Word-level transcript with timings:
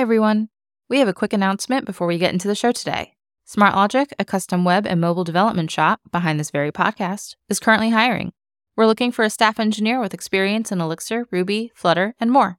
Everyone. 0.00 0.48
We 0.88 0.98
have 1.00 1.08
a 1.08 1.12
quick 1.12 1.34
announcement 1.34 1.84
before 1.84 2.06
we 2.06 2.16
get 2.16 2.32
into 2.32 2.48
the 2.48 2.54
show 2.54 2.72
today. 2.72 3.16
SmartLogic, 3.46 4.12
a 4.18 4.24
custom 4.24 4.64
web 4.64 4.86
and 4.86 4.98
mobile 4.98 5.24
development 5.24 5.70
shop 5.70 6.00
behind 6.10 6.40
this 6.40 6.50
very 6.50 6.72
podcast, 6.72 7.36
is 7.50 7.60
currently 7.60 7.90
hiring. 7.90 8.32
We're 8.76 8.86
looking 8.86 9.12
for 9.12 9.26
a 9.26 9.30
staff 9.30 9.60
engineer 9.60 10.00
with 10.00 10.14
experience 10.14 10.72
in 10.72 10.80
Elixir, 10.80 11.26
Ruby, 11.30 11.70
Flutter, 11.74 12.14
and 12.18 12.30
more. 12.30 12.58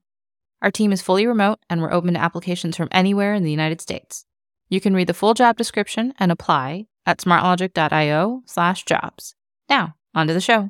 Our 0.62 0.69
team 0.69 0.91
is 0.91 1.01
fully 1.01 1.25
remote 1.25 1.57
and 1.67 1.81
we're 1.81 1.91
open 1.91 2.13
to 2.13 2.19
applications 2.19 2.77
from 2.77 2.89
anywhere 2.91 3.33
in 3.33 3.42
the 3.42 3.49
United 3.49 3.81
States. 3.81 4.28
You 4.69 4.79
can 4.79 4.94
read 4.94 5.08
the 5.08 5.15
full 5.15 5.33
job 5.33 5.58
description 5.58 6.13
and 6.19 6.31
apply 6.31 6.85
at 7.08 7.17
smartlogic.io/jobs. 7.17 9.35
Now, 9.67 9.96
on 10.13 10.28
to 10.28 10.33
the 10.35 10.42
show. 10.42 10.69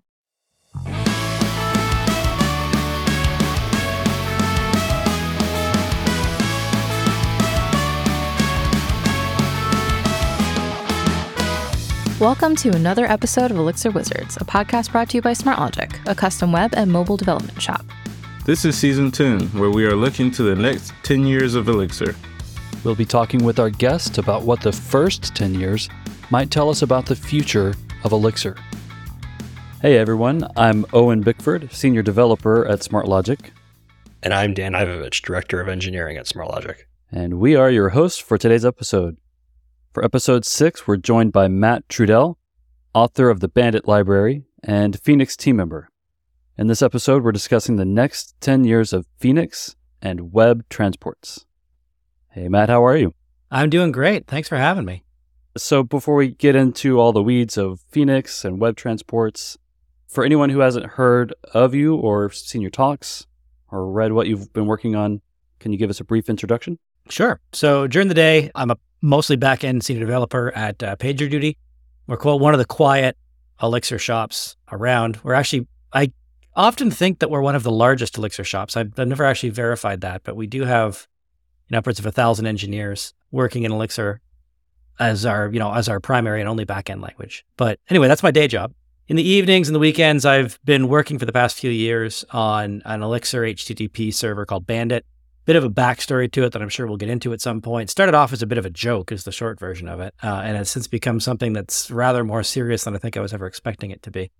Welcome 12.21 12.55
to 12.57 12.69
another 12.69 13.07
episode 13.07 13.49
of 13.49 13.57
Elixir 13.57 13.89
Wizards, 13.89 14.37
a 14.37 14.45
podcast 14.45 14.91
brought 14.91 15.09
to 15.09 15.17
you 15.17 15.23
by 15.23 15.31
SmartLogic, 15.31 16.07
a 16.07 16.13
custom 16.13 16.51
web 16.51 16.75
and 16.75 16.91
mobile 16.91 17.17
development 17.17 17.59
shop. 17.59 17.83
This 18.45 18.63
is 18.63 18.77
season 18.77 19.09
10, 19.09 19.47
where 19.59 19.71
we 19.71 19.85
are 19.85 19.95
looking 19.95 20.29
to 20.33 20.43
the 20.43 20.53
next 20.53 20.93
10 21.01 21.25
years 21.25 21.55
of 21.55 21.67
Elixir. 21.67 22.15
We'll 22.83 22.93
be 22.93 23.05
talking 23.05 23.43
with 23.43 23.57
our 23.57 23.71
guests 23.71 24.19
about 24.19 24.43
what 24.43 24.61
the 24.61 24.71
first 24.71 25.35
10 25.35 25.55
years 25.55 25.89
might 26.29 26.51
tell 26.51 26.69
us 26.69 26.83
about 26.83 27.07
the 27.07 27.15
future 27.15 27.73
of 28.03 28.11
Elixir. 28.11 28.55
Hey 29.81 29.97
everyone, 29.97 30.47
I'm 30.55 30.85
Owen 30.93 31.21
Bickford, 31.21 31.73
Senior 31.73 32.03
Developer 32.03 32.67
at 32.67 32.81
SmartLogic. 32.81 33.49
And 34.21 34.31
I'm 34.31 34.53
Dan 34.53 34.73
Ivovich, 34.73 35.23
Director 35.23 35.59
of 35.59 35.67
Engineering 35.67 36.17
at 36.17 36.27
SmartLogic. 36.27 36.83
And 37.11 37.39
we 37.39 37.55
are 37.55 37.71
your 37.71 37.89
hosts 37.89 38.19
for 38.19 38.37
today's 38.37 38.63
episode. 38.63 39.17
For 39.93 40.05
episode 40.05 40.45
six, 40.45 40.87
we're 40.87 40.95
joined 40.95 41.33
by 41.33 41.49
Mat 41.49 41.83
Trudel, 41.89 42.37
author 42.93 43.29
of 43.29 43.41
the 43.41 43.49
Bandit 43.49 43.89
Library 43.89 44.45
and 44.63 44.97
Phoenix 44.97 45.35
team 45.35 45.57
member. 45.57 45.89
In 46.57 46.67
this 46.67 46.81
episode, 46.81 47.25
we're 47.25 47.33
discussing 47.33 47.75
the 47.75 47.83
next 47.83 48.39
10 48.39 48.63
years 48.63 48.93
of 48.93 49.05
Phoenix 49.19 49.75
and 50.01 50.31
web 50.31 50.63
transports. 50.69 51.45
Hey, 52.29 52.47
Matt, 52.47 52.69
how 52.69 52.85
are 52.85 52.95
you? 52.95 53.13
I'm 53.51 53.69
doing 53.69 53.91
great. 53.91 54.27
Thanks 54.27 54.47
for 54.47 54.55
having 54.55 54.85
me. 54.85 55.03
So, 55.57 55.83
before 55.83 56.15
we 56.15 56.29
get 56.29 56.55
into 56.55 56.97
all 56.97 57.11
the 57.11 57.21
weeds 57.21 57.57
of 57.57 57.81
Phoenix 57.89 58.45
and 58.45 58.61
web 58.61 58.77
transports, 58.77 59.57
for 60.07 60.23
anyone 60.23 60.51
who 60.51 60.59
hasn't 60.59 60.85
heard 60.85 61.33
of 61.53 61.75
you 61.75 61.97
or 61.97 62.31
seen 62.31 62.61
your 62.61 62.71
talks 62.71 63.27
or 63.69 63.91
read 63.91 64.13
what 64.13 64.27
you've 64.27 64.53
been 64.53 64.67
working 64.67 64.95
on, 64.95 65.19
can 65.59 65.73
you 65.73 65.77
give 65.77 65.89
us 65.89 65.99
a 65.99 66.05
brief 66.05 66.29
introduction? 66.29 66.79
Sure. 67.09 67.41
So, 67.51 67.87
during 67.87 68.07
the 68.07 68.13
day, 68.13 68.51
I'm 68.55 68.71
a 68.71 68.77
mostly 69.01 69.35
back-end 69.35 69.83
senior 69.83 70.01
developer 70.01 70.51
at 70.55 70.81
uh, 70.83 70.95
PagerDuty. 70.95 71.57
We're 72.07 72.17
called 72.17 72.41
one 72.41 72.53
of 72.53 72.59
the 72.59 72.65
quiet 72.65 73.17
Elixir 73.61 73.99
shops 73.99 74.55
around. 74.71 75.19
We're 75.23 75.33
actually, 75.33 75.67
I 75.93 76.11
often 76.55 76.91
think 76.91 77.19
that 77.19 77.29
we're 77.29 77.41
one 77.41 77.55
of 77.55 77.63
the 77.63 77.71
largest 77.71 78.17
Elixir 78.17 78.43
shops. 78.43 78.75
I've, 78.77 78.97
I've 78.97 79.07
never 79.07 79.25
actually 79.25 79.49
verified 79.49 80.01
that, 80.01 80.23
but 80.23 80.35
we 80.35 80.47
do 80.47 80.63
have 80.63 81.07
you 81.67 81.73
know, 81.73 81.79
upwards 81.79 81.99
of 81.99 82.05
a 82.05 82.11
thousand 82.11 82.45
engineers 82.45 83.13
working 83.31 83.63
in 83.63 83.71
Elixir 83.71 84.21
as 84.99 85.25
our, 85.25 85.49
you 85.51 85.59
know, 85.59 85.73
as 85.73 85.89
our 85.89 85.99
primary 85.99 86.41
and 86.41 86.49
only 86.49 86.65
back-end 86.65 87.01
language. 87.01 87.45
But 87.57 87.79
anyway, 87.89 88.07
that's 88.07 88.23
my 88.23 88.31
day 88.31 88.47
job. 88.47 88.73
In 89.07 89.15
the 89.15 89.27
evenings 89.27 89.67
and 89.67 89.75
the 89.75 89.79
weekends, 89.79 90.25
I've 90.25 90.59
been 90.63 90.87
working 90.87 91.19
for 91.19 91.25
the 91.25 91.33
past 91.33 91.57
few 91.57 91.71
years 91.71 92.23
on 92.31 92.81
an 92.85 93.01
Elixir 93.01 93.41
HTTP 93.41 94.13
server 94.13 94.45
called 94.45 94.65
Bandit 94.65 95.05
bit 95.45 95.55
of 95.55 95.63
a 95.63 95.69
backstory 95.69 96.31
to 96.31 96.43
it 96.43 96.53
that 96.53 96.61
I'm 96.61 96.69
sure 96.69 96.87
we'll 96.87 96.97
get 96.97 97.09
into 97.09 97.33
at 97.33 97.41
some 97.41 97.61
point. 97.61 97.89
Started 97.89 98.15
off 98.15 98.33
as 98.33 98.41
a 98.41 98.47
bit 98.47 98.57
of 98.57 98.65
a 98.65 98.69
joke, 98.69 99.11
is 99.11 99.23
the 99.23 99.31
short 99.31 99.59
version 99.59 99.87
of 99.87 99.99
it, 99.99 100.13
uh, 100.23 100.41
and 100.43 100.57
has 100.57 100.69
since 100.69 100.87
become 100.87 101.19
something 101.19 101.53
that's 101.53 101.89
rather 101.89 102.23
more 102.23 102.43
serious 102.43 102.83
than 102.83 102.95
I 102.95 102.99
think 102.99 103.17
I 103.17 103.21
was 103.21 103.33
ever 103.33 103.47
expecting 103.47 103.91
it 103.91 104.01
to 104.03 104.11
be. 104.11 104.31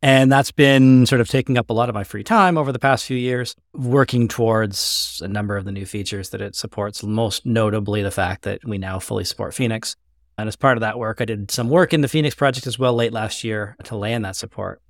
And 0.00 0.30
that's 0.30 0.52
been 0.52 1.06
sort 1.06 1.20
of 1.20 1.28
taking 1.28 1.58
up 1.58 1.70
a 1.70 1.72
lot 1.72 1.88
of 1.88 1.94
my 1.94 2.04
free 2.04 2.22
time 2.22 2.56
over 2.56 2.70
the 2.70 2.78
past 2.78 3.04
few 3.04 3.16
years, 3.16 3.56
working 3.72 4.28
towards 4.28 5.20
a 5.24 5.28
number 5.28 5.56
of 5.56 5.64
the 5.64 5.72
new 5.72 5.86
features 5.86 6.30
that 6.30 6.40
it 6.40 6.54
supports, 6.54 7.02
most 7.02 7.44
notably 7.44 8.02
the 8.02 8.12
fact 8.12 8.42
that 8.42 8.64
we 8.64 8.78
now 8.78 9.00
fully 9.00 9.24
support 9.24 9.54
Phoenix. 9.54 9.96
And 10.36 10.46
as 10.46 10.54
part 10.54 10.76
of 10.76 10.82
that 10.82 11.00
work, 11.00 11.20
I 11.20 11.24
did 11.24 11.50
some 11.50 11.68
work 11.68 11.92
in 11.92 12.00
the 12.00 12.08
Phoenix 12.08 12.36
project 12.36 12.68
as 12.68 12.78
well 12.78 12.94
late 12.94 13.12
last 13.12 13.42
year 13.42 13.76
to 13.84 13.96
land 13.96 14.24
that 14.24 14.36
support. 14.36 14.80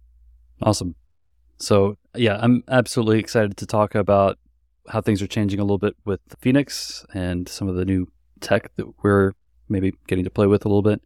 Awesome. 0.61 0.95
So, 1.59 1.97
yeah, 2.15 2.39
I'm 2.41 2.63
absolutely 2.69 3.19
excited 3.19 3.57
to 3.57 3.67
talk 3.67 3.95
about 3.95 4.39
how 4.89 5.01
things 5.01 5.23
are 5.23 5.27
changing 5.27 5.61
a 5.61 5.65
little 5.65 5.79
bit 5.79 5.95
with 6.05 6.21
Phoenix 6.41 7.05
and 7.15 7.49
some 7.49 7.69
of 7.69 7.77
the 7.77 7.85
new 7.85 8.07
tech 8.41 8.75
that 8.77 8.87
we're 9.03 9.33
maybe 9.69 9.93
getting 10.07 10.25
to 10.25 10.31
play 10.31 10.47
with 10.47 10.65
a 10.65 10.69
little 10.69 10.83
bit. 10.83 11.01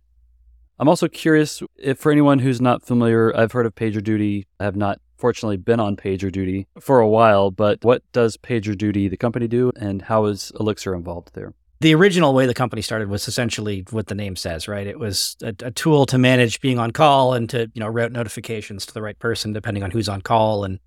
I'm 0.79 0.89
also 0.89 1.09
curious 1.09 1.63
if 1.77 1.99
for 1.99 2.11
anyone 2.11 2.41
who's 2.41 2.61
not 2.61 2.85
familiar, 2.85 3.37
I've 3.37 3.53
heard 3.53 3.67
of 3.67 3.75
PagerDuty. 3.75 4.47
I 4.59 4.65
have 4.65 4.77
not 4.77 5.01
fortunately 5.17 5.57
been 5.57 5.79
on 5.79 5.97
PagerDuty 5.97 6.67
for 6.81 7.01
a 7.01 7.09
while, 7.09 7.51
but 7.51 7.85
what 7.85 8.03
does 8.13 8.37
PagerDuty, 8.37 9.09
the 9.09 9.17
company, 9.17 9.47
do, 9.47 9.71
and 9.77 10.03
how 10.03 10.25
is 10.25 10.51
Elixir 10.59 10.95
involved 10.95 11.35
there? 11.35 11.55
The 11.81 11.95
original 11.95 12.33
way 12.35 12.47
the 12.47 12.55
company 12.55 12.83
started 12.83 13.09
was 13.09 13.27
essentially 13.29 13.85
what 13.91 14.07
the 14.07 14.15
name 14.15 14.37
says, 14.37 14.69
right? 14.69 14.87
It 14.87 14.99
was 14.99 15.37
a, 15.43 15.55
a 15.63 15.71
tool 15.71 16.07
to 16.07 16.19
manage 16.19 16.61
being 16.61 16.79
on 16.79 16.93
call 16.93 17.35
and 17.35 17.51
to 17.51 17.71
you 17.75 17.81
know 17.81 17.89
route 17.89 18.13
notifications 18.13 18.87
to 18.87 18.95
the 18.95 19.03
right 19.03 19.19
person 19.19 19.53
depending 19.53 19.83
on 19.83 19.91
who's 19.91 20.09
on 20.09 20.21
call 20.21 20.65
and 20.65 20.79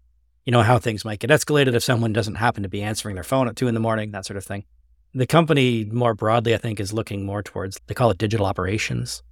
you 0.46 0.52
know, 0.52 0.62
how 0.62 0.78
things 0.78 1.04
might 1.04 1.20
get 1.20 1.32
escalated 1.32 1.74
if 1.74 1.84
someone 1.84 2.14
doesn't 2.14 2.36
happen 2.36 2.64
to 2.64 2.70
be 2.70 2.82
answering 2.82 3.16
their 3.16 3.24
phone 3.24 3.48
at 3.48 3.56
two 3.56 3.68
in 3.68 3.74
the 3.74 3.80
morning, 3.80 4.12
that 4.12 4.26
sort 4.26 4.38
of 4.38 4.46
thing. 4.46 4.64
The 5.14 5.26
company 5.26 5.86
more 5.86 6.14
broadly, 6.14 6.54
I 6.54 6.58
think, 6.58 6.80
is 6.80 6.94
looking 6.94 7.26
more 7.26 7.42
towards, 7.42 7.80
they 7.88 7.96
call 7.96 8.12
it 8.12 8.18
digital 8.18 8.46
operations. 8.46 9.24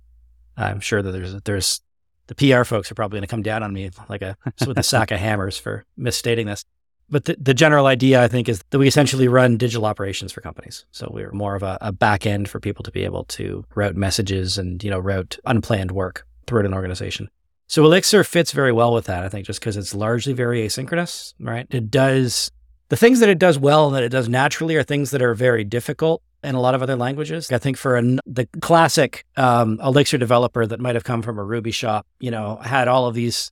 I'm 0.58 0.80
sure 0.80 1.02
that 1.02 1.12
there's, 1.12 1.42
there's, 1.44 1.82
the 2.28 2.36
PR 2.36 2.64
folks 2.64 2.92
are 2.92 2.96
probably 2.96 3.18
going 3.18 3.28
to 3.28 3.32
come 3.32 3.44
down 3.44 3.64
on 3.64 3.74
me 3.74 3.92
like 4.10 4.22
a, 4.22 4.38
with 4.66 4.78
a 4.78 4.84
sack 4.84 5.12
of 5.12 5.20
hammers 5.20 5.58
for 5.58 5.86
misstating 5.98 6.48
this. 6.48 6.66
But 7.10 7.26
the, 7.26 7.36
the 7.40 7.54
general 7.54 7.86
idea, 7.86 8.24
I 8.24 8.28
think, 8.28 8.48
is 8.50 8.64
that 8.70 8.80
we 8.80 8.88
essentially 8.88 9.28
run 9.28 9.58
digital 9.58 9.86
operations 9.86 10.32
for 10.32 10.42
companies. 10.42 10.86
So 10.92 11.12
we're 11.14 11.32
more 11.32 11.56
of 11.56 11.62
a, 11.62 11.78
a 11.82 11.92
back 11.92 12.26
end 12.26 12.50
for 12.50 12.60
people 12.60 12.82
to 12.84 12.92
be 12.92 13.04
able 13.04 13.26
to 13.26 13.66
route 13.76 13.96
messages 13.96 14.58
and, 14.58 14.84
you 14.84 14.90
know, 14.90 15.00
route 15.00 15.38
unplanned 15.46 15.92
work 15.92 16.26
throughout 16.48 16.66
an 16.66 16.74
organization. 16.74 17.30
So 17.68 17.84
Elixir 17.86 18.24
fits 18.24 18.52
very 18.52 18.72
well 18.72 18.94
with 18.94 19.06
that, 19.06 19.24
I 19.24 19.30
think, 19.30 19.46
just 19.46 19.60
because 19.60 19.78
it's 19.78 19.96
largely 19.96 20.34
very 20.34 20.66
asynchronous, 20.66 21.34
right? 21.40 21.66
It 21.70 21.90
does 21.90 22.52
the 22.90 22.98
things 22.98 23.20
that 23.22 23.30
it 23.30 23.40
does 23.40 23.58
well 23.58 23.88
and 23.88 23.96
that 23.96 24.04
it 24.04 24.10
does 24.10 24.30
naturally 24.30 24.76
are 24.76 24.84
things 24.84 25.12
that 25.12 25.22
are 25.22 25.34
very 25.34 25.64
difficult 25.64 26.22
in 26.44 26.56
a 26.56 26.62
lot 26.62 26.76
of 26.76 26.84
other 26.84 26.96
languages. 26.96 27.52
I 27.52 27.58
think 27.58 27.78
for 27.78 27.96
an, 27.96 28.20
the 28.26 28.48
classic 28.62 29.26
um, 29.38 29.80
Elixir 29.82 30.18
developer 30.18 30.66
that 30.66 30.80
might 30.80 30.96
have 30.96 31.04
come 31.04 31.22
from 31.22 31.40
a 31.40 31.44
Ruby 31.44 31.72
shop, 31.72 32.06
you 32.20 32.30
know, 32.30 32.58
had 32.58 32.88
all 32.88 33.08
of 33.08 33.16
these 33.16 33.52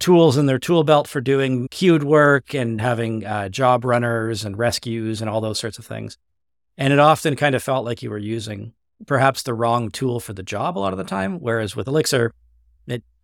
tools 0.00 0.36
in 0.36 0.46
their 0.46 0.58
tool 0.58 0.82
belt 0.84 1.06
for 1.06 1.20
doing 1.20 1.68
queued 1.70 2.02
work 2.02 2.54
and 2.54 2.80
having 2.80 3.24
uh, 3.24 3.48
job 3.48 3.84
runners 3.84 4.44
and 4.44 4.56
Resques 4.56 5.20
and 5.20 5.30
all 5.30 5.40
those 5.40 5.58
sorts 5.58 5.78
of 5.78 5.86
things. 5.86 6.18
And 6.76 6.92
it 6.92 6.98
often 6.98 7.36
kind 7.36 7.54
of 7.54 7.62
felt 7.62 7.84
like 7.84 8.02
you 8.02 8.10
were 8.10 8.18
using 8.18 8.72
perhaps 9.06 9.42
the 9.42 9.54
wrong 9.54 9.90
tool 9.90 10.18
for 10.18 10.32
the 10.32 10.42
job 10.42 10.76
a 10.76 10.80
lot 10.80 10.92
of 10.92 10.98
the 10.98 11.04
time. 11.04 11.38
Whereas 11.38 11.76
with 11.76 11.86
Elixir, 11.86 12.32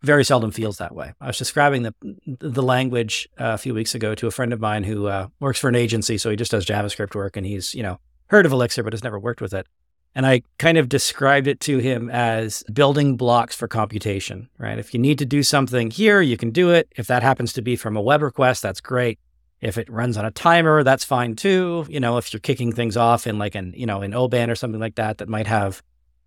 very 0.02 0.24
seldom 0.24 0.50
feels 0.50 0.78
that 0.78 0.94
way. 0.94 1.12
I 1.20 1.26
was 1.26 1.38
describing 1.38 1.82
the 1.82 1.94
the 2.26 2.62
language 2.62 3.28
uh, 3.38 3.52
a 3.52 3.58
few 3.58 3.74
weeks 3.74 3.94
ago 3.94 4.14
to 4.14 4.26
a 4.26 4.30
friend 4.30 4.52
of 4.52 4.60
mine 4.60 4.84
who 4.84 5.06
uh, 5.06 5.28
works 5.40 5.58
for 5.58 5.68
an 5.68 5.74
agency, 5.74 6.18
so 6.18 6.30
he 6.30 6.36
just 6.36 6.50
does 6.50 6.66
JavaScript 6.66 7.14
work, 7.14 7.36
and 7.36 7.46
he's 7.46 7.74
you 7.74 7.82
know 7.82 7.98
heard 8.28 8.46
of 8.46 8.52
Elixir 8.52 8.82
but 8.82 8.92
has 8.92 9.04
never 9.04 9.18
worked 9.18 9.40
with 9.40 9.52
it. 9.52 9.66
And 10.14 10.26
I 10.26 10.42
kind 10.58 10.76
of 10.76 10.88
described 10.88 11.46
it 11.46 11.60
to 11.60 11.78
him 11.78 12.10
as 12.10 12.64
building 12.72 13.16
blocks 13.16 13.54
for 13.54 13.68
computation. 13.68 14.48
Right? 14.58 14.78
If 14.78 14.94
you 14.94 15.00
need 15.00 15.18
to 15.18 15.26
do 15.26 15.42
something 15.42 15.90
here, 15.90 16.20
you 16.20 16.36
can 16.36 16.50
do 16.50 16.70
it. 16.70 16.88
If 16.96 17.06
that 17.08 17.22
happens 17.22 17.52
to 17.54 17.62
be 17.62 17.76
from 17.76 17.96
a 17.96 18.02
web 18.02 18.22
request, 18.22 18.62
that's 18.62 18.80
great. 18.80 19.18
If 19.60 19.76
it 19.76 19.90
runs 19.90 20.16
on 20.16 20.24
a 20.24 20.30
timer, 20.30 20.82
that's 20.82 21.04
fine 21.04 21.36
too. 21.36 21.84
You 21.90 22.00
know, 22.00 22.16
if 22.16 22.32
you're 22.32 22.40
kicking 22.40 22.72
things 22.72 22.96
off 22.96 23.26
in 23.26 23.38
like 23.38 23.54
an 23.54 23.74
you 23.76 23.86
know 23.86 24.00
an 24.00 24.12
OBAN 24.12 24.50
or 24.50 24.54
something 24.54 24.80
like 24.80 24.94
that, 24.94 25.18
that 25.18 25.28
might 25.28 25.46
have 25.46 25.82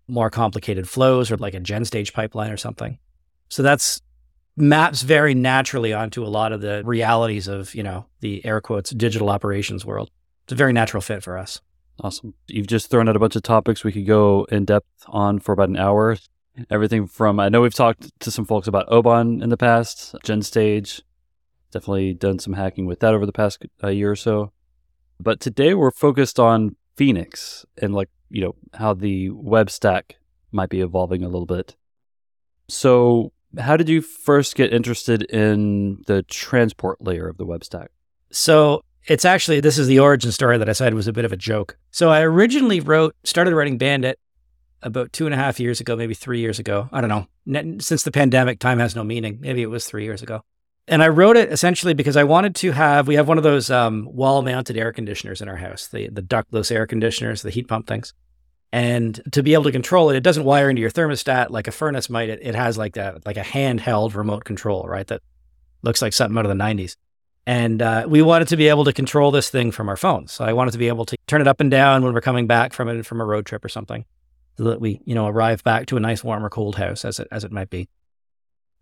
more 0.06 0.30
complicated 0.30 0.88
flows 0.88 1.32
or 1.32 1.36
like 1.38 1.54
a 1.54 1.60
GenStage 1.60 2.12
pipeline 2.12 2.52
or 2.52 2.56
something. 2.56 2.98
So 3.48 3.62
that's 3.62 4.00
maps 4.56 5.02
very 5.02 5.34
naturally 5.34 5.92
onto 5.92 6.24
a 6.24 6.28
lot 6.28 6.52
of 6.52 6.60
the 6.60 6.82
realities 6.84 7.48
of, 7.48 7.74
you 7.74 7.82
know, 7.82 8.06
the 8.20 8.44
air 8.44 8.60
quotes 8.60 8.90
digital 8.90 9.30
operations 9.30 9.84
world. 9.84 10.10
It's 10.44 10.52
a 10.52 10.56
very 10.56 10.72
natural 10.72 11.00
fit 11.00 11.22
for 11.22 11.38
us. 11.38 11.60
Awesome. 12.00 12.34
You've 12.48 12.66
just 12.66 12.90
thrown 12.90 13.08
out 13.08 13.16
a 13.16 13.20
bunch 13.20 13.36
of 13.36 13.42
topics 13.42 13.84
we 13.84 13.92
could 13.92 14.06
go 14.06 14.46
in 14.50 14.64
depth 14.64 14.88
on 15.06 15.38
for 15.38 15.52
about 15.52 15.68
an 15.68 15.76
hour. 15.76 16.16
Everything 16.70 17.06
from, 17.06 17.40
I 17.40 17.48
know 17.48 17.62
we've 17.62 17.74
talked 17.74 18.10
to 18.20 18.30
some 18.30 18.44
folks 18.44 18.68
about 18.68 18.90
Oban 18.90 19.42
in 19.42 19.50
the 19.50 19.56
past, 19.56 20.14
GenStage, 20.24 21.00
definitely 21.72 22.14
done 22.14 22.38
some 22.38 22.52
hacking 22.52 22.86
with 22.86 23.00
that 23.00 23.14
over 23.14 23.26
the 23.26 23.32
past 23.32 23.64
uh, 23.82 23.88
year 23.88 24.10
or 24.10 24.16
so. 24.16 24.52
But 25.20 25.40
today 25.40 25.74
we're 25.74 25.90
focused 25.90 26.38
on 26.38 26.76
Phoenix 26.96 27.64
and 27.80 27.94
like, 27.94 28.08
you 28.30 28.40
know, 28.40 28.54
how 28.74 28.94
the 28.94 29.30
web 29.30 29.70
stack 29.70 30.16
might 30.52 30.70
be 30.70 30.80
evolving 30.80 31.22
a 31.24 31.28
little 31.28 31.46
bit. 31.46 31.76
So, 32.68 33.32
how 33.58 33.76
did 33.76 33.88
you 33.88 34.00
first 34.00 34.56
get 34.56 34.72
interested 34.72 35.22
in 35.22 36.02
the 36.06 36.22
transport 36.24 37.00
layer 37.00 37.28
of 37.28 37.36
the 37.36 37.46
web 37.46 37.64
stack? 37.64 37.90
So, 38.30 38.82
it's 39.06 39.24
actually 39.24 39.60
this 39.60 39.78
is 39.78 39.86
the 39.86 39.98
origin 39.98 40.32
story 40.32 40.58
that 40.58 40.68
I 40.68 40.72
said 40.72 40.94
was 40.94 41.06
a 41.06 41.12
bit 41.12 41.24
of 41.24 41.32
a 41.32 41.36
joke. 41.36 41.76
So 41.90 42.10
I 42.10 42.22
originally 42.22 42.80
wrote, 42.80 43.14
started 43.24 43.54
writing 43.54 43.78
Bandit 43.78 44.18
about 44.82 45.12
two 45.12 45.26
and 45.26 45.34
a 45.34 45.38
half 45.38 45.60
years 45.60 45.80
ago, 45.80 45.96
maybe 45.96 46.14
three 46.14 46.40
years 46.40 46.58
ago. 46.58 46.88
I 46.92 47.00
don't 47.00 47.10
know. 47.46 47.78
Since 47.80 48.02
the 48.02 48.10
pandemic, 48.10 48.58
time 48.58 48.78
has 48.78 48.94
no 48.94 49.04
meaning. 49.04 49.38
Maybe 49.40 49.62
it 49.62 49.70
was 49.70 49.86
three 49.86 50.04
years 50.04 50.22
ago. 50.22 50.42
And 50.86 51.02
I 51.02 51.08
wrote 51.08 51.36
it 51.36 51.50
essentially 51.50 51.94
because 51.94 52.16
I 52.16 52.24
wanted 52.24 52.54
to 52.56 52.72
have. 52.72 53.08
We 53.08 53.14
have 53.14 53.26
one 53.26 53.38
of 53.38 53.44
those 53.44 53.70
um, 53.70 54.06
wall-mounted 54.10 54.76
air 54.76 54.92
conditioners 54.92 55.40
in 55.40 55.48
our 55.48 55.56
house, 55.56 55.88
the 55.88 56.08
the 56.08 56.20
ductless 56.20 56.70
air 56.70 56.86
conditioners, 56.86 57.40
the 57.40 57.50
heat 57.50 57.68
pump 57.68 57.86
things. 57.86 58.12
And 58.74 59.20
to 59.30 59.44
be 59.44 59.54
able 59.54 59.62
to 59.62 59.70
control 59.70 60.10
it, 60.10 60.16
it 60.16 60.24
doesn't 60.24 60.42
wire 60.42 60.68
into 60.68 60.82
your 60.82 60.90
thermostat 60.90 61.50
like 61.50 61.68
a 61.68 61.70
furnace 61.70 62.10
might. 62.10 62.28
It, 62.28 62.40
it 62.42 62.56
has 62.56 62.76
like 62.76 62.94
that, 62.94 63.24
like 63.24 63.36
a 63.36 63.42
handheld 63.42 64.16
remote 64.16 64.42
control, 64.42 64.82
right? 64.88 65.06
That 65.06 65.22
looks 65.82 66.02
like 66.02 66.12
something 66.12 66.36
out 66.36 66.44
of 66.44 66.48
the 66.48 66.60
90s. 66.60 66.96
And 67.46 67.80
uh, 67.80 68.06
we 68.08 68.20
wanted 68.20 68.48
to 68.48 68.56
be 68.56 68.66
able 68.66 68.82
to 68.86 68.92
control 68.92 69.30
this 69.30 69.48
thing 69.48 69.70
from 69.70 69.88
our 69.88 69.96
phones. 69.96 70.32
So 70.32 70.44
I 70.44 70.54
wanted 70.54 70.72
to 70.72 70.78
be 70.78 70.88
able 70.88 71.04
to 71.04 71.16
turn 71.28 71.40
it 71.40 71.46
up 71.46 71.60
and 71.60 71.70
down 71.70 72.02
when 72.02 72.14
we're 72.14 72.20
coming 72.20 72.48
back 72.48 72.72
from 72.72 72.88
it 72.88 73.06
from 73.06 73.20
a 73.20 73.24
road 73.24 73.46
trip 73.46 73.64
or 73.64 73.68
something, 73.68 74.04
so 74.58 74.64
that 74.64 74.80
we, 74.80 75.00
you 75.04 75.14
know, 75.14 75.28
arrive 75.28 75.62
back 75.62 75.86
to 75.86 75.96
a 75.96 76.00
nice 76.00 76.24
warm 76.24 76.44
or 76.44 76.50
cold 76.50 76.74
house 76.74 77.04
as 77.04 77.20
it 77.20 77.28
as 77.30 77.44
it 77.44 77.52
might 77.52 77.70
be. 77.70 77.88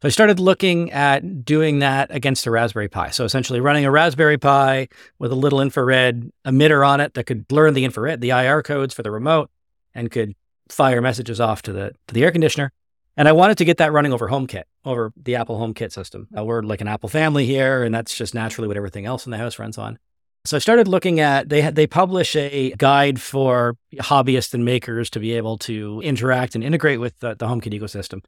So 0.00 0.06
I 0.06 0.10
started 0.10 0.40
looking 0.40 0.90
at 0.92 1.44
doing 1.44 1.80
that 1.80 2.10
against 2.14 2.46
a 2.46 2.50
Raspberry 2.50 2.88
Pi. 2.88 3.10
So 3.10 3.26
essentially 3.26 3.60
running 3.60 3.84
a 3.84 3.90
Raspberry 3.90 4.38
Pi 4.38 4.88
with 5.18 5.32
a 5.32 5.36
little 5.36 5.60
infrared 5.60 6.32
emitter 6.46 6.88
on 6.88 7.02
it 7.02 7.12
that 7.12 7.24
could 7.24 7.44
learn 7.52 7.74
the 7.74 7.84
infrared, 7.84 8.22
the 8.22 8.30
IR 8.30 8.62
codes 8.62 8.94
for 8.94 9.02
the 9.02 9.10
remote, 9.10 9.50
and 9.94 10.10
could 10.10 10.34
fire 10.68 11.00
messages 11.00 11.40
off 11.40 11.62
to 11.62 11.72
the 11.72 11.92
to 12.06 12.14
the 12.14 12.24
air 12.24 12.30
conditioner. 12.30 12.72
And 13.16 13.28
I 13.28 13.32
wanted 13.32 13.58
to 13.58 13.64
get 13.66 13.76
that 13.76 13.92
running 13.92 14.12
over 14.12 14.28
HomeKit, 14.28 14.62
over 14.86 15.12
the 15.16 15.36
Apple 15.36 15.58
HomeKit 15.58 15.92
system. 15.92 16.28
Uh, 16.36 16.44
we're 16.44 16.62
like 16.62 16.80
an 16.80 16.88
Apple 16.88 17.10
family 17.10 17.44
here, 17.44 17.82
and 17.82 17.94
that's 17.94 18.16
just 18.16 18.34
naturally 18.34 18.68
what 18.68 18.78
everything 18.78 19.04
else 19.04 19.26
in 19.26 19.32
the 19.32 19.38
house 19.38 19.58
runs 19.58 19.76
on. 19.76 19.98
So 20.44 20.56
I 20.56 20.60
started 20.60 20.88
looking 20.88 21.20
at 21.20 21.48
they 21.48 21.70
they 21.70 21.86
publish 21.86 22.34
a 22.34 22.72
guide 22.78 23.20
for 23.20 23.76
hobbyists 23.94 24.54
and 24.54 24.64
makers 24.64 25.10
to 25.10 25.20
be 25.20 25.32
able 25.32 25.58
to 25.58 26.00
interact 26.02 26.54
and 26.54 26.64
integrate 26.64 27.00
with 27.00 27.18
the, 27.20 27.34
the 27.34 27.46
HomeKit 27.46 27.78
ecosystem. 27.78 28.24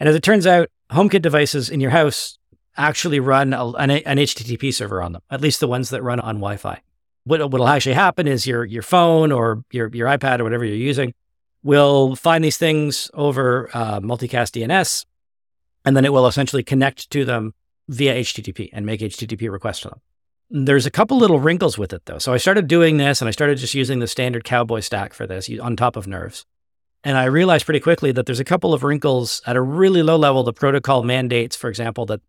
And 0.00 0.08
as 0.08 0.14
it 0.14 0.22
turns 0.22 0.46
out, 0.46 0.70
HomeKit 0.92 1.20
devices 1.20 1.68
in 1.68 1.80
your 1.80 1.90
house 1.90 2.38
actually 2.76 3.20
run 3.20 3.52
a, 3.52 3.66
an, 3.72 3.90
an 3.90 4.16
HTTP 4.16 4.72
server 4.72 5.02
on 5.02 5.12
them, 5.12 5.22
at 5.30 5.40
least 5.40 5.60
the 5.60 5.68
ones 5.68 5.90
that 5.90 6.02
run 6.02 6.20
on 6.20 6.36
Wi-Fi. 6.36 6.80
What 7.28 7.50
will 7.50 7.68
actually 7.68 7.94
happen 7.94 8.26
is 8.26 8.46
your 8.46 8.64
your 8.64 8.82
phone 8.82 9.32
or 9.32 9.62
your 9.70 9.88
your 9.92 10.08
iPad 10.08 10.40
or 10.40 10.44
whatever 10.44 10.64
you're 10.64 10.76
using 10.76 11.12
will 11.62 12.16
find 12.16 12.42
these 12.42 12.56
things 12.56 13.10
over 13.12 13.68
uh, 13.74 14.00
multicast 14.00 14.56
DNS, 14.56 15.04
and 15.84 15.94
then 15.94 16.06
it 16.06 16.12
will 16.12 16.26
essentially 16.26 16.62
connect 16.62 17.10
to 17.10 17.26
them 17.26 17.52
via 17.88 18.14
HTTP 18.14 18.70
and 18.72 18.86
make 18.86 19.00
HTTP 19.00 19.50
requests 19.50 19.80
to 19.80 19.88
them. 19.88 20.00
There's 20.50 20.86
a 20.86 20.90
couple 20.90 21.18
little 21.18 21.38
wrinkles 21.38 21.76
with 21.76 21.92
it 21.92 22.06
though. 22.06 22.18
So 22.18 22.32
I 22.32 22.38
started 22.38 22.66
doing 22.66 22.96
this 22.96 23.20
and 23.20 23.28
I 23.28 23.32
started 23.32 23.58
just 23.58 23.74
using 23.74 23.98
the 23.98 24.06
standard 24.06 24.44
cowboy 24.44 24.80
stack 24.80 25.12
for 25.12 25.26
this 25.26 25.50
on 25.60 25.76
top 25.76 25.96
of 25.96 26.06
nerves. 26.06 26.46
And 27.04 27.18
I 27.18 27.24
realized 27.24 27.66
pretty 27.66 27.80
quickly 27.80 28.10
that 28.12 28.24
there's 28.24 28.40
a 28.40 28.44
couple 28.44 28.72
of 28.72 28.82
wrinkles 28.82 29.42
at 29.46 29.56
a 29.56 29.60
really 29.60 30.02
low 30.02 30.16
level. 30.16 30.42
The 30.42 30.54
protocol 30.54 31.02
mandates, 31.02 31.54
for 31.54 31.68
example, 31.68 32.06
that 32.06 32.22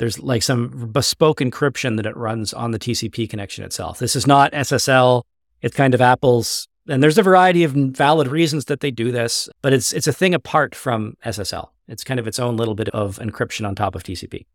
there's 0.00 0.18
like 0.18 0.42
some 0.42 0.90
bespoke 0.92 1.40
encryption 1.40 1.96
that 1.96 2.06
it 2.06 2.16
runs 2.16 2.54
on 2.54 2.70
the 2.70 2.78
TCP 2.78 3.28
connection 3.28 3.64
itself. 3.64 3.98
This 3.98 4.16
is 4.16 4.26
not 4.26 4.50
SSL. 4.52 5.22
It's 5.60 5.76
kind 5.76 5.94
of 5.94 6.00
Apple's 6.00 6.66
and 6.88 7.02
there's 7.02 7.18
a 7.18 7.22
variety 7.22 7.62
of 7.62 7.72
valid 7.72 8.26
reasons 8.26 8.64
that 8.64 8.80
they 8.80 8.90
do 8.90 9.12
this, 9.12 9.48
but 9.60 9.74
it's 9.74 9.92
it's 9.92 10.06
a 10.06 10.12
thing 10.12 10.34
apart 10.34 10.74
from 10.74 11.18
SSL. 11.24 11.68
It's 11.86 12.02
kind 12.02 12.18
of 12.18 12.26
its 12.26 12.38
own 12.38 12.56
little 12.56 12.74
bit 12.74 12.88
of 12.88 13.18
encryption 13.18 13.68
on 13.68 13.74
top 13.74 13.94
of 13.94 14.02
TCP. 14.02 14.46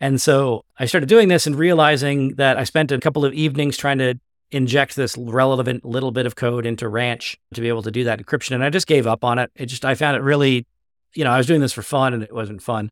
And 0.00 0.20
so 0.20 0.66
I 0.78 0.84
started 0.84 1.08
doing 1.08 1.28
this 1.28 1.46
and 1.46 1.56
realizing 1.56 2.34
that 2.34 2.58
I 2.58 2.64
spent 2.64 2.92
a 2.92 2.98
couple 2.98 3.24
of 3.24 3.32
evenings 3.32 3.78
trying 3.78 3.98
to 3.98 4.20
inject 4.50 4.96
this 4.96 5.16
relevant 5.16 5.84
little 5.84 6.10
bit 6.10 6.26
of 6.26 6.36
code 6.36 6.66
into 6.66 6.88
Ranch 6.88 7.38
to 7.54 7.62
be 7.62 7.68
able 7.68 7.82
to 7.82 7.90
do 7.90 8.04
that 8.04 8.20
encryption. 8.20 8.52
And 8.52 8.62
I 8.62 8.68
just 8.68 8.86
gave 8.86 9.06
up 9.06 9.24
on 9.24 9.38
it. 9.38 9.50
It 9.54 9.66
just, 9.66 9.84
I 9.84 9.94
found 9.94 10.16
it 10.16 10.22
really, 10.22 10.66
you 11.14 11.24
know, 11.24 11.30
I 11.30 11.38
was 11.38 11.46
doing 11.46 11.60
this 11.60 11.72
for 11.72 11.82
fun 11.82 12.12
and 12.12 12.22
it 12.22 12.34
wasn't 12.34 12.62
fun. 12.62 12.90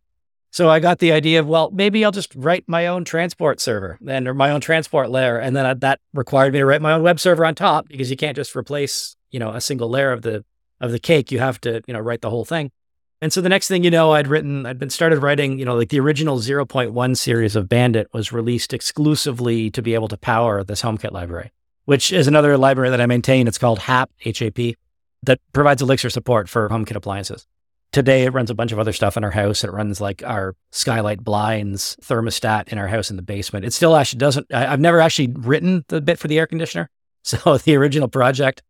So 0.51 0.69
I 0.69 0.81
got 0.81 0.99
the 0.99 1.13
idea 1.13 1.41
of, 1.41 1.47
well, 1.47 1.71
maybe 1.71 2.05
I'll 2.05 2.11
just 2.11 2.35
write 2.35 2.65
my 2.67 2.87
own 2.87 3.05
transport 3.05 3.61
server 3.61 3.99
and 4.07 4.27
or 4.27 4.35
my 4.35 4.51
own 4.51 4.61
transport 4.61 5.11
layer. 5.11 5.39
And 5.39 5.55
then 5.55 5.67
I, 5.67 5.75
that 5.75 6.01
required 6.15 6.53
me 6.53 6.61
to 6.61 6.67
write 6.67 6.83
my 6.83 6.93
own 6.93 7.03
web 7.03 7.21
server 7.21 7.45
on 7.45 7.55
top 7.55 7.89
because 7.89 8.11
you 8.11 8.17
can't 8.17 8.37
just 8.37 8.57
replace, 8.57 9.17
you 9.31 9.39
know, 9.39 9.51
a 9.51 9.61
single 9.61 9.91
layer 9.91 10.11
of 10.11 10.23
the 10.23 10.45
of 10.81 10.91
the 10.91 10.99
cake. 10.99 11.31
You 11.31 11.39
have 11.41 11.61
to, 11.63 11.83
you 11.87 11.95
know, 11.95 12.01
write 12.01 12.23
the 12.23 12.31
whole 12.31 12.45
thing. 12.45 12.71
And 13.21 13.33
so 13.33 13.41
the 13.41 13.49
next 13.49 13.67
thing 13.67 13.83
you 13.83 13.91
know, 13.91 14.13
I'd 14.13 14.29
written, 14.29 14.65
I'd 14.65 14.79
been 14.79 14.91
started 14.91 15.19
writing, 15.19 15.59
you 15.59 15.65
know, 15.65 15.75
like 15.75 15.89
the 15.89 15.99
original 15.99 16.39
0.1 16.39 17.17
series 17.17 17.57
of 17.57 17.69
Bandit 17.69 18.09
was 18.13 18.33
released 18.33 18.73
exclusively 18.73 19.71
to 19.73 19.83
be 19.83 19.95
able 19.95 20.07
to 20.09 20.17
power 20.17 20.63
this 20.63 20.83
HomeKit 20.83 21.11
library, 21.11 21.51
which 21.85 22.13
is 22.13 22.29
another 22.29 22.57
library 22.57 22.91
that 22.91 23.01
I 23.01 23.07
maintain. 23.07 23.49
It's 23.49 23.59
called 23.59 23.81
HAP, 23.81 24.11
H-A-P, 24.25 24.77
that 25.25 25.41
provides 25.53 25.83
Elixir 25.83 26.11
support 26.11 26.49
for 26.49 26.69
HomeKit 26.69 26.95
appliances. 26.95 27.45
Today, 27.91 28.25
it 28.25 28.35
runs 28.35 28.51
a 28.51 28.55
bunch 28.55 28.71
of 28.71 28.79
other 28.79 28.93
stuff 28.93 29.17
in 29.17 29.25
our 29.25 29.31
house. 29.31 29.65
It 29.65 29.73
runs 29.73 29.99
like 30.01 30.23
our 30.23 30.55
skylight 30.73 31.25
blinds, 31.25 31.97
thermostat 32.03 32.69
in 32.69 32.77
our 32.77 32.87
house 32.87 33.09
in 33.09 33.17
the 33.17 33.23
basement. 33.23 33.65
It 33.65 33.73
still 33.73 33.97
actually 33.97 34.19
doesn't, 34.19 34.53
I, 34.53 34.67
have 34.67 34.81
never 34.81 35.01
actually 35.01 35.29
written 35.29 35.85
the 35.89 36.03
bit 36.03 36.19
for 36.19 36.29
the 36.29 36.39
air 36.39 36.47
conditioner. 36.47 36.91
So 37.25 37.59
the 37.59 37.77
original 37.77 38.09
project 38.09 38.63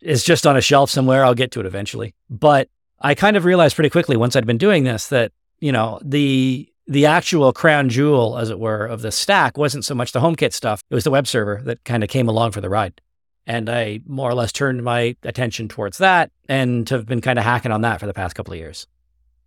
is 0.00 0.22
just 0.22 0.46
on 0.46 0.56
a 0.56 0.60
shelf 0.60 0.90
somewhere. 0.90 1.24
I'll 1.24 1.34
get 1.34 1.50
to 1.52 1.60
it 1.60 1.66
eventually. 1.66 2.14
But 2.30 2.68
I 3.00 3.14
kind 3.16 3.36
of 3.36 3.44
realized 3.44 3.74
pretty 3.74 3.90
quickly 3.90 4.16
once 4.16 4.36
I'd 4.36 4.46
been 4.46 4.58
doing 4.58 4.84
this 4.84 5.08
that, 5.08 5.32
you 5.58 5.72
know, 5.72 5.98
the, 6.04 6.68
the 6.86 7.06
actual 7.06 7.52
crown 7.52 7.88
jewel, 7.88 8.38
as 8.38 8.50
it 8.50 8.60
were, 8.60 8.86
of 8.86 9.00
the 9.02 9.10
stack 9.10 9.58
wasn't 9.58 9.84
so 9.84 9.94
much 9.94 10.12
the 10.12 10.20
HomeKit 10.20 10.52
stuff. 10.52 10.82
It 10.88 10.94
was 10.94 11.02
the 11.02 11.10
web 11.10 11.26
server 11.26 11.60
that 11.64 11.82
kind 11.84 12.04
of 12.04 12.10
came 12.10 12.28
along 12.28 12.52
for 12.52 12.60
the 12.60 12.70
ride. 12.70 13.00
And 13.44 13.68
I 13.68 14.00
more 14.06 14.30
or 14.30 14.34
less 14.34 14.52
turned 14.52 14.84
my 14.84 15.16
attention 15.24 15.66
towards 15.66 15.98
that 15.98 16.30
and 16.48 16.88
have 16.88 17.06
been 17.06 17.20
kind 17.20 17.38
of 17.38 17.44
hacking 17.44 17.72
on 17.72 17.82
that 17.82 18.00
for 18.00 18.06
the 18.06 18.14
past 18.14 18.34
couple 18.34 18.52
of 18.52 18.58
years. 18.58 18.86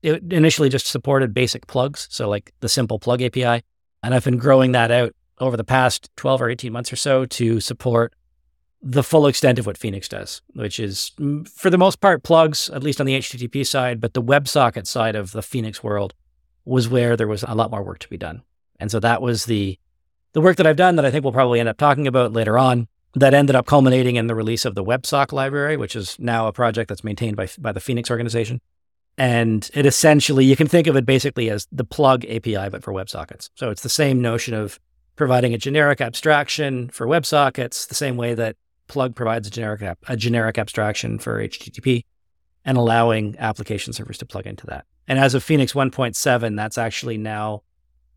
It 0.02 0.32
initially 0.32 0.70
just 0.70 0.88
supported 0.88 1.34
basic 1.34 1.68
plugs, 1.68 2.08
so 2.10 2.30
like 2.30 2.54
the 2.62 2.70
simple 2.70 3.00
plug 3.00 3.22
API. 3.22 3.64
And 4.02 4.14
I've 4.14 4.24
been 4.24 4.38
growing 4.38 4.72
that 4.72 4.92
out 4.92 5.14
over 5.40 5.58
the 5.58 5.64
past 5.64 6.10
12 6.16 6.42
or 6.42 6.50
18 6.50 6.72
months 6.72 6.92
or 6.92 6.96
so 6.96 7.26
to 7.26 7.60
support 7.60 8.14
the 8.82 9.04
full 9.04 9.28
extent 9.28 9.60
of 9.60 9.66
what 9.66 9.78
Phoenix 9.78 10.08
does, 10.08 10.42
which 10.54 10.80
is 10.80 11.12
mm, 11.20 11.48
for 11.50 11.70
the 11.70 11.78
most 11.78 12.00
part 12.00 12.24
plugs, 12.24 12.70
at 12.70 12.84
least 12.84 13.02
on 13.02 13.06
the 13.06 13.18
HTTP 13.18 13.66
side, 13.68 14.00
but 14.00 14.14
the 14.14 14.24
WebSocket 14.24 14.88
side 14.88 15.16
of 15.16 15.32
the 15.32 15.42
Phoenix 15.42 15.84
world 15.84 16.14
was 16.64 16.88
where 16.88 17.18
there 17.18 17.28
was 17.28 17.44
a 17.44 17.56
lot 17.56 17.72
more 17.72 17.84
work 17.84 18.00
to 18.00 18.10
be 18.10 18.18
done. 18.18 18.42
And 18.80 18.90
so 18.90 19.00
that 19.02 19.22
was 19.22 19.46
the 19.46 19.78
the 20.34 20.42
work 20.42 20.58
that 20.58 20.68
I've 20.68 20.76
done 20.76 20.96
that 20.96 21.06
I 21.06 21.12
think 21.12 21.24
we'll 21.24 21.34
probably 21.34 21.60
end 21.60 21.68
up 21.68 21.78
talking 21.78 22.08
about 22.08 22.34
later 22.34 22.58
on 22.58 22.88
that 23.16 23.34
ended 23.34 23.56
up 23.56 23.66
culminating 23.66 24.16
in 24.16 24.28
the 24.28 24.36
release 24.36 24.66
of 24.66 24.76
the 24.76 24.84
WebSock 24.84 25.32
library, 25.32 25.78
which 25.78 25.96
is 25.96 26.16
now 26.20 26.48
a 26.48 26.54
project 26.54 26.90
that's 26.90 27.04
maintained 27.04 27.36
by, 27.36 27.48
by 27.58 27.72
the 27.72 27.80
Phoenix 27.80 28.12
organization. 28.12 28.62
And 29.18 29.70
it 29.74 29.86
essentially, 29.86 30.46
you 30.46 30.56
can 30.56 30.68
think 30.68 30.88
of 30.88 30.96
it 30.96 31.06
basically 31.06 31.50
as 31.50 31.68
the 31.72 31.84
plug 31.84 32.24
API, 32.26 32.70
but 32.70 32.84
for 32.84 32.94
WebSockets. 32.94 33.50
So 33.56 33.70
it's 33.70 33.84
the 33.84 33.90
same 33.90 34.22
notion 34.22 34.54
of 34.54 34.80
providing 35.16 35.54
a 35.54 35.58
generic 35.58 36.00
abstraction 36.00 36.90
for 36.90 37.06
WebSockets, 37.06 37.88
the 37.88 37.96
same 37.96 38.16
way 38.16 38.34
that 38.36 38.56
plug 38.88 39.16
provides 39.16 39.48
a 39.48 39.52
generic, 39.52 39.98
a 40.08 40.16
generic 40.16 40.58
abstraction 40.58 41.20
for 41.20 41.44
HTTP 41.44 42.06
and 42.64 42.78
allowing 42.78 43.36
application 43.40 43.92
servers 43.92 44.18
to 44.20 44.26
plug 44.26 44.46
into 44.46 44.66
that. 44.68 44.86
And 45.08 45.18
as 45.20 45.34
of 45.34 45.44
Phoenix 45.44 45.74
1.7, 45.74 46.56
that's 46.56 46.78
actually 46.78 47.18
now 47.18 47.64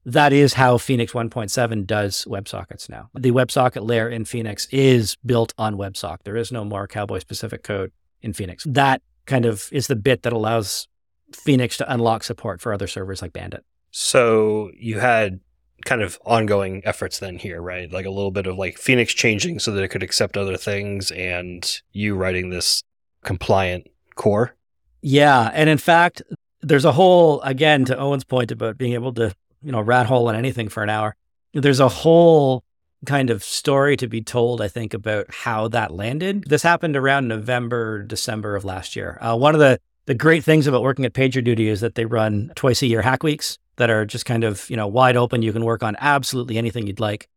that 0.04 0.32
is 0.32 0.54
how 0.54 0.78
Phoenix 0.78 1.12
1.7 1.12 1.86
does 1.86 2.24
WebSockets 2.28 2.88
now. 2.88 3.10
The 3.14 3.30
WebSocket 3.30 3.86
layer 3.86 4.08
in 4.08 4.24
Phoenix 4.24 4.66
is 4.70 5.16
built 5.24 5.54
on 5.58 5.76
WebSock. 5.76 6.18
There 6.24 6.36
is 6.36 6.50
no 6.50 6.64
more 6.64 6.88
Cowboy 6.88 7.20
specific 7.20 7.62
code 7.62 7.92
in 8.20 8.32
Phoenix. 8.32 8.64
That 8.68 9.02
kind 9.26 9.44
of 9.44 9.68
is 9.70 9.86
the 9.86 9.96
bit 9.96 10.22
that 10.22 10.32
allows 10.32 10.88
Phoenix 11.32 11.76
to 11.78 11.92
unlock 11.92 12.24
support 12.24 12.60
for 12.60 12.72
other 12.72 12.86
servers 12.86 13.22
like 13.22 13.32
Bandit. 13.32 13.64
So 13.90 14.70
you 14.76 14.98
had 14.98 15.40
kind 15.84 16.02
of 16.02 16.18
ongoing 16.24 16.82
efforts 16.84 17.18
then 17.18 17.38
here, 17.38 17.60
right? 17.60 17.90
Like 17.92 18.06
a 18.06 18.10
little 18.10 18.30
bit 18.30 18.46
of 18.46 18.56
like 18.56 18.78
Phoenix 18.78 19.12
changing 19.14 19.58
so 19.58 19.72
that 19.72 19.82
it 19.82 19.88
could 19.88 20.02
accept 20.02 20.36
other 20.36 20.56
things 20.56 21.10
and 21.10 21.80
you 21.92 22.14
writing 22.14 22.50
this 22.50 22.82
compliant 23.24 23.88
core. 24.14 24.54
Yeah. 25.00 25.50
And 25.52 25.68
in 25.68 25.78
fact, 25.78 26.22
there's 26.60 26.84
a 26.84 26.92
whole, 26.92 27.40
again, 27.42 27.84
to 27.86 27.98
Owen's 27.98 28.24
point 28.24 28.52
about 28.52 28.78
being 28.78 28.92
able 28.94 29.12
to 29.14 29.34
you 29.62 29.72
know, 29.72 29.80
rat 29.80 30.06
hole 30.06 30.28
in 30.28 30.36
anything 30.36 30.68
for 30.68 30.82
an 30.82 30.90
hour. 30.90 31.14
There's 31.54 31.80
a 31.80 31.88
whole 31.88 32.64
kind 33.04 33.30
of 33.30 33.42
story 33.42 33.96
to 33.96 34.06
be 34.06 34.22
told, 34.22 34.60
I 34.60 34.68
think, 34.68 34.94
about 34.94 35.26
how 35.30 35.68
that 35.68 35.92
landed. 35.92 36.44
This 36.48 36.62
happened 36.62 36.96
around 36.96 37.28
November, 37.28 38.02
December 38.02 38.56
of 38.56 38.64
last 38.64 38.96
year. 38.96 39.18
Uh, 39.20 39.36
one 39.36 39.54
of 39.54 39.60
the, 39.60 39.80
the 40.06 40.14
great 40.14 40.44
things 40.44 40.66
about 40.66 40.82
working 40.82 41.04
at 41.04 41.12
PagerDuty 41.12 41.66
is 41.66 41.80
that 41.80 41.94
they 41.94 42.04
run 42.04 42.52
twice 42.54 42.82
a 42.82 42.86
year 42.86 43.02
hack 43.02 43.22
weeks 43.22 43.58
that 43.76 43.90
are 43.90 44.04
just 44.04 44.24
kind 44.24 44.44
of, 44.44 44.68
you 44.70 44.76
know, 44.76 44.86
wide 44.86 45.16
open. 45.16 45.42
You 45.42 45.52
can 45.52 45.64
work 45.64 45.82
on 45.82 45.96
absolutely 46.00 46.58
anything 46.58 46.86
you'd 46.86 47.00
like. 47.00 47.28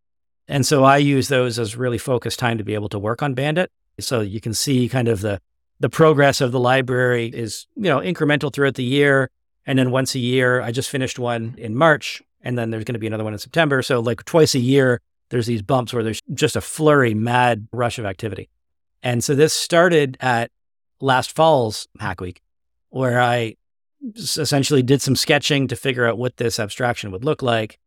And 0.48 0.66
so 0.66 0.84
I 0.84 0.98
use 0.98 1.28
those 1.28 1.58
as 1.58 1.76
really 1.76 1.98
focused 1.98 2.40
time 2.40 2.58
to 2.58 2.64
be 2.64 2.76
able 2.76 2.90
to 2.90 3.00
work 3.00 3.24
on 3.24 3.34
Bandit. 3.34 3.72
So 4.00 4.22
you 4.22 4.40
can 4.40 4.54
see 4.54 4.88
kind 4.90 5.08
of 5.08 5.22
the 5.22 5.40
the 5.80 5.90
progress 5.90 6.40
of 6.40 6.54
the 6.54 6.60
library 6.60 7.28
is, 7.28 7.68
you 7.76 7.84
know, 7.84 8.00
incremental 8.00 8.54
throughout 8.54 8.76
the 8.76 8.84
year. 8.84 9.30
And 9.66 9.80
then 9.80 9.92
once 9.92 10.16
a 10.16 10.20
year, 10.20 10.62
I 10.62 10.72
just 10.72 10.90
finished 10.90 11.18
one 11.18 11.56
in 11.58 11.76
March, 11.76 12.22
and 12.42 12.58
then 12.58 12.70
there's 12.70 12.84
going 12.84 12.94
to 12.94 13.00
be 13.00 13.08
another 13.08 13.24
one 13.24 13.34
in 13.34 13.40
September. 13.40 13.82
So, 13.82 14.00
like 14.00 14.24
twice 14.26 14.54
a 14.56 14.60
year, 14.60 15.02
there's 15.30 15.48
these 15.48 15.62
bumps 15.62 15.94
where 15.94 16.04
there's 16.04 16.22
just 16.34 16.56
a 16.56 16.62
flurry, 16.62 17.14
mad 17.14 17.68
rush 17.72 17.98
of 17.98 18.06
activity. 18.06 18.50
And 19.02 19.24
so 19.24 19.36
this 19.36 19.54
started 19.54 20.18
at 20.20 20.52
last 21.00 21.32
fall's 21.32 21.88
Hack 22.00 22.22
Week, 22.22 22.42
where 22.90 23.20
I 23.22 23.56
essentially 24.16 24.84
did 24.84 25.02
some 25.02 25.16
sketching 25.16 25.68
to 25.68 25.76
figure 25.76 26.08
out 26.08 26.18
what 26.18 26.38
this 26.38 26.60
abstraction 26.60 27.12
would 27.12 27.26
look 27.26 27.42
like. 27.42 27.80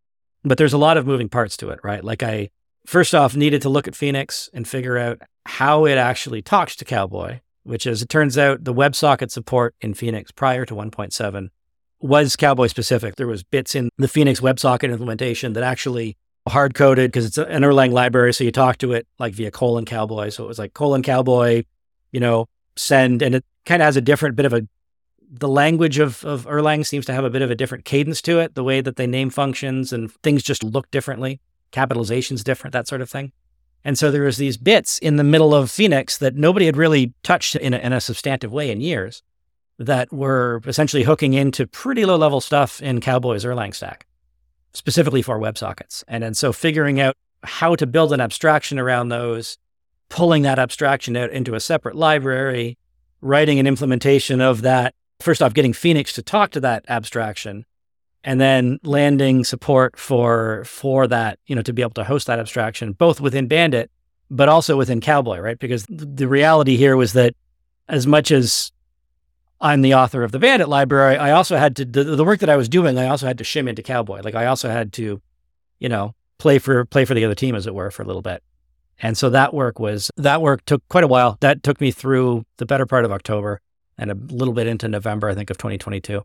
But 0.44 0.58
there's 0.58 0.72
a 0.72 0.78
lot 0.78 0.96
of 0.96 1.06
moving 1.06 1.28
parts 1.28 1.56
to 1.58 1.70
it, 1.70 1.80
right? 1.82 2.02
Like 2.02 2.22
I 2.22 2.50
first 2.86 3.14
off 3.14 3.36
needed 3.36 3.62
to 3.62 3.68
look 3.68 3.88
at 3.88 3.96
Phoenix 3.96 4.48
and 4.52 4.66
figure 4.66 4.96
out 4.98 5.20
how 5.46 5.84
it 5.84 5.98
actually 5.98 6.42
talks 6.42 6.76
to 6.76 6.84
Cowboy, 6.84 7.40
which 7.64 7.86
is 7.86 8.02
it 8.02 8.08
turns 8.08 8.38
out 8.38 8.64
the 8.64 8.74
WebSocket 8.74 9.30
support 9.30 9.74
in 9.80 9.94
Phoenix 9.94 10.30
prior 10.30 10.64
to 10.64 10.74
1.7 10.74 11.48
was 12.00 12.36
Cowboy 12.36 12.68
specific. 12.68 13.16
There 13.16 13.26
was 13.26 13.42
bits 13.42 13.74
in 13.74 13.90
the 13.98 14.08
Phoenix 14.08 14.40
WebSocket 14.40 14.90
implementation 14.90 15.52
that 15.54 15.64
actually 15.64 16.16
hard 16.48 16.74
coded 16.74 17.10
because 17.10 17.26
it's 17.26 17.38
an 17.38 17.62
Erlang 17.62 17.92
library. 17.92 18.32
So 18.32 18.44
you 18.44 18.52
talk 18.52 18.78
to 18.78 18.92
it 18.92 19.06
like 19.18 19.34
via 19.34 19.50
colon 19.50 19.84
cowboy. 19.84 20.30
So 20.30 20.44
it 20.44 20.48
was 20.48 20.58
like 20.58 20.74
colon 20.74 21.02
cowboy, 21.02 21.64
you 22.12 22.20
know, 22.20 22.46
send, 22.76 23.22
and 23.22 23.34
it 23.34 23.44
kind 23.66 23.82
of 23.82 23.86
has 23.86 23.96
a 23.96 24.00
different 24.00 24.36
bit 24.36 24.46
of 24.46 24.52
a, 24.52 24.62
the 25.30 25.48
language 25.48 25.98
of, 25.98 26.24
of 26.24 26.46
Erlang 26.46 26.86
seems 26.86 27.04
to 27.06 27.12
have 27.12 27.24
a 27.24 27.30
bit 27.30 27.42
of 27.42 27.50
a 27.50 27.54
different 27.54 27.84
cadence 27.84 28.22
to 28.22 28.38
it, 28.38 28.54
the 28.54 28.64
way 28.64 28.80
that 28.80 28.96
they 28.96 29.06
name 29.06 29.30
functions 29.30 29.92
and 29.92 30.10
things 30.22 30.42
just 30.42 30.64
look 30.64 30.90
differently. 30.90 31.40
Capitalization's 31.70 32.42
different, 32.42 32.72
that 32.72 32.88
sort 32.88 33.02
of 33.02 33.10
thing. 33.10 33.32
And 33.84 33.98
so 33.98 34.10
there 34.10 34.22
was 34.22 34.38
these 34.38 34.56
bits 34.56 34.98
in 34.98 35.16
the 35.16 35.24
middle 35.24 35.54
of 35.54 35.70
Phoenix 35.70 36.16
that 36.18 36.34
nobody 36.34 36.66
had 36.66 36.76
really 36.76 37.12
touched 37.22 37.56
in 37.56 37.74
a, 37.74 37.78
in 37.78 37.92
a 37.92 38.00
substantive 38.00 38.52
way 38.52 38.70
in 38.70 38.80
years 38.80 39.22
that 39.78 40.12
were 40.12 40.60
essentially 40.66 41.04
hooking 41.04 41.34
into 41.34 41.66
pretty 41.66 42.04
low 42.04 42.16
level 42.16 42.40
stuff 42.40 42.82
in 42.82 43.00
Cowboy's 43.00 43.44
Erlang 43.44 43.74
stack 43.74 44.06
specifically 44.72 45.22
for 45.22 45.38
WebSockets. 45.38 46.04
And 46.08 46.22
then 46.22 46.34
so 46.34 46.52
figuring 46.52 47.00
out 47.00 47.16
how 47.42 47.74
to 47.76 47.86
build 47.86 48.12
an 48.12 48.20
abstraction 48.20 48.78
around 48.78 49.08
those, 49.08 49.58
pulling 50.08 50.42
that 50.42 50.58
abstraction 50.58 51.16
out 51.16 51.30
into 51.30 51.54
a 51.54 51.60
separate 51.60 51.96
library, 51.96 52.78
writing 53.20 53.58
an 53.58 53.66
implementation 53.66 54.40
of 54.40 54.62
that. 54.62 54.94
First 55.20 55.42
off, 55.42 55.54
getting 55.54 55.72
Phoenix 55.72 56.12
to 56.14 56.22
talk 56.22 56.52
to 56.52 56.60
that 56.60 56.84
abstraction, 56.88 57.64
and 58.22 58.40
then 58.40 58.78
landing 58.82 59.42
support 59.44 59.98
for 59.98 60.62
for 60.64 61.06
that, 61.08 61.38
you 61.46 61.56
know, 61.56 61.62
to 61.62 61.72
be 61.72 61.82
able 61.82 61.92
to 61.92 62.04
host 62.04 62.28
that 62.28 62.38
abstraction, 62.38 62.92
both 62.92 63.20
within 63.20 63.48
Bandit, 63.48 63.90
but 64.30 64.48
also 64.48 64.76
within 64.76 65.00
Cowboy, 65.00 65.38
right? 65.38 65.58
Because 65.58 65.86
the 65.88 66.28
reality 66.28 66.76
here 66.76 66.96
was 66.96 67.14
that 67.14 67.34
as 67.88 68.06
much 68.06 68.30
as 68.30 68.70
I'm 69.60 69.82
the 69.82 69.94
author 69.94 70.22
of 70.22 70.32
the 70.32 70.38
Bandit 70.38 70.68
library, 70.68 71.16
I 71.16 71.32
also 71.32 71.56
had 71.56 71.76
to 71.76 71.84
the, 71.84 72.04
the 72.04 72.24
work 72.24 72.40
that 72.40 72.50
I 72.50 72.56
was 72.56 72.68
doing. 72.68 72.98
I 72.98 73.08
also 73.08 73.26
had 73.26 73.38
to 73.38 73.44
shim 73.44 73.68
into 73.68 73.82
Cowboy. 73.82 74.20
Like 74.22 74.34
I 74.34 74.46
also 74.46 74.68
had 74.68 74.92
to, 74.94 75.20
you 75.78 75.88
know, 75.88 76.14
play 76.38 76.58
for 76.58 76.84
play 76.84 77.04
for 77.04 77.14
the 77.14 77.24
other 77.24 77.34
team, 77.34 77.54
as 77.54 77.66
it 77.66 77.74
were, 77.74 77.90
for 77.90 78.02
a 78.02 78.06
little 78.06 78.22
bit. 78.22 78.42
And 79.00 79.16
so 79.16 79.30
that 79.30 79.54
work 79.54 79.78
was 79.78 80.10
that 80.16 80.42
work 80.42 80.64
took 80.64 80.86
quite 80.88 81.04
a 81.04 81.08
while. 81.08 81.38
That 81.40 81.62
took 81.62 81.80
me 81.80 81.90
through 81.90 82.44
the 82.56 82.66
better 82.66 82.86
part 82.86 83.04
of 83.04 83.12
October 83.12 83.60
and 83.96 84.10
a 84.10 84.14
little 84.14 84.54
bit 84.54 84.66
into 84.66 84.88
November, 84.88 85.28
I 85.28 85.34
think, 85.34 85.50
of 85.50 85.58
2022. 85.58 86.24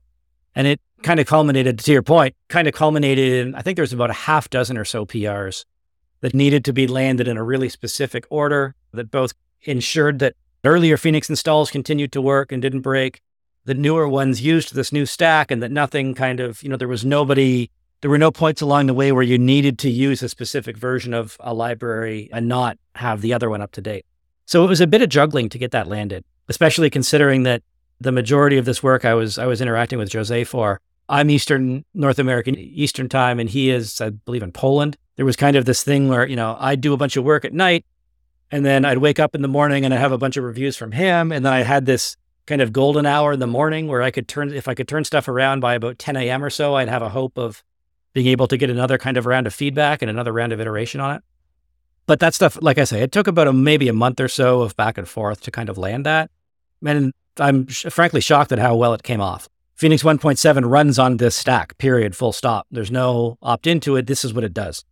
And 0.55 0.67
it 0.67 0.79
kind 1.01 1.19
of 1.19 1.25
culminated, 1.25 1.79
to 1.79 1.91
your 1.91 2.03
point, 2.03 2.35
kind 2.47 2.67
of 2.67 2.75
culminated 2.75 3.47
in 3.47 3.55
I 3.55 3.61
think 3.61 3.75
there's 3.75 3.93
about 3.93 4.11
a 4.11 4.13
half 4.13 4.49
dozen 4.49 4.77
or 4.77 4.85
so 4.85 5.05
PRs 5.05 5.65
that 6.21 6.35
needed 6.35 6.63
to 6.65 6.73
be 6.73 6.87
landed 6.87 7.27
in 7.27 7.37
a 7.37 7.43
really 7.43 7.69
specific 7.69 8.25
order 8.29 8.75
that 8.93 9.11
both 9.11 9.33
ensured 9.63 10.19
that 10.19 10.35
earlier 10.63 10.97
Phoenix 10.97 11.29
installs 11.29 11.71
continued 11.71 12.11
to 12.13 12.21
work 12.21 12.51
and 12.51 12.61
didn't 12.61 12.81
break. 12.81 13.21
The 13.65 13.73
newer 13.73 14.07
ones 14.07 14.41
used 14.41 14.73
this 14.73 14.91
new 14.91 15.05
stack 15.05 15.51
and 15.51 15.61
that 15.61 15.71
nothing 15.71 16.13
kind 16.13 16.39
of, 16.39 16.61
you 16.63 16.69
know, 16.69 16.77
there 16.77 16.87
was 16.87 17.05
nobody, 17.05 17.69
there 18.01 18.11
were 18.11 18.17
no 18.17 18.31
points 18.31 18.61
along 18.61 18.87
the 18.87 18.93
way 18.93 19.11
where 19.11 19.23
you 19.23 19.37
needed 19.37 19.79
to 19.79 19.89
use 19.89 20.21
a 20.21 20.29
specific 20.29 20.77
version 20.77 21.13
of 21.13 21.37
a 21.39 21.53
library 21.53 22.29
and 22.33 22.47
not 22.47 22.77
have 22.95 23.21
the 23.21 23.33
other 23.33 23.49
one 23.49 23.61
up 23.61 23.71
to 23.73 23.81
date. 23.81 24.05
So 24.45 24.63
it 24.63 24.67
was 24.67 24.81
a 24.81 24.87
bit 24.87 25.01
of 25.01 25.09
juggling 25.09 25.49
to 25.49 25.57
get 25.57 25.71
that 25.71 25.87
landed, 25.87 26.25
especially 26.49 26.89
considering 26.89 27.43
that 27.43 27.63
the 28.01 28.11
majority 28.11 28.57
of 28.57 28.65
this 28.65 28.83
work 28.83 29.05
I 29.05 29.13
was 29.13 29.37
I 29.37 29.45
was 29.45 29.61
interacting 29.61 29.99
with 29.99 30.11
Jose 30.11 30.43
for. 30.43 30.81
I'm 31.07 31.29
Eastern 31.29 31.85
North 31.93 32.19
American 32.19 32.57
Eastern 32.57 33.07
time 33.07 33.39
and 33.39 33.49
he 33.49 33.69
is, 33.69 34.01
I 34.01 34.09
believe, 34.09 34.43
in 34.43 34.51
Poland. 34.51 34.97
There 35.15 35.25
was 35.25 35.35
kind 35.35 35.55
of 35.55 35.65
this 35.65 35.83
thing 35.83 36.09
where, 36.09 36.27
you 36.27 36.35
know, 36.35 36.57
I'd 36.59 36.81
do 36.81 36.93
a 36.93 36.97
bunch 36.97 37.15
of 37.15 37.23
work 37.23 37.45
at 37.45 37.53
night 37.53 37.85
and 38.51 38.65
then 38.65 38.85
I'd 38.85 38.99
wake 38.99 39.19
up 39.19 39.35
in 39.35 39.41
the 39.41 39.47
morning 39.47 39.85
and 39.85 39.93
I'd 39.93 39.99
have 39.99 40.11
a 40.11 40.17
bunch 40.17 40.37
of 40.37 40.43
reviews 40.43 40.77
from 40.77 40.91
him. 40.91 41.31
And 41.31 41.45
then 41.45 41.53
I 41.53 41.63
had 41.63 41.85
this 41.85 42.17
kind 42.45 42.61
of 42.61 42.73
golden 42.73 43.05
hour 43.05 43.33
in 43.33 43.39
the 43.39 43.47
morning 43.47 43.87
where 43.87 44.01
I 44.01 44.11
could 44.11 44.27
turn, 44.27 44.53
if 44.53 44.67
I 44.67 44.73
could 44.73 44.87
turn 44.87 45.03
stuff 45.03 45.27
around 45.27 45.61
by 45.61 45.75
about 45.75 45.97
10 45.97 46.15
a.m. 46.17 46.43
or 46.43 46.49
so, 46.49 46.75
I'd 46.75 46.89
have 46.89 47.01
a 47.01 47.09
hope 47.09 47.37
of 47.37 47.63
being 48.13 48.27
able 48.27 48.47
to 48.47 48.57
get 48.57 48.69
another 48.69 48.97
kind 48.97 49.17
of 49.17 49.25
round 49.25 49.47
of 49.47 49.53
feedback 49.53 50.01
and 50.01 50.09
another 50.09 50.31
round 50.31 50.53
of 50.53 50.59
iteration 50.59 50.99
on 50.99 51.15
it. 51.15 51.23
But 52.05 52.19
that 52.19 52.33
stuff, 52.33 52.57
like 52.61 52.77
I 52.77 52.83
say, 52.83 53.01
it 53.01 53.11
took 53.11 53.27
about 53.27 53.47
a, 53.47 53.53
maybe 53.53 53.87
a 53.87 53.93
month 53.93 54.19
or 54.19 54.27
so 54.27 54.61
of 54.61 54.75
back 54.75 54.97
and 54.97 55.07
forth 55.07 55.41
to 55.41 55.51
kind 55.51 55.69
of 55.69 55.77
land 55.77 56.05
that. 56.05 56.29
And 56.85 57.13
I'm 57.39 57.67
sh- 57.67 57.85
frankly 57.89 58.21
shocked 58.21 58.51
at 58.51 58.59
how 58.59 58.75
well 58.75 58.93
it 58.93 59.03
came 59.03 59.21
off. 59.21 59.47
Phoenix 59.75 60.03
1.7 60.03 60.69
runs 60.69 60.99
on 60.99 61.17
this 61.17 61.35
stack, 61.35 61.77
period, 61.77 62.15
full 62.15 62.33
stop. 62.33 62.67
There's 62.69 62.91
no 62.91 63.37
opt 63.41 63.67
into 63.67 63.95
it. 63.95 64.05
This 64.05 64.23
is 64.23 64.33
what 64.33 64.43
it 64.43 64.53
does. 64.53 64.85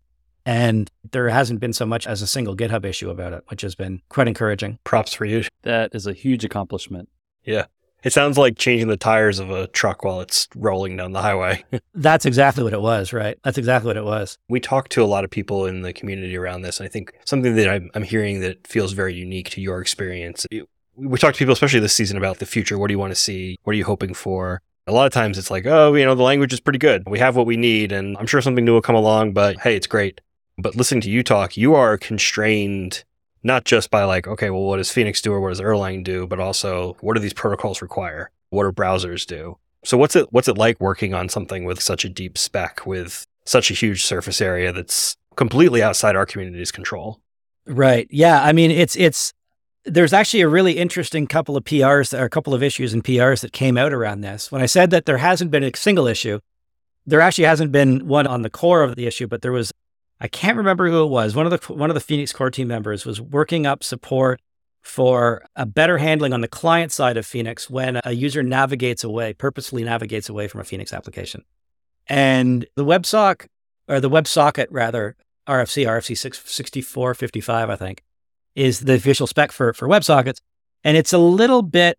And 0.46 0.90
there 1.12 1.30
hasn't 1.30 1.60
been 1.60 1.74
so 1.74 1.86
much 1.86 2.08
as 2.08 2.22
a 2.22 2.28
single 2.28 2.56
GitHub 2.56 2.86
issue 2.86 3.10
about 3.10 3.34
it, 3.34 3.44
which 3.48 3.62
has 3.62 3.76
been 3.76 4.02
quite 4.10 4.28
encouraging. 4.28 4.80
Props 4.84 5.14
for 5.14 5.26
you. 5.26 5.44
That 5.64 5.94
is 5.94 6.08
a 6.08 6.14
huge 6.14 6.44
accomplishment. 6.44 7.10
Yeah. 7.44 7.66
It 8.04 8.14
sounds 8.14 8.38
like 8.38 8.58
changing 8.58 8.88
the 8.88 8.98
tires 8.98 9.38
of 9.38 9.52
a 9.52 9.68
truck 9.68 10.04
while 10.04 10.22
it's 10.22 10.48
rolling 10.56 10.98
down 10.98 11.12
the 11.12 11.22
highway. 11.22 11.64
That's 11.94 12.26
exactly 12.26 12.64
what 12.64 12.74
it 12.74 12.82
was, 12.82 13.14
right? 13.14 13.38
That's 13.44 13.60
exactly 13.60 13.90
what 13.90 13.98
it 13.98 14.04
was. 14.04 14.40
we 14.50 14.60
talked 14.60 14.92
to 14.94 15.04
a 15.04 15.06
lot 15.06 15.24
of 15.24 15.30
people 15.30 15.68
in 15.68 15.84
the 15.84 15.94
community 15.94 16.36
around 16.36 16.64
this. 16.64 16.80
And 16.80 16.88
I 16.88 16.90
think 16.90 17.14
something 17.26 17.56
that 17.56 17.70
I'm, 17.70 17.92
I'm 17.94 18.04
hearing 18.04 18.40
that 18.42 18.66
feels 18.66 18.94
very 18.94 19.14
unique 19.14 19.52
to 19.52 19.62
your 19.62 19.82
experience. 19.82 20.48
We 20.96 21.20
talked 21.20 21.36
to 21.36 21.40
people, 21.40 21.54
especially 21.54 21.80
this 21.80 21.94
season, 21.94 22.18
about 22.18 22.40
the 22.40 22.46
future. 22.48 22.78
What 22.80 22.88
do 22.88 22.94
you 22.94 23.00
want 23.00 23.12
to 23.12 23.20
see? 23.20 23.58
What 23.64 23.74
are 23.74 23.78
you 23.78 23.86
hoping 23.86 24.16
for? 24.16 24.62
A 24.88 24.92
lot 24.92 25.06
of 25.06 25.14
times 25.14 25.38
it's 25.38 25.52
like, 25.52 25.68
oh, 25.68 25.94
you 25.94 26.04
know, 26.04 26.16
the 26.16 26.24
language 26.24 26.54
is 26.54 26.60
pretty 26.60 26.80
good. 26.80 27.04
We 27.08 27.20
have 27.20 27.36
what 27.36 27.46
we 27.46 27.56
need, 27.56 27.92
and 27.92 28.18
I'm 28.18 28.26
sure 28.26 28.42
something 28.42 28.66
new 28.66 28.74
will 28.74 28.82
come 28.82 28.96
along, 28.96 29.34
but 29.34 29.60
hey, 29.60 29.76
it's 29.76 29.88
great. 29.88 30.22
But 30.58 30.76
listening 30.76 31.02
to 31.02 31.10
you 31.10 31.24
talk, 31.24 31.58
you 31.58 31.74
are 31.76 31.98
constrained 31.98 33.04
not 33.44 33.66
just 33.66 33.90
by 33.90 34.04
like, 34.04 34.28
okay, 34.28 34.50
well, 34.50 34.64
what 34.64 34.78
does 34.78 34.92
Phoenix 34.92 35.22
do 35.22 35.34
or 35.34 35.42
what 35.42 35.50
does 35.50 35.62
Erlang 35.62 36.04
do, 36.04 36.28
but 36.28 36.40
also 36.40 36.96
what 37.02 37.16
do 37.16 37.20
these 37.20 37.34
protocols 37.34 37.82
require? 37.82 38.30
What 38.50 38.64
do 38.64 38.72
browsers 38.72 39.26
do? 39.26 39.58
So 39.84 39.98
what's 39.98 40.16
it 40.16 40.32
what's 40.32 40.48
it 40.48 40.58
like 40.58 40.80
working 40.80 41.14
on 41.14 41.30
something 41.30 41.64
with 41.64 41.82
such 41.82 42.06
a 42.06 42.10
deep 42.10 42.38
spec 42.38 42.86
with 42.86 43.26
such 43.46 43.72
a 43.72 43.74
huge 43.74 44.06
surface 44.06 44.40
area 44.40 44.72
that's 44.72 45.18
completely 45.36 45.82
outside 45.82 46.16
our 46.16 46.26
community's 46.26 46.72
control? 46.72 47.20
Right. 47.66 48.08
Yeah. 48.12 48.44
I 48.44 48.54
mean, 48.54 48.70
it's 48.70 48.96
it's 48.96 49.34
there's 49.86 50.14
actually 50.14 50.42
a 50.42 50.48
really 50.48 50.74
interesting 50.74 51.26
couple 51.26 51.58
of 51.58 51.64
PRs 51.64 52.18
or 52.18 52.26
a 52.26 52.30
couple 52.30 52.54
of 52.54 52.62
issues 52.62 52.94
in 52.94 53.02
PRs 53.02 53.42
that 53.42 53.54
came 53.54 53.78
out 53.78 53.94
around 53.94 54.22
this. 54.22 54.52
When 54.52 54.62
I 54.62 54.68
said 54.68 54.92
that 54.92 55.06
there 55.06 55.18
hasn't 55.18 55.50
been 55.50 55.64
a 55.64 55.72
single 55.76 56.06
issue, 56.06 56.40
there 57.08 57.22
actually 57.22 57.46
hasn't 57.46 57.72
been 57.72 58.08
one 58.08 58.28
on 58.28 58.44
the 58.44 58.50
core 58.50 58.84
of 58.84 58.96
the 58.96 59.08
issue, 59.08 59.26
but 59.26 59.42
there 59.42 59.52
was 59.52 59.72
I 60.22 60.28
can't 60.28 60.56
remember 60.56 60.88
who 60.88 61.04
it 61.04 61.08
was. 61.08 61.36
One 61.36 61.52
of 61.52 61.52
the 61.52 61.74
one 61.74 61.90
of 61.90 61.96
the 61.96 62.00
Phoenix 62.00 62.32
core 62.32 62.52
team 62.52 62.68
members 62.68 63.06
was 63.06 63.20
working 63.20 63.66
up 63.66 63.84
support 63.84 64.40
for 64.82 65.44
a 65.56 65.66
better 65.66 65.98
handling 65.98 66.32
on 66.32 66.42
the 66.42 66.48
client 66.48 66.92
side 66.92 67.18
of 67.18 67.26
Phoenix 67.26 67.70
when 67.70 68.00
a 68.04 68.12
user 68.14 68.44
navigates 68.44 69.04
away, 69.04 69.34
purposefully 69.34 69.84
navigates 69.84 70.30
away 70.30 70.48
from 70.48 70.62
a 70.62 70.64
Phoenix 70.64 70.94
application. 70.94 71.44
And 72.08 72.68
the 72.76 72.86
WebSock 72.86 73.48
or 73.88 74.00
the 74.00 74.10
WebSocket 74.10 74.68
rather, 74.70 75.16
RFC, 75.48 75.86
RFC 75.88 76.16
6455, 76.18 77.70
I 77.70 77.76
think, 77.76 78.04
is 78.56 78.82
the 78.82 78.94
official 78.94 79.28
spec 79.28 79.52
for, 79.52 79.74
for 79.74 79.88
WebSockets. 79.88 80.40
And 80.84 80.98
it's 80.98 81.14
a 81.14 81.18
little 81.18 81.62
bit 81.62 81.98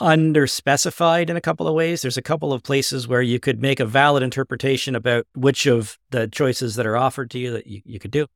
underspecified 0.00 1.30
in 1.30 1.36
a 1.36 1.40
couple 1.40 1.68
of 1.68 1.74
ways. 1.74 2.02
There's 2.02 2.16
a 2.16 2.22
couple 2.22 2.52
of 2.52 2.62
places 2.62 3.06
where 3.06 3.22
you 3.22 3.38
could 3.38 3.60
make 3.60 3.80
a 3.80 3.86
valid 3.86 4.22
interpretation 4.22 4.94
about 4.94 5.26
which 5.34 5.66
of 5.66 5.98
the 6.10 6.26
choices 6.26 6.74
that 6.76 6.86
are 6.86 6.96
offered 6.96 7.30
to 7.32 7.38
you 7.38 7.52
that 7.52 7.66
you, 7.66 7.80
you 7.84 7.98
could 7.98 8.10
do. 8.10 8.26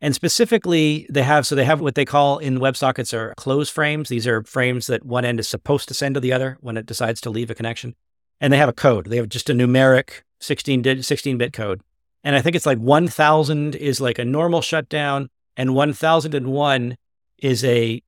And 0.00 0.14
specifically, 0.14 1.06
they 1.08 1.22
have 1.22 1.46
so 1.46 1.54
they 1.54 1.64
have 1.64 1.80
what 1.80 1.94
they 1.94 2.04
call 2.04 2.38
in 2.38 2.58
WebSockets 2.58 3.14
are 3.14 3.34
close 3.36 3.70
frames. 3.70 4.10
These 4.10 4.26
are 4.26 4.42
frames 4.44 4.88
that 4.88 5.06
one 5.06 5.24
end 5.24 5.40
is 5.40 5.48
supposed 5.48 5.88
to 5.88 5.94
send 5.94 6.14
to 6.16 6.20
the 6.20 6.32
other 6.32 6.58
when 6.60 6.76
it 6.76 6.84
decides 6.84 7.20
to 7.22 7.30
leave 7.30 7.50
a 7.50 7.54
connection. 7.54 7.94
And 8.38 8.52
they 8.52 8.58
have 8.58 8.68
a 8.68 8.74
code. 8.74 9.06
They 9.06 9.16
have 9.16 9.30
just 9.30 9.48
a 9.48 9.54
numeric 9.54 10.22
16 10.40 10.82
bit 10.82 11.04
16 11.04 11.38
bit 11.38 11.54
code. 11.54 11.80
And 12.22 12.36
I 12.36 12.42
think 12.42 12.56
it's 12.56 12.66
like 12.66 12.78
1000 12.78 13.74
is 13.74 14.00
like 14.00 14.18
a 14.18 14.24
normal 14.24 14.60
shutdown 14.60 15.30
and 15.56 15.74
1001 15.74 16.96
is 17.38 17.64
a 17.64 18.02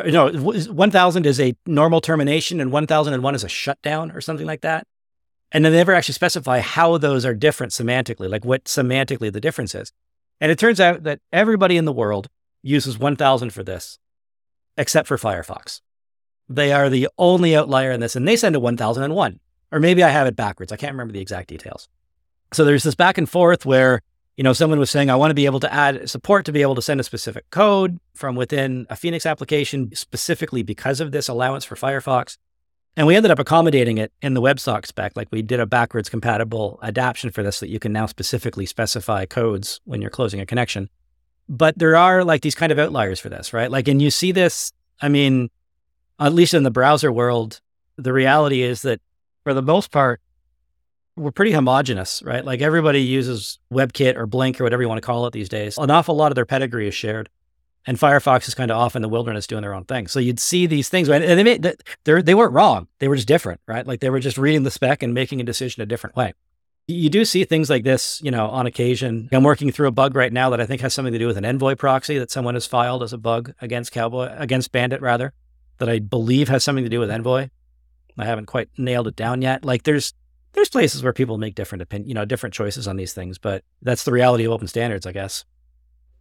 uh, 0.00 0.10
no, 0.10 0.30
1000 0.32 1.26
is 1.26 1.40
a 1.40 1.54
normal 1.66 2.00
termination 2.00 2.60
and 2.60 2.72
1001 2.72 3.34
is 3.34 3.44
a 3.44 3.48
shutdown 3.48 4.10
or 4.12 4.20
something 4.20 4.46
like 4.46 4.62
that. 4.62 4.86
And 5.52 5.64
then 5.64 5.72
they 5.72 5.78
never 5.78 5.94
actually 5.94 6.14
specify 6.14 6.60
how 6.60 6.98
those 6.98 7.24
are 7.24 7.34
different 7.34 7.72
semantically, 7.72 8.28
like 8.28 8.44
what 8.44 8.64
semantically 8.64 9.32
the 9.32 9.40
difference 9.40 9.74
is. 9.74 9.92
And 10.40 10.50
it 10.50 10.58
turns 10.58 10.80
out 10.80 11.04
that 11.04 11.20
everybody 11.32 11.76
in 11.76 11.84
the 11.84 11.92
world 11.92 12.28
uses 12.62 12.98
1000 12.98 13.50
for 13.50 13.62
this, 13.62 13.98
except 14.76 15.06
for 15.06 15.16
Firefox. 15.16 15.80
They 16.48 16.72
are 16.72 16.90
the 16.90 17.08
only 17.18 17.56
outlier 17.56 17.92
in 17.92 18.00
this, 18.00 18.16
and 18.16 18.26
they 18.26 18.36
send 18.36 18.56
a 18.56 18.60
1001. 18.60 19.40
Or 19.72 19.80
maybe 19.80 20.02
I 20.02 20.08
have 20.08 20.26
it 20.26 20.36
backwards. 20.36 20.72
I 20.72 20.76
can't 20.76 20.92
remember 20.92 21.12
the 21.12 21.20
exact 21.20 21.48
details. 21.48 21.88
So 22.52 22.64
there's 22.64 22.82
this 22.82 22.94
back 22.94 23.18
and 23.18 23.28
forth 23.28 23.64
where 23.64 24.00
you 24.36 24.42
know, 24.42 24.52
someone 24.52 24.78
was 24.78 24.90
saying, 24.90 25.10
I 25.10 25.16
want 25.16 25.30
to 25.30 25.34
be 25.34 25.46
able 25.46 25.60
to 25.60 25.72
add 25.72 26.10
support 26.10 26.44
to 26.46 26.52
be 26.52 26.62
able 26.62 26.74
to 26.74 26.82
send 26.82 26.98
a 26.98 27.04
specific 27.04 27.48
code 27.50 28.00
from 28.14 28.34
within 28.34 28.86
a 28.90 28.96
Phoenix 28.96 29.26
application 29.26 29.94
specifically 29.94 30.62
because 30.62 31.00
of 31.00 31.12
this 31.12 31.28
allowance 31.28 31.64
for 31.64 31.76
Firefox. 31.76 32.36
And 32.96 33.06
we 33.06 33.16
ended 33.16 33.30
up 33.30 33.38
accommodating 33.38 33.98
it 33.98 34.12
in 34.22 34.34
the 34.34 34.42
WebSock 34.42 34.86
spec. 34.86 35.12
Like 35.16 35.28
we 35.30 35.42
did 35.42 35.60
a 35.60 35.66
backwards 35.66 36.08
compatible 36.08 36.78
adaptation 36.82 37.30
for 37.30 37.42
this 37.42 37.60
that 37.60 37.68
you 37.68 37.78
can 37.78 37.92
now 37.92 38.06
specifically 38.06 38.66
specify 38.66 39.24
codes 39.24 39.80
when 39.84 40.00
you're 40.00 40.10
closing 40.10 40.40
a 40.40 40.46
connection. 40.46 40.88
But 41.48 41.78
there 41.78 41.96
are 41.96 42.24
like 42.24 42.42
these 42.42 42.54
kind 42.54 42.72
of 42.72 42.78
outliers 42.78 43.20
for 43.20 43.28
this, 43.28 43.52
right? 43.52 43.70
Like, 43.70 43.88
and 43.88 44.00
you 44.00 44.10
see 44.10 44.32
this, 44.32 44.72
I 45.00 45.08
mean, 45.08 45.50
at 46.18 46.32
least 46.32 46.54
in 46.54 46.62
the 46.62 46.70
browser 46.70 47.12
world, 47.12 47.60
the 47.96 48.12
reality 48.12 48.62
is 48.62 48.82
that 48.82 49.00
for 49.42 49.54
the 49.54 49.62
most 49.62 49.90
part, 49.90 50.20
we're 51.16 51.30
pretty 51.30 51.52
homogenous, 51.52 52.22
right? 52.24 52.44
Like 52.44 52.60
everybody 52.60 53.00
uses 53.00 53.58
WebKit 53.72 54.16
or 54.16 54.26
Blink 54.26 54.60
or 54.60 54.64
whatever 54.64 54.82
you 54.82 54.88
want 54.88 55.00
to 55.00 55.06
call 55.06 55.26
it 55.26 55.32
these 55.32 55.48
days. 55.48 55.78
An 55.78 55.90
awful 55.90 56.16
lot 56.16 56.32
of 56.32 56.34
their 56.36 56.46
pedigree 56.46 56.88
is 56.88 56.94
shared. 56.94 57.28
And 57.86 57.98
Firefox 57.98 58.48
is 58.48 58.54
kind 58.54 58.70
of 58.70 58.78
off 58.78 58.96
in 58.96 59.02
the 59.02 59.10
wilderness 59.10 59.46
doing 59.46 59.60
their 59.60 59.74
own 59.74 59.84
thing. 59.84 60.06
So 60.06 60.18
you'd 60.18 60.40
see 60.40 60.66
these 60.66 60.88
things, 60.88 61.08
and 61.08 61.22
they 61.22 61.44
made, 61.44 61.62
they 62.04 62.22
they 62.22 62.34
weren't 62.34 62.54
wrong. 62.54 62.88
They 62.98 63.08
were 63.08 63.16
just 63.16 63.28
different, 63.28 63.60
right? 63.68 63.86
Like 63.86 64.00
they 64.00 64.08
were 64.08 64.20
just 64.20 64.38
reading 64.38 64.62
the 64.62 64.70
spec 64.70 65.02
and 65.02 65.12
making 65.12 65.40
a 65.42 65.44
decision 65.44 65.82
a 65.82 65.86
different 65.86 66.16
way. 66.16 66.32
You 66.86 67.10
do 67.10 67.26
see 67.26 67.44
things 67.44 67.68
like 67.68 67.84
this, 67.84 68.22
you 68.22 68.30
know, 68.30 68.48
on 68.48 68.66
occasion. 68.66 69.28
I'm 69.32 69.42
working 69.42 69.70
through 69.70 69.88
a 69.88 69.92
bug 69.92 70.16
right 70.16 70.32
now 70.32 70.48
that 70.50 70.62
I 70.62 70.66
think 70.66 70.80
has 70.80 70.94
something 70.94 71.12
to 71.12 71.18
do 71.18 71.26
with 71.26 71.36
an 71.36 71.44
Envoy 71.44 71.74
proxy 71.74 72.18
that 72.18 72.30
someone 72.30 72.54
has 72.54 72.66
filed 72.66 73.02
as 73.02 73.12
a 73.12 73.18
bug 73.18 73.52
against 73.60 73.92
Cowboy, 73.92 74.34
against 74.36 74.72
Bandit 74.72 75.02
rather, 75.02 75.34
that 75.78 75.88
I 75.88 75.98
believe 75.98 76.48
has 76.48 76.64
something 76.64 76.84
to 76.84 76.90
do 76.90 77.00
with 77.00 77.10
Envoy. 77.10 77.50
I 78.16 78.24
haven't 78.24 78.46
quite 78.46 78.68
nailed 78.78 79.08
it 79.08 79.16
down 79.16 79.42
yet. 79.42 79.64
Like 79.64 79.82
there's 79.82 80.14
there's 80.54 80.68
places 80.68 81.02
where 81.02 81.12
people 81.12 81.38
make 81.38 81.54
different 81.54 81.82
opinion, 81.82 82.08
you 82.08 82.14
know, 82.14 82.24
different 82.24 82.54
choices 82.54 82.88
on 82.88 82.96
these 82.96 83.12
things, 83.12 83.38
but 83.38 83.62
that's 83.82 84.04
the 84.04 84.12
reality 84.12 84.44
of 84.44 84.52
open 84.52 84.68
standards, 84.68 85.06
I 85.06 85.12
guess. 85.12 85.44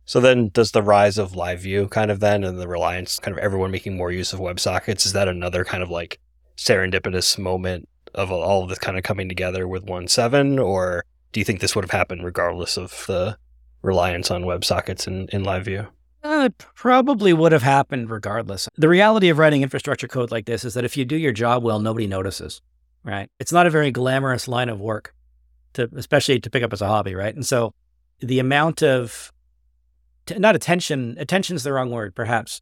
So 0.05 0.19
then 0.19 0.49
does 0.49 0.71
the 0.71 0.81
rise 0.81 1.17
of 1.17 1.35
live 1.35 1.61
view 1.61 1.87
kind 1.87 2.11
of 2.11 2.19
then 2.19 2.43
and 2.43 2.59
the 2.59 2.67
reliance 2.67 3.19
kind 3.19 3.37
of 3.37 3.43
everyone 3.43 3.71
making 3.71 3.95
more 3.95 4.11
use 4.11 4.33
of 4.33 4.39
WebSockets, 4.39 5.05
is 5.05 5.13
that 5.13 5.27
another 5.27 5.63
kind 5.63 5.81
of 5.81 5.89
like 5.89 6.19
serendipitous 6.57 7.37
moment 7.37 7.87
of 8.13 8.31
all 8.31 8.63
of 8.63 8.69
this 8.69 8.79
kind 8.79 8.97
of 8.97 9.03
coming 9.03 9.29
together 9.29 9.67
with 9.67 9.85
1.7 9.85 10.63
or 10.63 11.03
do 11.31 11.39
you 11.39 11.43
think 11.43 11.61
this 11.61 11.75
would 11.75 11.83
have 11.83 11.91
happened 11.91 12.23
regardless 12.23 12.77
of 12.77 13.05
the 13.07 13.37
reliance 13.81 14.29
on 14.29 14.43
WebSockets 14.43 15.07
in, 15.07 15.27
in 15.31 15.43
live 15.43 15.65
view? 15.65 15.87
Uh, 16.23 16.43
it 16.45 16.57
probably 16.57 17.33
would 17.33 17.51
have 17.51 17.63
happened 17.63 18.09
regardless. 18.09 18.69
The 18.77 18.87
reality 18.87 19.29
of 19.29 19.37
writing 19.37 19.61
infrastructure 19.61 20.07
code 20.07 20.31
like 20.31 20.45
this 20.45 20.63
is 20.63 20.73
that 20.73 20.85
if 20.85 20.95
you 20.95 21.03
do 21.05 21.17
your 21.17 21.33
job 21.33 21.63
well, 21.63 21.79
nobody 21.79 22.07
notices, 22.07 22.61
right? 23.03 23.29
It's 23.39 23.51
not 23.51 23.67
a 23.67 23.69
very 23.69 23.91
glamorous 23.91 24.47
line 24.47 24.69
of 24.69 24.79
work 24.79 25.13
to, 25.73 25.89
especially 25.95 26.39
to 26.39 26.49
pick 26.49 26.63
up 26.63 26.73
as 26.73 26.81
a 26.81 26.87
hobby, 26.87 27.15
right? 27.15 27.33
And 27.33 27.45
so 27.45 27.73
the 28.19 28.39
amount 28.39 28.81
of, 28.81 29.31
t- 30.25 30.37
not 30.37 30.55
attention, 30.55 31.15
attention 31.17 31.55
is 31.55 31.63
the 31.63 31.73
wrong 31.73 31.91
word, 31.91 32.15
perhaps. 32.15 32.61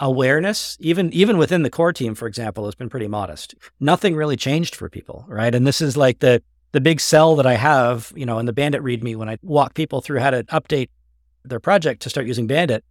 Awareness, 0.00 0.76
even 0.80 1.12
even 1.12 1.38
within 1.38 1.62
the 1.62 1.70
core 1.70 1.92
team, 1.92 2.16
for 2.16 2.26
example, 2.26 2.64
has 2.64 2.74
been 2.74 2.90
pretty 2.90 3.06
modest. 3.06 3.54
Nothing 3.78 4.16
really 4.16 4.36
changed 4.36 4.74
for 4.74 4.88
people, 4.88 5.24
right? 5.28 5.54
And 5.54 5.64
this 5.64 5.80
is 5.80 5.96
like 5.96 6.18
the 6.18 6.42
the 6.72 6.80
big 6.80 7.00
sell 7.00 7.36
that 7.36 7.46
I 7.46 7.54
have, 7.54 8.12
you 8.16 8.26
know, 8.26 8.40
in 8.40 8.46
the 8.46 8.52
Bandit 8.52 8.82
README 8.82 9.14
when 9.14 9.28
I 9.28 9.38
walk 9.42 9.74
people 9.74 10.00
through 10.00 10.18
how 10.18 10.30
to 10.30 10.42
update 10.44 10.88
their 11.44 11.60
project 11.60 12.02
to 12.02 12.10
start 12.10 12.26
using 12.26 12.48
Bandit 12.48 12.84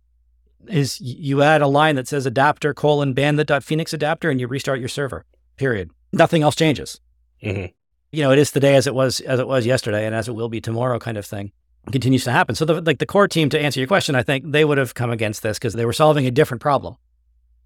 is 0.70 1.02
you 1.02 1.42
add 1.42 1.62
a 1.62 1.68
line 1.68 1.96
that 1.96 2.08
says 2.08 2.26
adapter 2.26 2.74
colon 2.74 3.14
bandit.phoenix 3.14 3.92
adapter 3.92 4.30
and 4.30 4.40
you 4.40 4.48
restart 4.48 4.80
your 4.80 4.88
server. 4.88 5.26
Period. 5.58 5.90
Nothing 6.14 6.44
else 6.44 6.56
changes. 6.56 7.02
Mm-hmm. 7.44 7.74
You 8.12 8.24
know, 8.24 8.32
it 8.32 8.40
is 8.40 8.52
today 8.52 8.76
as 8.76 8.86
it 8.88 8.94
was 8.94 9.20
as 9.22 9.40
it 9.40 9.48
was 9.48 9.66
yesterday 9.66 10.06
and 10.06 10.16
as 10.16 10.28
it 10.28 10.34
will 10.34 10.48
be 10.48 10.62
tomorrow 10.62 11.00
kind 11.00 11.18
of 11.18 11.26
thing. 11.26 11.52
Continues 11.92 12.24
to 12.24 12.32
happen. 12.32 12.56
So 12.56 12.64
the 12.64 12.82
like 12.82 13.00
the 13.00 13.06
core 13.06 13.28
team 13.28 13.50
to 13.50 13.60
answer 13.60 13.80
your 13.80 13.88
question, 13.88 14.16
I 14.16 14.24
think 14.24 14.52
they 14.52 14.64
would 14.64 14.78
have 14.78 14.94
come 14.94 15.10
against 15.10 15.44
this 15.44 15.58
because 15.58 15.74
they 15.74 15.86
were 15.86 15.92
solving 15.92 16.26
a 16.26 16.32
different 16.32 16.62
problem. 16.62 16.96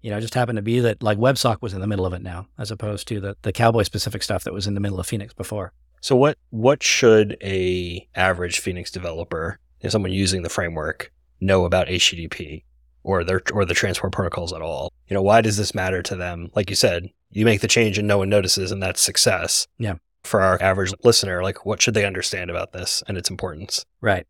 You 0.00 0.10
know, 0.10 0.18
it 0.18 0.22
just 0.22 0.34
happened 0.34 0.56
to 0.56 0.62
be 0.62 0.80
that 0.80 1.02
like 1.02 1.18
WebSock 1.18 1.58
was 1.60 1.74
in 1.74 1.80
the 1.80 1.86
middle 1.86 2.06
of 2.06 2.12
it 2.14 2.22
now, 2.22 2.48
as 2.58 2.70
opposed 2.70 3.06
to 3.08 3.20
the 3.20 3.36
the 3.42 3.52
cowboy 3.52 3.82
specific 3.82 4.22
stuff 4.22 4.44
that 4.44 4.54
was 4.54 4.66
in 4.66 4.74
the 4.74 4.80
middle 4.80 4.98
of 4.98 5.06
Phoenix 5.06 5.34
before. 5.34 5.72
So 6.00 6.16
what 6.16 6.38
what 6.50 6.82
should 6.82 7.36
a 7.42 8.08
average 8.14 8.60
Phoenix 8.60 8.90
developer, 8.90 9.58
if 9.80 9.92
someone 9.92 10.12
using 10.12 10.42
the 10.42 10.48
framework, 10.48 11.12
know 11.40 11.66
about 11.66 11.88
HTTP 11.88 12.64
or 13.08 13.24
their 13.24 13.40
or 13.54 13.64
the 13.64 13.74
transport 13.74 14.12
protocols 14.12 14.52
at 14.52 14.60
all? 14.60 14.92
You 15.08 15.14
know, 15.14 15.22
why 15.22 15.40
does 15.40 15.56
this 15.56 15.74
matter 15.74 16.02
to 16.02 16.14
them? 16.14 16.50
Like 16.54 16.68
you 16.68 16.76
said, 16.76 17.08
you 17.30 17.46
make 17.46 17.62
the 17.62 17.68
change 17.68 17.98
and 17.98 18.06
no 18.06 18.18
one 18.18 18.28
notices, 18.28 18.70
and 18.70 18.82
that's 18.82 19.00
success. 19.00 19.66
Yeah. 19.78 19.94
For 20.24 20.42
our 20.42 20.60
average 20.62 20.92
listener, 21.04 21.42
like 21.42 21.64
what 21.64 21.80
should 21.80 21.94
they 21.94 22.04
understand 22.04 22.50
about 22.50 22.72
this 22.72 23.02
and 23.08 23.16
its 23.16 23.30
importance? 23.30 23.86
Right. 24.02 24.26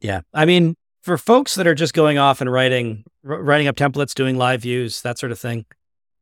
Yeah. 0.00 0.22
I 0.32 0.46
mean, 0.46 0.76
for 1.02 1.18
folks 1.18 1.56
that 1.56 1.66
are 1.66 1.74
just 1.74 1.92
going 1.92 2.16
off 2.16 2.40
and 2.40 2.50
writing 2.50 3.04
writing 3.22 3.68
up 3.68 3.76
templates, 3.76 4.14
doing 4.14 4.38
live 4.38 4.62
views, 4.62 5.02
that 5.02 5.18
sort 5.18 5.30
of 5.30 5.38
thing, 5.38 5.66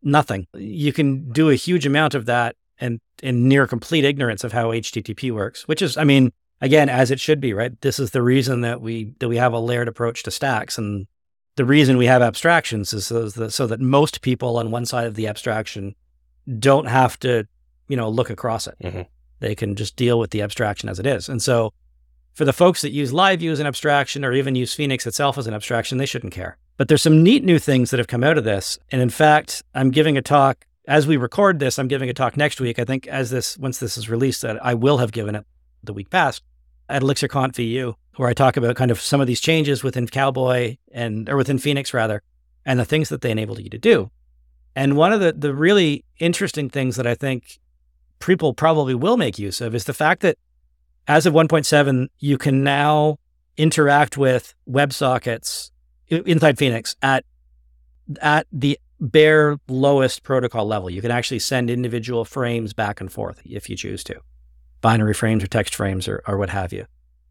nothing. 0.02 0.48
You 0.54 0.92
can 0.92 1.30
do 1.30 1.48
a 1.48 1.54
huge 1.54 1.86
amount 1.86 2.14
of 2.14 2.26
that 2.26 2.56
and 2.80 2.98
in 3.22 3.46
near 3.46 3.66
complete 3.66 4.04
ignorance 4.04 4.42
of 4.42 4.52
how 4.52 4.70
HTTP 4.70 5.30
works, 5.30 5.68
which 5.68 5.82
is, 5.82 5.96
I 5.96 6.04
mean, 6.04 6.32
again, 6.60 6.88
as 6.88 7.10
it 7.10 7.20
should 7.20 7.40
be, 7.40 7.52
right? 7.52 7.78
This 7.82 7.98
is 8.00 8.10
the 8.10 8.22
reason 8.22 8.62
that 8.62 8.80
we 8.80 9.14
that 9.20 9.28
we 9.28 9.36
have 9.36 9.52
a 9.52 9.60
layered 9.60 9.88
approach 9.88 10.24
to 10.24 10.30
stacks, 10.30 10.76
and 10.76 11.06
the 11.60 11.66
reason 11.66 11.98
we 11.98 12.06
have 12.06 12.22
abstractions 12.22 12.94
is 12.94 13.08
so 13.08 13.28
that, 13.28 13.50
so 13.50 13.66
that 13.66 13.80
most 13.80 14.22
people 14.22 14.56
on 14.56 14.70
one 14.70 14.86
side 14.86 15.06
of 15.06 15.14
the 15.14 15.28
abstraction 15.28 15.94
don't 16.58 16.86
have 16.86 17.18
to, 17.18 17.46
you 17.86 17.98
know, 17.98 18.08
look 18.08 18.30
across 18.30 18.66
it. 18.66 18.76
Mm-hmm. 18.82 19.02
They 19.40 19.54
can 19.54 19.76
just 19.76 19.94
deal 19.94 20.18
with 20.18 20.30
the 20.30 20.40
abstraction 20.40 20.88
as 20.88 20.98
it 20.98 21.04
is, 21.04 21.28
and 21.28 21.42
so 21.42 21.74
for 22.32 22.46
the 22.46 22.54
folks 22.54 22.80
that 22.80 22.92
use 22.92 23.12
live 23.12 23.40
view 23.40 23.52
as 23.52 23.60
an 23.60 23.66
abstraction 23.66 24.24
or 24.24 24.32
even 24.32 24.54
use 24.54 24.72
Phoenix 24.72 25.06
itself 25.06 25.36
as 25.36 25.46
an 25.46 25.52
abstraction, 25.52 25.98
they 25.98 26.06
shouldn't 26.06 26.32
care. 26.32 26.56
But 26.78 26.88
there's 26.88 27.02
some 27.02 27.22
neat 27.22 27.44
new 27.44 27.58
things 27.58 27.90
that 27.90 27.98
have 27.98 28.06
come 28.06 28.24
out 28.24 28.38
of 28.38 28.44
this, 28.44 28.78
and 28.90 29.02
in 29.02 29.10
fact, 29.10 29.62
I'm 29.74 29.90
giving 29.90 30.16
a 30.16 30.22
talk 30.22 30.64
as 30.88 31.06
we 31.06 31.18
record 31.18 31.58
this, 31.58 31.78
I'm 31.78 31.88
giving 31.88 32.08
a 32.08 32.14
talk 32.14 32.38
next 32.38 32.58
week. 32.58 32.78
I 32.78 32.86
think 32.86 33.06
as 33.06 33.28
this 33.28 33.58
once 33.58 33.76
this 33.76 33.98
is 33.98 34.08
released, 34.08 34.40
that 34.40 34.64
I 34.64 34.72
will 34.72 34.96
have 34.96 35.12
given 35.12 35.34
it 35.34 35.44
the 35.84 35.92
week 35.92 36.08
past 36.08 36.42
at 36.90 37.02
ElixirConf 37.02 37.58
EU, 37.58 37.94
where 38.16 38.28
I 38.28 38.34
talk 38.34 38.56
about 38.56 38.76
kind 38.76 38.90
of 38.90 39.00
some 39.00 39.20
of 39.20 39.26
these 39.26 39.40
changes 39.40 39.82
within 39.82 40.06
Cowboy 40.06 40.76
and 40.92 41.28
or 41.28 41.36
within 41.36 41.58
Phoenix 41.58 41.94
rather, 41.94 42.22
and 42.64 42.78
the 42.78 42.84
things 42.84 43.08
that 43.08 43.20
they 43.20 43.30
enabled 43.30 43.60
you 43.60 43.70
to 43.70 43.78
do. 43.78 44.10
And 44.76 44.96
one 44.96 45.12
of 45.12 45.20
the 45.20 45.32
the 45.32 45.54
really 45.54 46.04
interesting 46.18 46.68
things 46.68 46.96
that 46.96 47.06
I 47.06 47.14
think 47.14 47.58
people 48.18 48.54
probably 48.54 48.94
will 48.94 49.16
make 49.16 49.38
use 49.38 49.60
of 49.60 49.74
is 49.74 49.84
the 49.84 49.94
fact 49.94 50.22
that 50.22 50.36
as 51.08 51.26
of 51.26 51.34
1.7, 51.34 52.08
you 52.18 52.38
can 52.38 52.62
now 52.62 53.18
interact 53.56 54.16
with 54.16 54.54
WebSockets 54.68 55.70
inside 56.08 56.58
Phoenix 56.58 56.96
at 57.02 57.24
at 58.20 58.46
the 58.52 58.78
bare 59.00 59.58
lowest 59.68 60.22
protocol 60.22 60.66
level. 60.66 60.90
You 60.90 61.00
can 61.00 61.10
actually 61.10 61.38
send 61.38 61.70
individual 61.70 62.24
frames 62.24 62.72
back 62.74 63.00
and 63.00 63.10
forth 63.10 63.40
if 63.44 63.70
you 63.70 63.76
choose 63.76 64.04
to, 64.04 64.20
binary 64.80 65.14
frames 65.14 65.42
or 65.44 65.46
text 65.46 65.74
frames 65.74 66.08
or, 66.08 66.22
or 66.26 66.36
what 66.36 66.50
have 66.50 66.72
you. 66.72 66.86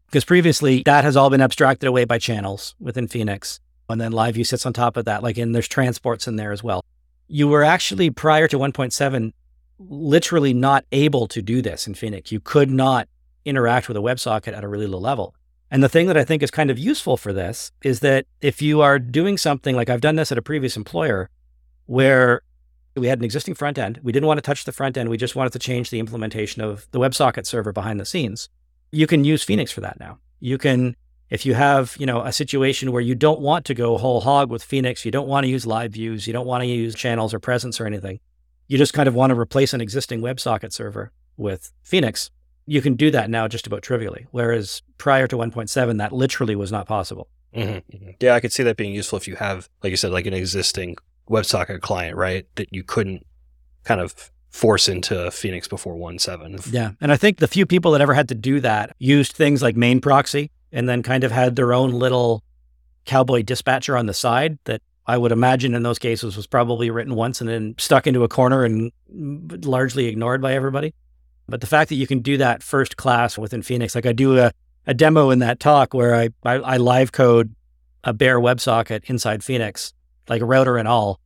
Because 0.06 0.24
previously 0.24 0.82
that 0.84 1.04
has 1.04 1.16
all 1.16 1.30
been 1.30 1.40
abstracted 1.40 1.88
away 1.88 2.04
by 2.04 2.18
channels 2.18 2.74
within 2.80 3.06
Phoenix. 3.06 3.60
And 3.88 4.00
then 4.00 4.12
LiveView 4.12 4.46
sits 4.46 4.66
on 4.66 4.72
top 4.72 4.96
of 4.96 5.04
that, 5.06 5.22
like, 5.22 5.36
and 5.36 5.54
there's 5.54 5.68
transports 5.68 6.28
in 6.28 6.36
there 6.36 6.52
as 6.52 6.62
well. 6.62 6.84
You 7.26 7.48
were 7.48 7.64
actually 7.64 8.10
prior 8.10 8.46
to 8.48 8.58
1.7 8.58 9.32
literally 9.78 10.52
not 10.52 10.84
able 10.92 11.26
to 11.28 11.42
do 11.42 11.62
this 11.62 11.86
in 11.86 11.94
Phoenix. 11.94 12.30
You 12.30 12.40
could 12.40 12.70
not 12.70 13.08
interact 13.44 13.88
with 13.88 13.96
a 13.96 14.00
WebSocket 14.00 14.56
at 14.56 14.62
a 14.62 14.68
really 14.68 14.86
low 14.86 14.98
level. 14.98 15.34
And 15.70 15.82
the 15.82 15.88
thing 15.88 16.06
that 16.08 16.16
I 16.16 16.24
think 16.24 16.42
is 16.42 16.50
kind 16.50 16.70
of 16.70 16.78
useful 16.78 17.16
for 17.16 17.32
this 17.32 17.72
is 17.82 18.00
that 18.00 18.26
if 18.40 18.60
you 18.60 18.80
are 18.80 18.98
doing 18.98 19.38
something 19.38 19.76
like 19.76 19.88
I've 19.88 20.00
done 20.00 20.16
this 20.16 20.32
at 20.32 20.38
a 20.38 20.42
previous 20.42 20.76
employer, 20.76 21.30
where 21.86 22.42
we 22.96 23.06
had 23.06 23.18
an 23.18 23.24
existing 23.24 23.54
front 23.54 23.78
end. 23.78 24.00
We 24.02 24.12
didn't 24.12 24.26
want 24.26 24.38
to 24.38 24.42
touch 24.42 24.64
the 24.64 24.72
front 24.72 24.96
end. 24.96 25.08
We 25.08 25.16
just 25.16 25.36
wanted 25.36 25.52
to 25.52 25.58
change 25.58 25.90
the 25.90 26.00
implementation 26.00 26.62
of 26.62 26.86
the 26.90 26.98
WebSocket 26.98 27.46
server 27.46 27.72
behind 27.72 28.00
the 28.00 28.04
scenes. 28.04 28.48
You 28.90 29.06
can 29.06 29.24
use 29.24 29.42
Phoenix 29.42 29.70
for 29.70 29.80
that 29.82 30.00
now. 30.00 30.18
You 30.40 30.58
can, 30.58 30.96
if 31.28 31.46
you 31.46 31.54
have, 31.54 31.96
you 31.98 32.06
know, 32.06 32.22
a 32.22 32.32
situation 32.32 32.92
where 32.92 33.02
you 33.02 33.14
don't 33.14 33.40
want 33.40 33.64
to 33.66 33.74
go 33.74 33.96
whole 33.96 34.20
hog 34.20 34.50
with 34.50 34.64
Phoenix, 34.64 35.04
you 35.04 35.10
don't 35.10 35.28
want 35.28 35.44
to 35.44 35.48
use 35.48 35.66
live 35.66 35.92
views, 35.92 36.26
you 36.26 36.32
don't 36.32 36.46
want 36.46 36.62
to 36.62 36.66
use 36.66 36.94
channels 36.94 37.32
or 37.32 37.38
presence 37.38 37.80
or 37.80 37.86
anything. 37.86 38.18
You 38.66 38.78
just 38.78 38.92
kind 38.92 39.08
of 39.08 39.14
want 39.14 39.30
to 39.30 39.38
replace 39.38 39.72
an 39.72 39.80
existing 39.80 40.20
WebSocket 40.20 40.72
server 40.72 41.12
with 41.36 41.72
Phoenix. 41.82 42.30
You 42.66 42.82
can 42.82 42.94
do 42.94 43.10
that 43.10 43.30
now 43.30 43.48
just 43.48 43.66
about 43.66 43.82
trivially. 43.82 44.26
Whereas 44.30 44.82
prior 44.98 45.26
to 45.28 45.36
1.7, 45.36 45.98
that 45.98 46.12
literally 46.12 46.56
was 46.56 46.70
not 46.70 46.86
possible. 46.86 47.28
Mm-hmm. 47.54 48.10
Yeah, 48.20 48.34
I 48.34 48.40
could 48.40 48.52
see 48.52 48.62
that 48.62 48.76
being 48.76 48.94
useful 48.94 49.16
if 49.16 49.26
you 49.26 49.36
have, 49.36 49.68
like 49.82 49.90
you 49.90 49.96
said, 49.96 50.12
like 50.12 50.26
an 50.26 50.34
existing 50.34 50.96
WebSocket 51.30 51.80
client, 51.80 52.16
right? 52.16 52.46
That 52.56 52.68
you 52.72 52.82
couldn't 52.82 53.26
kind 53.84 54.00
of 54.00 54.30
force 54.50 54.88
into 54.88 55.30
Phoenix 55.30 55.68
before 55.68 55.94
1.7. 55.94 56.72
Yeah. 56.72 56.92
And 57.00 57.12
I 57.12 57.16
think 57.16 57.38
the 57.38 57.48
few 57.48 57.66
people 57.66 57.92
that 57.92 58.00
ever 58.00 58.14
had 58.14 58.28
to 58.30 58.34
do 58.34 58.60
that 58.60 58.96
used 58.98 59.32
things 59.32 59.62
like 59.62 59.76
main 59.76 60.00
proxy 60.00 60.50
and 60.72 60.88
then 60.88 61.02
kind 61.02 61.24
of 61.24 61.30
had 61.30 61.56
their 61.56 61.72
own 61.72 61.92
little 61.92 62.42
cowboy 63.04 63.42
dispatcher 63.42 63.96
on 63.96 64.06
the 64.06 64.14
side 64.14 64.58
that 64.64 64.82
I 65.06 65.16
would 65.16 65.32
imagine 65.32 65.74
in 65.74 65.82
those 65.82 65.98
cases 65.98 66.36
was 66.36 66.46
probably 66.46 66.90
written 66.90 67.14
once 67.14 67.40
and 67.40 67.48
then 67.48 67.74
stuck 67.78 68.06
into 68.06 68.24
a 68.24 68.28
corner 68.28 68.64
and 68.64 68.92
largely 69.08 70.06
ignored 70.06 70.42
by 70.42 70.54
everybody. 70.54 70.94
But 71.48 71.60
the 71.60 71.66
fact 71.66 71.88
that 71.88 71.96
you 71.96 72.06
can 72.06 72.20
do 72.20 72.36
that 72.38 72.62
first 72.62 72.96
class 72.96 73.38
within 73.38 73.62
Phoenix, 73.62 73.94
like 73.94 74.06
I 74.06 74.12
do 74.12 74.38
a 74.38 74.52
a 74.86 74.94
demo 74.94 75.30
in 75.30 75.40
that 75.40 75.60
talk 75.60 75.94
where 75.94 76.14
I, 76.14 76.30
I, 76.44 76.54
I 76.54 76.76
live 76.78 77.12
code 77.12 77.54
a 78.02 78.12
bare 78.12 78.40
WebSocket 78.40 79.04
inside 79.04 79.44
Phoenix, 79.44 79.92
like 80.28 80.42
a 80.42 80.46
router 80.46 80.78
and 80.78 80.88
all, 80.88 81.19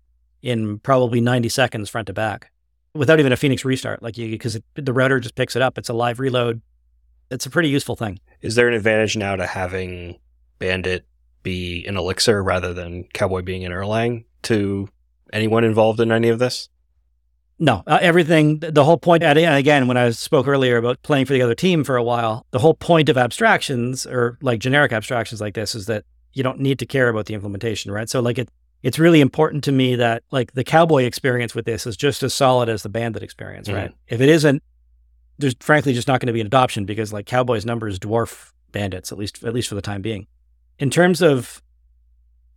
in 0.44 0.78
probably 0.80 1.22
90 1.22 1.48
seconds 1.48 1.88
front 1.88 2.07
to 2.07 2.12
back 2.12 2.50
without 2.92 3.18
even 3.18 3.33
a 3.33 3.37
Phoenix 3.37 3.64
restart. 3.64 4.02
Like 4.02 4.18
you, 4.18 4.28
because 4.28 4.59
the 4.74 4.92
router 4.92 5.18
just 5.18 5.35
picks 5.35 5.57
it 5.57 5.62
up. 5.62 5.78
It's 5.78 5.88
a 5.88 5.94
live 5.94 6.20
reload. 6.20 6.61
It's 7.30 7.46
a 7.46 7.50
pretty 7.50 7.70
useful 7.70 7.96
thing. 7.96 8.20
Is 8.42 8.54
there 8.54 8.68
an 8.68 8.74
advantage 8.74 9.16
now 9.16 9.37
to 9.37 9.46
having 9.46 10.18
Bandit 10.59 11.07
be 11.42 11.85
an 11.87 11.96
Elixir 11.96 12.42
rather 12.42 12.74
than 12.74 13.04
Cowboy 13.14 13.42
being 13.42 13.64
an 13.64 13.72
Erlang 13.72 14.24
to 14.42 14.88
anyone 15.33 15.64
involved 15.64 15.98
in 15.98 16.12
any 16.12 16.28
of 16.28 16.38
this? 16.38 16.68
No, 17.59 17.83
uh, 17.87 17.98
everything, 18.02 18.59
the 18.59 18.85
whole 18.85 18.98
point, 18.98 19.22
and 19.22 19.38
again, 19.38 19.87
when 19.87 19.96
I 19.96 20.11
spoke 20.11 20.46
earlier 20.46 20.76
about 20.76 21.02
playing 21.02 21.26
for 21.26 21.33
the 21.33 21.40
other 21.40 21.54
team 21.54 21.85
for 21.85 21.96
a 21.96 22.02
while, 22.02 22.44
the 22.50 22.59
whole 22.59 22.74
point 22.74 23.09
of 23.09 23.16
abstractions 23.16 24.07
or 24.07 24.37
like 24.42 24.59
generic 24.59 24.92
abstractions 24.92 25.40
like 25.40 25.54
this 25.54 25.74
is 25.74 25.87
that 25.87 26.04
you 26.33 26.42
don't 26.42 26.59
need 26.59 26.80
to 26.80 26.87
care 26.87 27.09
about 27.09 27.26
the 27.26 27.35
implementation, 27.35 27.92
right? 27.92 28.11
So, 28.11 28.20
like, 28.20 28.38
it, 28.38 28.48
it's 28.85 28.99
really 28.99 29.23
important 29.23 29.64
to 29.64 29.73
me 29.73 29.97
that 29.97 30.23
like 30.31 30.53
the 30.53 30.62
cowboy 30.62 31.05
experience 31.05 31.55
with 31.55 31.64
this 31.64 31.87
is 31.87 31.97
just 31.97 32.23
as 32.23 32.35
solid 32.35 32.68
as 32.68 32.83
the 32.83 32.90
bandit 32.90 33.23
experience, 33.23 33.66
right? 33.70 33.88
Mm-hmm. 33.88 34.14
If 34.14 34.20
it 34.20 34.29
isn't, 34.29 34.62
there's 35.38 35.55
frankly 35.61 35.94
just 35.94 36.07
not 36.07 36.20
going 36.20 36.27
to 36.27 36.35
be 36.35 36.42
an 36.42 36.47
adoption 36.47 36.85
because 36.85 37.11
like 37.11 37.25
cowboys 37.25 37.64
numbers 37.64 37.99
dwarf 37.99 38.53
bandits, 38.73 39.11
at 39.11 39.16
least, 39.16 39.42
at 39.42 39.55
least 39.55 39.70
for 39.70 39.75
the 39.75 39.81
time 39.81 40.03
being. 40.03 40.27
In 40.79 40.90
terms 40.90 41.23
of, 41.23 41.62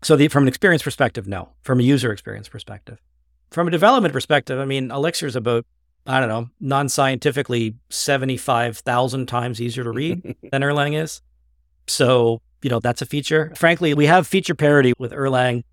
so 0.04 0.18
the, 0.18 0.28
from 0.28 0.44
an 0.44 0.48
experience 0.50 0.84
perspective, 0.84 1.28
no. 1.28 1.50
From 1.62 1.80
a 1.80 1.84
user 1.84 2.12
experience 2.12 2.50
perspective, 2.50 3.02
from 3.50 3.70
a 3.70 3.72
development 3.72 4.14
perspective, 4.14 4.60
I 4.60 4.66
mean, 4.66 4.92
Elixir 4.92 5.28
is 5.28 5.36
about, 5.38 5.66
I 6.06 6.20
don't 6.20 6.28
know, 6.28 6.50
non 6.60 6.90
scientifically 6.90 7.76
75,000 7.90 9.28
times 9.28 9.62
easier 9.62 9.86
to 9.86 9.92
read 9.92 10.24
than 10.52 10.62
Erlang 10.62 11.02
is. 11.02 11.22
So, 11.88 12.42
you 12.62 12.70
know, 12.70 12.82
that's 12.82 13.02
a 13.02 13.06
feature. 13.06 13.54
Frankly, 13.56 13.94
we 13.94 14.08
have 14.08 14.28
feature 14.28 14.56
parity 14.56 14.92
with 15.00 15.14
Erlang 15.14 15.64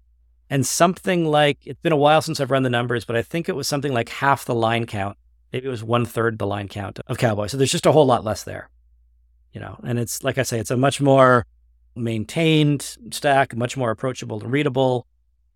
and 0.51 0.67
something 0.67 1.25
like, 1.25 1.59
it's 1.65 1.81
been 1.81 1.93
a 1.93 1.97
while 1.97 2.23
since 2.23 2.41
I've 2.41 2.51
run 2.51 2.63
the 2.63 2.71
numbers, 2.71 3.05
but 3.05 3.17
I 3.17 3.23
think 3.23 3.49
it 3.49 3.57
was 3.57 3.67
something 3.67 3.93
like 3.93 4.09
half 4.09 4.45
the 4.45 4.55
line 4.55 4.87
count. 4.87 5.17
Maybe 5.53 5.67
it 5.67 5.71
was 5.71 5.85
one 5.85 6.05
third 6.05 6.39
the 6.39 6.47
line 6.47 6.69
count 6.69 6.99
of 7.07 7.19
Cowboy. 7.19 7.47
So 7.47 7.57
there's 7.57 7.73
just 7.73 7.87
a 7.87 7.93
whole 7.93 8.07
lot 8.07 8.25
less 8.25 8.43
there, 8.43 8.69
you 9.53 9.61
know, 9.61 9.79
and 9.85 9.99
it's 9.99 10.23
like 10.23 10.37
I 10.37 10.43
say, 10.43 10.59
it's 10.59 10.71
a 10.71 10.77
much 10.77 11.01
more 11.01 11.47
maintained 11.97 12.97
stack, 13.11 13.57
much 13.57 13.77
more 13.77 13.91
approachable 13.91 14.43
and 14.43 14.51
readable. 14.51 15.07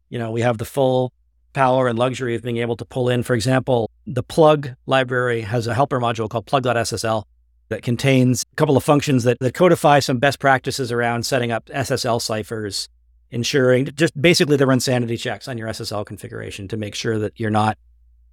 You 0.09 0.19
know, 0.19 0.31
we 0.31 0.41
have 0.43 0.59
the 0.59 0.65
full 0.65 1.13
power 1.53 1.89
and 1.89 1.99
luxury 1.99 2.35
of 2.35 2.43
being 2.43 2.59
able 2.59 2.77
to 2.77 2.85
pull 2.85 3.09
in, 3.09 3.23
for 3.23 3.35
example, 3.35 3.91
the 4.07 4.23
plug 4.23 4.71
library 4.87 5.43
has 5.43 5.67
a 5.67 5.75
helper 5.75 5.99
module 5.99 6.29
called 6.29 6.47
plug.ssl 6.47 7.25
that 7.69 7.83
contains 7.83 8.45
a 8.53 8.57
couple 8.57 8.77
of 8.77 8.85
functions 8.85 9.25
that, 9.25 9.39
that 9.41 9.55
codify 9.55 9.99
some 9.99 10.19
best 10.19 10.39
practices 10.39 10.91
around 10.93 11.27
setting 11.27 11.51
up 11.51 11.67
SSL 11.67 12.21
ciphers, 12.23 12.89
ensuring 13.31 13.87
just 13.95 14.21
basically 14.21 14.57
they 14.57 14.65
run 14.65 14.81
sanity 14.81 15.17
checks 15.17 15.49
on 15.49 15.59
your 15.59 15.69
SSL 15.69 16.07
configuration 16.07 16.69
to 16.69 16.77
make 16.77 16.95
sure 16.95 17.19
that 17.19 17.39
you're 17.39 17.51
not 17.51 17.79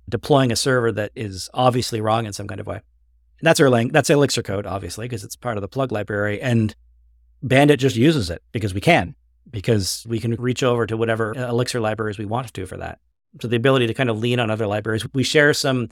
deploying 0.07 0.51
a 0.51 0.55
server 0.55 0.91
that 0.91 1.11
is 1.15 1.49
obviously 1.53 1.99
wrong 2.01 2.25
in 2.25 2.33
some 2.33 2.47
kind 2.47 2.59
of 2.59 2.67
way. 2.67 2.75
And 2.75 3.47
that's 3.47 3.59
Erlang, 3.59 3.91
that's 3.91 4.09
Elixir 4.09 4.43
code, 4.43 4.65
obviously, 4.65 5.05
because 5.05 5.23
it's 5.23 5.35
part 5.35 5.57
of 5.57 5.61
the 5.61 5.67
plug 5.67 5.91
library. 5.91 6.41
And 6.41 6.75
Bandit 7.43 7.79
just 7.79 7.95
uses 7.95 8.29
it 8.29 8.41
because 8.51 8.73
we 8.73 8.81
can, 8.81 9.15
because 9.49 10.05
we 10.07 10.19
can 10.19 10.35
reach 10.35 10.63
over 10.63 10.85
to 10.85 10.95
whatever 10.95 11.37
uh, 11.37 11.49
Elixir 11.49 11.79
libraries 11.79 12.17
we 12.17 12.25
want 12.25 12.53
to 12.53 12.65
for 12.65 12.77
that. 12.77 12.99
So 13.41 13.47
the 13.47 13.57
ability 13.57 13.87
to 13.87 13.93
kind 13.93 14.09
of 14.09 14.19
lean 14.19 14.39
on 14.39 14.49
other 14.49 14.67
libraries. 14.67 15.05
We 15.13 15.23
share 15.23 15.53
some 15.53 15.89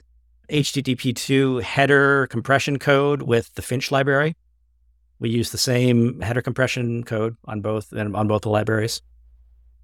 HTTP2 0.49 1.61
header 1.61 2.27
compression 2.27 2.79
code 2.79 3.23
with 3.23 3.53
the 3.55 3.61
Finch 3.61 3.91
library. 3.91 4.35
We 5.23 5.29
use 5.29 5.51
the 5.51 5.57
same 5.57 6.19
header 6.19 6.41
compression 6.41 7.05
code 7.05 7.37
on 7.45 7.61
both 7.61 7.93
on 7.93 8.27
both 8.27 8.41
the 8.41 8.49
libraries. 8.49 9.01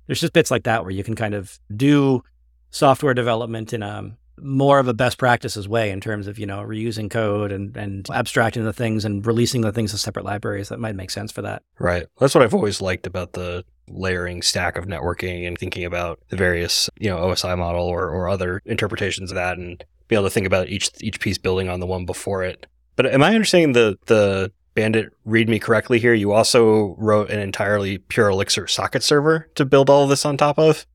There's 0.05 0.19
just 0.19 0.33
bits 0.33 0.51
like 0.51 0.63
that 0.63 0.83
where 0.83 0.91
you 0.91 1.01
can 1.01 1.15
kind 1.15 1.33
of 1.33 1.57
do 1.73 2.23
software 2.71 3.13
development 3.13 3.71
in 3.71 3.81
a 3.81 4.17
more 4.41 4.79
of 4.79 4.89
a 4.89 4.93
best 4.93 5.17
practices 5.17 5.65
way 5.65 5.91
in 5.91 6.01
terms 6.01 6.27
of 6.27 6.39
you 6.39 6.45
know 6.45 6.59
reusing 6.59 7.09
code 7.09 7.53
and 7.53 7.77
and 7.77 8.09
abstracting 8.09 8.65
the 8.65 8.73
things 8.73 9.05
and 9.05 9.25
releasing 9.25 9.61
the 9.61 9.71
things 9.71 9.93
as 9.93 10.01
separate 10.01 10.25
libraries. 10.25 10.67
That 10.67 10.81
might 10.81 10.95
make 10.97 11.09
sense 11.09 11.31
for 11.31 11.41
that. 11.43 11.63
Right. 11.79 12.05
That's 12.19 12.35
what 12.35 12.43
i've 12.43 12.53
always 12.53 12.81
liked 12.81 13.07
about 13.07 13.31
the 13.31 13.63
layering 13.87 14.41
stack 14.41 14.77
of 14.77 14.87
networking 14.87 15.47
and 15.47 15.57
thinking 15.57 15.85
about 15.85 16.19
the 16.27 16.35
various 16.35 16.89
you 16.99 17.09
know 17.09 17.17
osi 17.17 17.57
model 17.57 17.85
or, 17.85 18.09
or 18.09 18.27
other 18.27 18.61
interpretations 18.65 19.31
of 19.31 19.35
that 19.35 19.57
and 19.57 19.85
be 20.09 20.15
able 20.15 20.25
to 20.25 20.29
think 20.29 20.45
about 20.45 20.67
each 20.67 20.91
each 20.99 21.21
piece 21.21 21.37
building 21.37 21.69
on 21.69 21.79
the 21.79 21.85
one 21.85 22.05
before 22.05 22.43
it. 22.43 22.65
But 22.97 23.05
am 23.05 23.23
i 23.23 23.33
understanding 23.33 23.71
the 23.71 23.97
the 24.07 24.51
bandit 24.79 25.11
read 25.25 25.49
me 25.49 25.59
correctly 25.59 25.99
here 25.99 26.13
you 26.13 26.31
also 26.31 26.95
wrote 26.97 27.29
an 27.29 27.39
entirely 27.39 27.97
pure 27.97 28.29
elixir 28.29 28.65
socket 28.65 29.03
server 29.03 29.49
to 29.55 29.65
build 29.65 29.89
all 29.89 30.03
of 30.03 30.09
this 30.09 30.25
on 30.25 30.37
top 30.37 30.57
of 30.57 30.85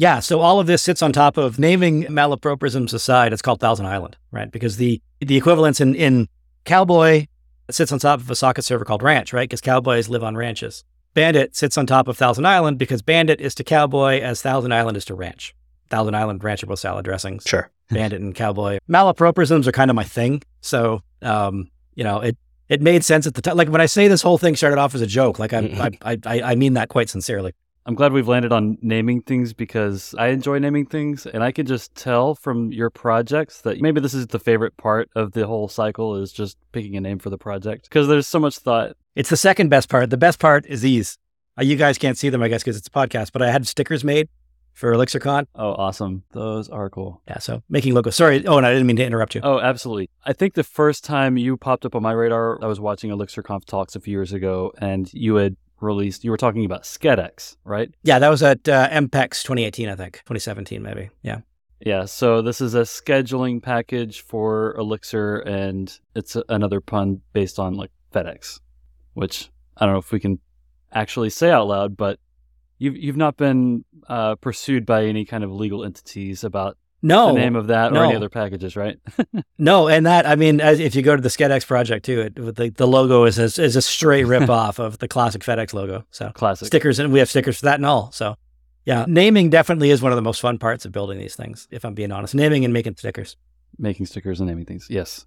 yeah, 0.00 0.20
so 0.20 0.38
all 0.38 0.60
of 0.60 0.68
this 0.68 0.80
sits 0.80 1.02
on 1.02 1.12
top 1.12 1.36
of 1.36 1.58
naming 1.58 2.04
malapropisms 2.04 2.94
aside. 2.94 3.32
It's 3.32 3.42
called 3.42 3.58
Thousand 3.58 3.86
Island, 3.86 4.16
right? 4.30 4.48
Because 4.48 4.76
the 4.76 5.02
the 5.18 5.36
equivalence 5.36 5.80
in 5.80 5.96
in 5.96 6.28
Cowboy 6.64 7.26
sits 7.68 7.90
on 7.90 7.98
top 7.98 8.20
of 8.20 8.30
a 8.30 8.36
socket 8.36 8.62
server 8.62 8.84
called 8.84 9.02
Ranch, 9.02 9.32
right? 9.32 9.48
Because 9.48 9.60
cowboys 9.60 10.08
live 10.08 10.22
on 10.22 10.36
ranches. 10.36 10.84
Bandit 11.14 11.56
sits 11.56 11.76
on 11.76 11.84
top 11.84 12.06
of 12.06 12.16
Thousand 12.16 12.46
Island 12.46 12.78
because 12.78 13.02
Bandit 13.02 13.40
is 13.40 13.56
to 13.56 13.64
Cowboy 13.64 14.20
as 14.20 14.40
Thousand 14.40 14.72
Island 14.72 14.96
is 14.96 15.04
to 15.06 15.16
Ranch. 15.16 15.52
Thousand 15.90 16.14
Island 16.14 16.42
ranchable 16.42 16.78
salad 16.78 17.04
dressings. 17.04 17.42
Sure. 17.44 17.68
Bandit 17.90 18.20
and 18.20 18.36
Cowboy. 18.36 18.78
Malapropisms 18.88 19.66
are 19.66 19.72
kind 19.72 19.90
of 19.90 19.96
my 19.96 20.04
thing. 20.04 20.42
So, 20.60 21.02
um, 21.22 21.70
you 21.94 22.04
know, 22.04 22.20
it 22.20 22.36
it 22.68 22.82
made 22.82 23.04
sense 23.04 23.26
at 23.26 23.34
the 23.34 23.42
time. 23.42 23.56
Like 23.56 23.68
when 23.68 23.80
I 23.80 23.86
say 23.86 24.08
this 24.08 24.22
whole 24.22 24.38
thing 24.38 24.56
started 24.56 24.78
off 24.78 24.94
as 24.94 25.00
a 25.00 25.06
joke, 25.06 25.38
like 25.38 25.52
I, 25.52 25.90
I, 26.02 26.18
I, 26.24 26.42
I 26.42 26.54
mean 26.54 26.74
that 26.74 26.88
quite 26.88 27.08
sincerely. 27.08 27.54
I'm 27.86 27.94
glad 27.94 28.12
we've 28.12 28.28
landed 28.28 28.52
on 28.52 28.76
naming 28.82 29.22
things 29.22 29.54
because 29.54 30.14
I 30.18 30.26
enjoy 30.26 30.58
naming 30.58 30.84
things 30.84 31.24
and 31.24 31.42
I 31.42 31.52
can 31.52 31.64
just 31.64 31.94
tell 31.94 32.34
from 32.34 32.70
your 32.70 32.90
projects 32.90 33.62
that 33.62 33.80
maybe 33.80 33.98
this 33.98 34.12
is 34.12 34.26
the 34.26 34.38
favorite 34.38 34.76
part 34.76 35.08
of 35.16 35.32
the 35.32 35.46
whole 35.46 35.68
cycle 35.68 36.16
is 36.16 36.30
just 36.30 36.58
picking 36.72 36.96
a 36.96 37.00
name 37.00 37.18
for 37.18 37.30
the 37.30 37.38
project 37.38 37.84
because 37.84 38.06
there's 38.06 38.26
so 38.26 38.38
much 38.38 38.58
thought. 38.58 38.94
It's 39.14 39.30
the 39.30 39.38
second 39.38 39.70
best 39.70 39.88
part. 39.88 40.10
The 40.10 40.18
best 40.18 40.38
part 40.38 40.66
is 40.66 40.82
these. 40.82 41.16
Uh, 41.58 41.62
you 41.62 41.76
guys 41.76 41.96
can't 41.96 42.18
see 42.18 42.28
them, 42.28 42.42
I 42.42 42.48
guess, 42.48 42.62
because 42.62 42.76
it's 42.76 42.88
a 42.88 42.90
podcast, 42.90 43.32
but 43.32 43.40
I 43.40 43.50
had 43.50 43.66
stickers 43.66 44.04
made 44.04 44.28
for 44.78 44.92
ElixirConf. 44.94 45.46
Oh, 45.56 45.72
awesome. 45.72 46.22
Those 46.32 46.68
are 46.68 46.88
cool. 46.88 47.20
Yeah. 47.26 47.38
So 47.38 47.62
making 47.68 47.94
logos. 47.94 48.14
Sorry. 48.14 48.46
Oh, 48.46 48.58
and 48.58 48.66
I 48.66 48.72
didn't 48.72 48.86
mean 48.86 48.96
to 48.96 49.04
interrupt 49.04 49.34
you. 49.34 49.40
Oh, 49.42 49.58
absolutely. 49.58 50.08
I 50.24 50.32
think 50.32 50.54
the 50.54 50.62
first 50.62 51.02
time 51.02 51.36
you 51.36 51.56
popped 51.56 51.84
up 51.84 51.96
on 51.96 52.02
my 52.02 52.12
radar, 52.12 52.62
I 52.62 52.68
was 52.68 52.78
watching 52.78 53.10
ElixirConf 53.10 53.64
talks 53.64 53.96
a 53.96 54.00
few 54.00 54.12
years 54.12 54.32
ago 54.32 54.72
and 54.78 55.12
you 55.12 55.34
had 55.34 55.56
released. 55.80 56.22
You 56.22 56.30
were 56.30 56.36
talking 56.36 56.64
about 56.64 56.84
SchedEx, 56.84 57.56
right? 57.64 57.92
Yeah, 58.04 58.20
that 58.20 58.28
was 58.28 58.42
at 58.42 58.68
uh, 58.68 58.88
EMPEX 58.90 59.42
2018, 59.42 59.88
I 59.88 59.96
think, 59.96 60.18
2017 60.18 60.80
maybe. 60.80 61.10
Yeah. 61.22 61.40
Yeah, 61.80 62.06
so 62.06 62.42
this 62.42 62.60
is 62.60 62.74
a 62.74 62.82
scheduling 62.82 63.62
package 63.62 64.22
for 64.22 64.74
Elixir, 64.76 65.38
and 65.38 65.96
it's 66.16 66.34
a, 66.34 66.42
another 66.48 66.80
pun 66.80 67.20
based 67.32 67.60
on 67.60 67.74
like 67.74 67.92
FedEx, 68.12 68.58
which 69.14 69.50
I 69.76 69.84
don't 69.84 69.94
know 69.94 70.00
if 70.00 70.10
we 70.10 70.18
can 70.18 70.40
actually 70.92 71.30
say 71.30 71.52
out 71.52 71.68
loud, 71.68 71.96
but 71.96 72.18
you've 72.78 72.96
you've 72.96 73.16
not 73.16 73.36
been 73.36 73.84
uh, 74.08 74.36
pursued 74.36 74.86
by 74.86 75.04
any 75.04 75.24
kind 75.24 75.44
of 75.44 75.52
legal 75.52 75.84
entities 75.84 76.44
about 76.44 76.76
no 77.02 77.28
the 77.28 77.34
name 77.34 77.56
of 77.56 77.68
that 77.68 77.92
no. 77.92 78.00
or 78.00 78.04
any 78.06 78.16
other 78.16 78.28
packages, 78.28 78.76
right? 78.76 78.98
no, 79.58 79.88
and 79.88 80.06
that 80.06 80.26
I 80.26 80.36
mean, 80.36 80.60
as, 80.60 80.80
if 80.80 80.94
you 80.94 81.02
go 81.02 81.14
to 81.14 81.22
the 81.22 81.28
SchedEx 81.28 81.66
project 81.66 82.04
too, 82.06 82.20
it, 82.22 82.34
the 82.34 82.70
the 82.70 82.86
logo 82.86 83.24
is 83.24 83.38
a, 83.38 83.62
is 83.62 83.76
a 83.76 83.82
straight 83.82 84.24
rip 84.26 84.48
off 84.48 84.78
of 84.78 84.98
the 84.98 85.08
classic 85.08 85.42
FedEx 85.42 85.72
logo. 85.74 86.04
So 86.10 86.30
classic 86.30 86.66
stickers, 86.66 86.98
and 86.98 87.12
we 87.12 87.18
have 87.18 87.28
stickers 87.28 87.58
for 87.58 87.66
that 87.66 87.76
and 87.76 87.86
all. 87.86 88.10
So 88.12 88.36
yeah, 88.84 89.04
naming 89.06 89.50
definitely 89.50 89.90
is 89.90 90.02
one 90.02 90.12
of 90.12 90.16
the 90.16 90.22
most 90.22 90.40
fun 90.40 90.58
parts 90.58 90.84
of 90.84 90.92
building 90.92 91.18
these 91.18 91.36
things. 91.36 91.68
If 91.70 91.84
I'm 91.84 91.94
being 91.94 92.12
honest, 92.12 92.34
naming 92.34 92.64
and 92.64 92.72
making 92.72 92.96
stickers, 92.96 93.36
making 93.78 94.06
stickers 94.06 94.40
and 94.40 94.48
naming 94.48 94.64
things. 94.64 94.86
Yes. 94.88 95.26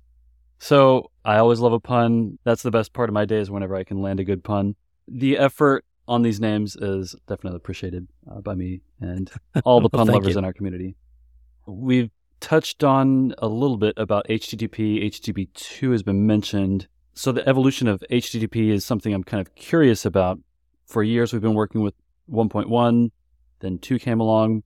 So 0.59 1.09
I 1.25 1.37
always 1.37 1.59
love 1.59 1.73
a 1.73 1.79
pun. 1.79 2.37
That's 2.43 2.61
the 2.61 2.71
best 2.71 2.93
part 2.93 3.09
of 3.09 3.13
my 3.13 3.25
day 3.25 3.37
is 3.37 3.49
whenever 3.49 3.75
I 3.75 3.83
can 3.83 4.01
land 4.01 4.19
a 4.19 4.23
good 4.23 4.43
pun. 4.43 4.75
The 5.07 5.37
effort 5.37 5.83
on 6.11 6.23
these 6.23 6.41
names 6.41 6.75
is 6.75 7.15
definitely 7.25 7.55
appreciated 7.55 8.05
uh, 8.29 8.41
by 8.41 8.53
me 8.53 8.81
and 8.99 9.31
all 9.63 9.79
the 9.79 9.89
pun 9.97 10.07
lovers 10.07 10.33
you. 10.33 10.39
in 10.39 10.43
our 10.43 10.51
community. 10.51 10.97
We've 11.65 12.11
touched 12.41 12.83
on 12.83 13.33
a 13.37 13.47
little 13.47 13.77
bit 13.77 13.93
about 13.95 14.27
HTTP. 14.27 15.05
HTTP2 15.05 15.91
has 15.93 16.03
been 16.03 16.27
mentioned. 16.27 16.89
So 17.13 17.31
the 17.31 17.47
evolution 17.47 17.87
of 17.87 18.03
HTTP 18.11 18.71
is 18.71 18.85
something 18.85 19.13
I'm 19.13 19.23
kind 19.23 19.39
of 19.39 19.55
curious 19.55 20.05
about. 20.05 20.37
For 20.85 21.01
years, 21.01 21.31
we've 21.31 21.41
been 21.41 21.53
working 21.53 21.79
with 21.79 21.93
1.1, 22.29 23.11
then 23.61 23.77
2 23.77 23.97
came 23.97 24.19
along 24.19 24.63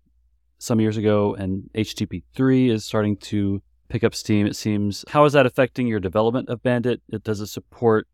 some 0.57 0.81
years 0.81 0.97
ago, 0.97 1.35
and 1.35 1.69
HTTP 1.75 2.23
3 2.35 2.71
is 2.71 2.83
starting 2.83 3.17
to 3.17 3.61
pick 3.89 4.03
up 4.03 4.15
steam, 4.15 4.47
it 4.47 4.55
seems. 4.55 5.05
How 5.09 5.25
is 5.25 5.33
that 5.33 5.45
affecting 5.45 5.85
your 5.85 5.99
development 5.99 6.49
of 6.49 6.63
Bandit? 6.63 7.03
It 7.09 7.23
does 7.23 7.39
it 7.39 7.47
support 7.47 8.07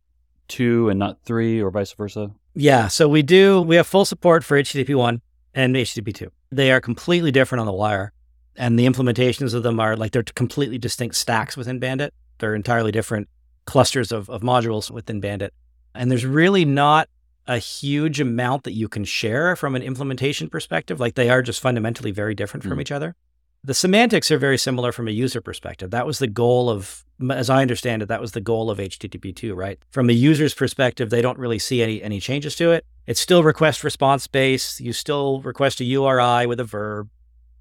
2 0.52 0.90
and 0.90 1.00
not 1.00 1.18
3 1.26 1.62
or 1.62 1.72
vice 1.72 1.94
versa? 1.94 2.32
Yeah, 2.54 2.88
so 2.88 3.08
we 3.08 3.22
do. 3.22 3.62
We 3.62 3.76
have 3.78 3.88
full 3.88 4.06
support 4.06 4.44
for 4.44 4.60
HTTP 4.62 4.94
1 4.96 5.22
and 5.54 5.76
HTTP 5.76 6.14
2. 6.14 6.32
They 6.52 6.72
are 6.72 6.82
completely 6.82 7.32
different 7.32 7.62
on 7.62 7.66
the 7.66 7.74
wire 7.74 8.12
and 8.58 8.78
the 8.78 8.86
implementations 8.86 9.54
of 9.54 9.64
them 9.64 9.80
are 9.80 9.96
like 9.96 10.12
they're 10.12 10.24
completely 10.24 10.78
distinct 10.78 11.16
stacks 11.16 11.56
within 11.56 11.80
Bandit. 11.80 12.14
They're 12.40 12.56
entirely 12.56 12.92
different 12.92 13.30
clusters 13.66 14.12
of, 14.12 14.30
of 14.30 14.42
modules 14.42 14.92
within 14.92 15.22
Bandit. 15.22 15.54
And 15.96 16.12
there's 16.12 16.26
really 16.26 16.66
not 16.66 17.08
a 17.48 17.58
huge 17.58 18.20
amount 18.20 18.64
that 18.64 18.74
you 18.74 18.88
can 18.90 19.04
share 19.06 19.56
from 19.56 19.76
an 19.76 19.82
implementation 19.82 20.50
perspective. 20.50 21.00
Like 21.00 21.16
they 21.16 21.30
are 21.30 21.42
just 21.42 21.62
fundamentally 21.62 22.12
very 22.12 22.36
different 22.36 22.64
from 22.64 22.78
Mm. 22.78 22.82
each 22.82 22.92
other. 22.92 23.16
The 23.64 23.74
semantics 23.76 24.32
are 24.32 24.40
very 24.40 24.58
similar 24.58 24.92
from 24.92 25.08
a 25.08 25.12
user 25.12 25.40
perspective. 25.40 25.92
That 25.92 26.08
was 26.08 26.18
the 26.18 26.28
goal 26.28 26.68
of, 26.68 27.06
as 27.30 27.48
I 27.48 27.62
understand 27.62 28.02
it, 28.02 28.08
that 28.08 28.20
was 28.20 28.32
the 28.32 28.42
goal 28.42 28.72
of 28.72 28.80
HTTP2, 28.80 29.56
right? 29.56 29.78
From 29.92 30.10
a 30.10 30.14
user's 30.14 30.56
perspective, 30.56 31.12
they 31.12 31.22
don't 31.22 31.38
really 31.38 31.60
see 31.60 31.84
any, 31.84 32.02
any 32.02 32.20
changes 32.20 32.56
to 32.56 32.72
it. 32.72 32.86
It's 33.06 33.20
still 33.20 33.44
request 33.44 33.84
response 33.84 34.26
based. 34.26 34.80
You 34.80 34.94
still 34.94 35.42
request 35.42 35.80
a 35.80 35.84
URI 35.84 36.48
with 36.48 36.60
a 36.60 36.64
verb. 36.64 37.10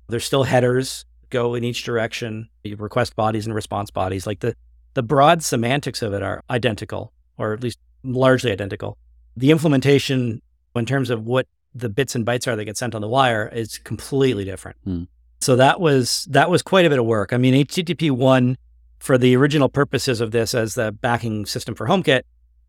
There's 0.09 0.25
still 0.25 0.45
headers 0.45 1.05
go 1.29 1.55
in 1.55 1.65
each 1.65 1.85
direction. 1.85 2.49
You 2.65 2.77
request 2.77 3.15
bodies 3.15 3.45
and 3.45 3.55
response 3.55 3.91
bodies. 3.91 4.27
Like 4.27 4.41
the, 4.41 4.55
the 4.95 5.03
broad 5.03 5.43
semantics 5.43 6.01
of 6.01 6.15
it 6.15 6.23
are 6.23 6.43
identical, 6.49 7.13
or 7.37 7.53
at 7.53 7.63
least 7.63 7.79
largely 8.03 8.53
identical. 8.53 8.97
The 9.37 9.51
implementation, 9.51 10.41
in 10.75 10.87
terms 10.87 11.11
of 11.11 11.27
what 11.27 11.47
the 11.75 11.91
bits 11.91 12.15
and 12.15 12.25
bytes 12.25 12.47
are 12.47 12.57
that 12.57 12.65
get 12.65 12.79
sent 12.79 12.95
on 12.95 13.03
the 13.03 13.09
wire, 13.09 13.49
is 13.49 13.77
completely 13.77 14.47
different. 14.47 14.79
Hmm. 14.85 15.05
So 15.41 15.57
that 15.57 15.81
was 15.81 16.27
that 16.31 16.51
was 16.51 16.63
quite 16.63 16.85
a 16.85 16.91
bit 16.91 16.99
of 16.99 17.07
work. 17.07 17.33
I 17.33 17.39
mean, 17.39 17.55
HTTP 17.67 18.11
one 18.11 18.57
for 18.99 19.17
the 19.17 19.35
original 19.37 19.69
purposes 19.69 20.21
of 20.21 20.31
this 20.31 20.55
as 20.55 20.75
the 20.75 20.93
backing 20.93 21.47
system 21.47 21.75
for 21.75 21.87
HomeKit, 21.87 22.23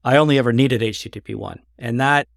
I 0.04 0.18
only 0.18 0.38
ever 0.38 0.54
needed 0.54 0.82
HTTP 0.82 1.36
one, 1.36 1.60
and 1.78 2.00
that 2.00 2.28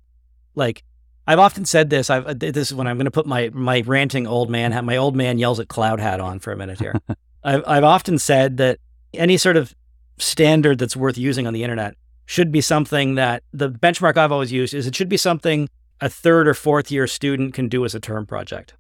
like 0.55 0.83
I've 1.27 1.39
often 1.39 1.65
said 1.65 1.91
this. 1.91 2.11
I've 2.11 2.27
uh, 2.27 2.35
this 2.37 2.71
is 2.71 2.75
when 2.75 2.87
I'm 2.87 2.97
going 2.97 3.07
to 3.07 3.11
put 3.11 3.27
my 3.27 3.51
my 3.53 3.83
ranting 3.87 4.27
old 4.27 4.51
man 4.51 4.73
hat, 4.73 4.85
my 4.85 4.97
old 4.97 5.17
man 5.17 5.39
yells 5.39 5.61
at 5.61 5.69
cloud 5.69 6.01
hat 6.01 6.21
on 6.21 6.41
for 6.41 6.53
a 6.53 6.57
minute 6.57 6.81
here. 6.81 6.95
I've 7.45 7.63
I've 7.67 7.85
often 7.85 8.19
said 8.19 8.57
that 8.59 8.79
any 9.15 9.37
sort 9.37 9.57
of 9.57 9.75
standard 10.19 10.79
that's 10.79 10.97
worth 10.97 11.17
using 11.17 11.47
on 11.47 11.55
the 11.55 11.63
internet 11.63 11.95
should 12.27 12.51
be 12.51 12.61
something 12.61 13.15
that 13.15 13.43
the 13.53 13.71
benchmark 13.71 14.17
I've 14.17 14.33
always 14.33 14.53
used 14.53 14.75
is 14.75 14.87
it 14.87 14.95
should 14.95 15.09
be 15.09 15.17
something 15.17 15.69
a 16.01 16.09
third 16.09 16.49
or 16.49 16.55
fourth 16.55 16.91
year 16.91 17.07
student 17.07 17.55
can 17.55 17.69
do 17.69 17.85
as 17.85 17.95
a 17.95 18.01
term 18.01 18.27
project. 18.27 18.75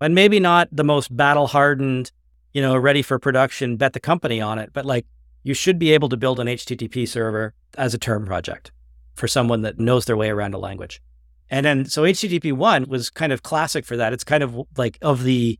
And 0.00 0.14
maybe 0.14 0.38
not 0.40 0.68
the 0.70 0.84
most 0.84 1.14
battle 1.16 1.48
hardened, 1.48 2.12
you 2.52 2.62
know, 2.62 2.76
ready 2.76 3.02
for 3.02 3.18
production, 3.18 3.76
bet 3.76 3.92
the 3.92 4.00
company 4.00 4.40
on 4.40 4.58
it, 4.58 4.70
but 4.72 4.86
like 4.86 5.06
you 5.42 5.54
should 5.54 5.78
be 5.78 5.92
able 5.92 6.08
to 6.08 6.16
build 6.16 6.40
an 6.40 6.46
HTTP 6.46 7.06
server 7.08 7.54
as 7.76 7.94
a 7.94 7.98
term 7.98 8.24
project 8.24 8.70
for 9.14 9.26
someone 9.26 9.62
that 9.62 9.78
knows 9.78 10.04
their 10.04 10.16
way 10.16 10.30
around 10.30 10.54
a 10.54 10.58
language. 10.58 11.02
And 11.50 11.64
then 11.64 11.84
so 11.86 12.02
HTTP 12.02 12.52
1 12.52 12.86
was 12.88 13.10
kind 13.10 13.32
of 13.32 13.42
classic 13.42 13.84
for 13.84 13.96
that. 13.96 14.12
It's 14.12 14.24
kind 14.24 14.42
of 14.42 14.56
like 14.76 14.98
of 15.02 15.24
the 15.24 15.58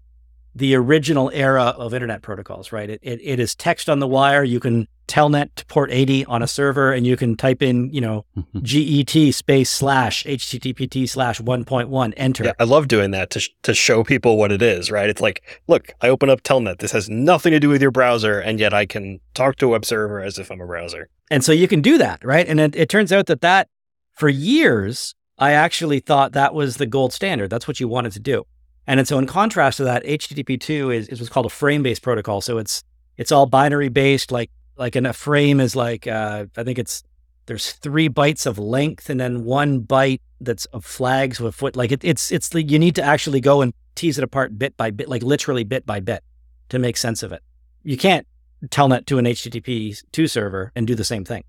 the 0.58 0.74
original 0.74 1.30
era 1.32 1.74
of 1.76 1.94
internet 1.94 2.22
protocols, 2.22 2.72
right? 2.72 2.90
It, 2.90 3.00
it, 3.02 3.20
it 3.22 3.40
is 3.40 3.54
text 3.54 3.88
on 3.88 3.98
the 3.98 4.06
wire. 4.06 4.44
You 4.44 4.60
can 4.60 4.88
telnet 5.06 5.54
to 5.54 5.64
port 5.66 5.90
80 5.90 6.26
on 6.26 6.42
a 6.42 6.46
server 6.46 6.92
and 6.92 7.06
you 7.06 7.16
can 7.16 7.36
type 7.36 7.62
in, 7.62 7.90
you 7.92 8.00
know, 8.00 8.26
mm-hmm. 8.36 8.58
GET 8.60 9.34
space 9.34 9.70
slash 9.70 10.24
HTTPT 10.24 11.08
slash 11.08 11.40
1.1 11.40 12.12
enter. 12.16 12.44
Yeah, 12.44 12.52
I 12.58 12.64
love 12.64 12.88
doing 12.88 13.10
that 13.12 13.30
to 13.30 13.40
sh- 13.40 13.50
to 13.62 13.72
show 13.74 14.04
people 14.04 14.36
what 14.36 14.52
it 14.52 14.60
is, 14.60 14.90
right? 14.90 15.08
It's 15.08 15.22
like, 15.22 15.42
look, 15.66 15.92
I 16.02 16.08
open 16.08 16.28
up 16.28 16.42
Telnet. 16.42 16.78
This 16.78 16.92
has 16.92 17.08
nothing 17.08 17.52
to 17.52 17.60
do 17.60 17.68
with 17.68 17.80
your 17.80 17.90
browser, 17.90 18.38
and 18.38 18.60
yet 18.60 18.74
I 18.74 18.84
can 18.84 19.20
talk 19.34 19.56
to 19.56 19.66
a 19.66 19.68
web 19.70 19.84
server 19.84 20.20
as 20.20 20.38
if 20.38 20.50
I'm 20.50 20.60
a 20.60 20.66
browser. 20.66 21.08
And 21.30 21.42
so 21.42 21.52
you 21.52 21.68
can 21.68 21.80
do 21.80 21.98
that, 21.98 22.22
right? 22.24 22.46
And 22.46 22.60
it, 22.60 22.76
it 22.76 22.88
turns 22.88 23.12
out 23.12 23.26
that 23.26 23.40
that 23.40 23.68
for 24.14 24.28
years, 24.28 25.14
I 25.38 25.52
actually 25.52 26.00
thought 26.00 26.32
that 26.32 26.52
was 26.52 26.76
the 26.76 26.86
gold 26.86 27.12
standard. 27.12 27.48
That's 27.48 27.66
what 27.66 27.80
you 27.80 27.88
wanted 27.88 28.12
to 28.12 28.20
do. 28.20 28.44
And, 28.88 28.98
and 28.98 29.06
so 29.06 29.18
in 29.18 29.26
contrast 29.26 29.76
to 29.76 29.84
that, 29.84 30.02
HTTP2 30.04 30.94
is, 30.94 31.08
is 31.08 31.20
what's 31.20 31.30
called 31.30 31.46
a 31.46 31.50
frame-based 31.50 32.02
protocol. 32.02 32.40
So 32.40 32.56
it's 32.56 32.82
it's 33.18 33.30
all 33.30 33.46
binary 33.46 33.90
based, 33.90 34.32
like 34.32 34.50
like 34.76 34.96
in 34.96 35.04
a 35.04 35.12
frame 35.12 35.60
is 35.60 35.76
like 35.76 36.06
uh, 36.06 36.46
I 36.56 36.64
think 36.64 36.78
it's 36.78 37.02
there's 37.46 37.72
three 37.72 38.08
bytes 38.08 38.46
of 38.46 38.58
length 38.58 39.10
and 39.10 39.20
then 39.20 39.44
one 39.44 39.82
byte 39.82 40.20
that's 40.40 40.64
of 40.66 40.84
flags 40.84 41.38
with 41.38 41.54
foot. 41.54 41.76
Like 41.76 41.92
it, 41.92 42.02
it's 42.02 42.32
it's 42.32 42.52
you 42.54 42.78
need 42.78 42.94
to 42.94 43.02
actually 43.02 43.40
go 43.40 43.60
and 43.60 43.74
tease 43.94 44.16
it 44.16 44.24
apart 44.24 44.58
bit 44.58 44.74
by 44.78 44.90
bit, 44.90 45.08
like 45.08 45.22
literally 45.22 45.64
bit 45.64 45.84
by 45.84 46.00
bit, 46.00 46.24
to 46.70 46.78
make 46.78 46.96
sense 46.96 47.22
of 47.22 47.30
it. 47.30 47.42
You 47.82 47.98
can't 47.98 48.26
telnet 48.68 49.04
to 49.06 49.18
an 49.18 49.26
HTTP 49.26 50.02
two 50.12 50.26
server 50.26 50.72
and 50.74 50.86
do 50.86 50.94
the 50.94 51.04
same 51.04 51.26
thing. 51.26 51.44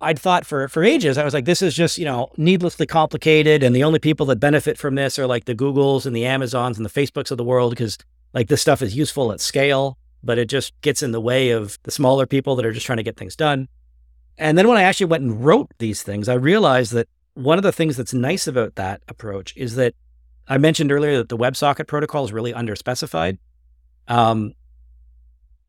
I'd 0.00 0.18
thought 0.18 0.44
for 0.44 0.68
for 0.68 0.82
ages, 0.84 1.16
I 1.16 1.24
was 1.24 1.34
like, 1.34 1.44
this 1.44 1.62
is 1.62 1.74
just 1.74 1.98
you 1.98 2.04
know 2.04 2.30
needlessly 2.36 2.86
complicated, 2.86 3.62
and 3.62 3.74
the 3.74 3.84
only 3.84 3.98
people 3.98 4.26
that 4.26 4.40
benefit 4.40 4.78
from 4.78 4.94
this 4.94 5.18
are 5.18 5.26
like 5.26 5.44
the 5.44 5.54
Googles 5.54 6.06
and 6.06 6.14
the 6.14 6.26
Amazons 6.26 6.76
and 6.76 6.84
the 6.84 6.90
Facebooks 6.90 7.30
of 7.30 7.38
the 7.38 7.44
world 7.44 7.70
because 7.70 7.98
like 8.32 8.48
this 8.48 8.60
stuff 8.60 8.82
is 8.82 8.96
useful 8.96 9.32
at 9.32 9.40
scale, 9.40 9.96
but 10.22 10.38
it 10.38 10.46
just 10.48 10.78
gets 10.82 11.02
in 11.02 11.12
the 11.12 11.20
way 11.20 11.50
of 11.50 11.78
the 11.84 11.90
smaller 11.90 12.26
people 12.26 12.56
that 12.56 12.66
are 12.66 12.72
just 12.72 12.86
trying 12.86 12.98
to 12.98 13.02
get 13.02 13.16
things 13.16 13.36
done. 13.36 13.68
And 14.36 14.58
then 14.58 14.66
when 14.66 14.76
I 14.76 14.82
actually 14.82 15.06
went 15.06 15.22
and 15.22 15.44
wrote 15.44 15.70
these 15.78 16.02
things, 16.02 16.28
I 16.28 16.34
realized 16.34 16.92
that 16.92 17.08
one 17.34 17.58
of 17.58 17.62
the 17.62 17.72
things 17.72 17.96
that's 17.96 18.12
nice 18.12 18.46
about 18.46 18.74
that 18.74 19.02
approach 19.08 19.56
is 19.56 19.76
that 19.76 19.94
I 20.48 20.58
mentioned 20.58 20.92
earlier 20.92 21.16
that 21.18 21.28
the 21.28 21.38
WebSocket 21.38 21.86
protocol 21.86 22.24
is 22.24 22.32
really 22.32 22.52
underspecified. 22.52 23.38
Um, 24.08 24.54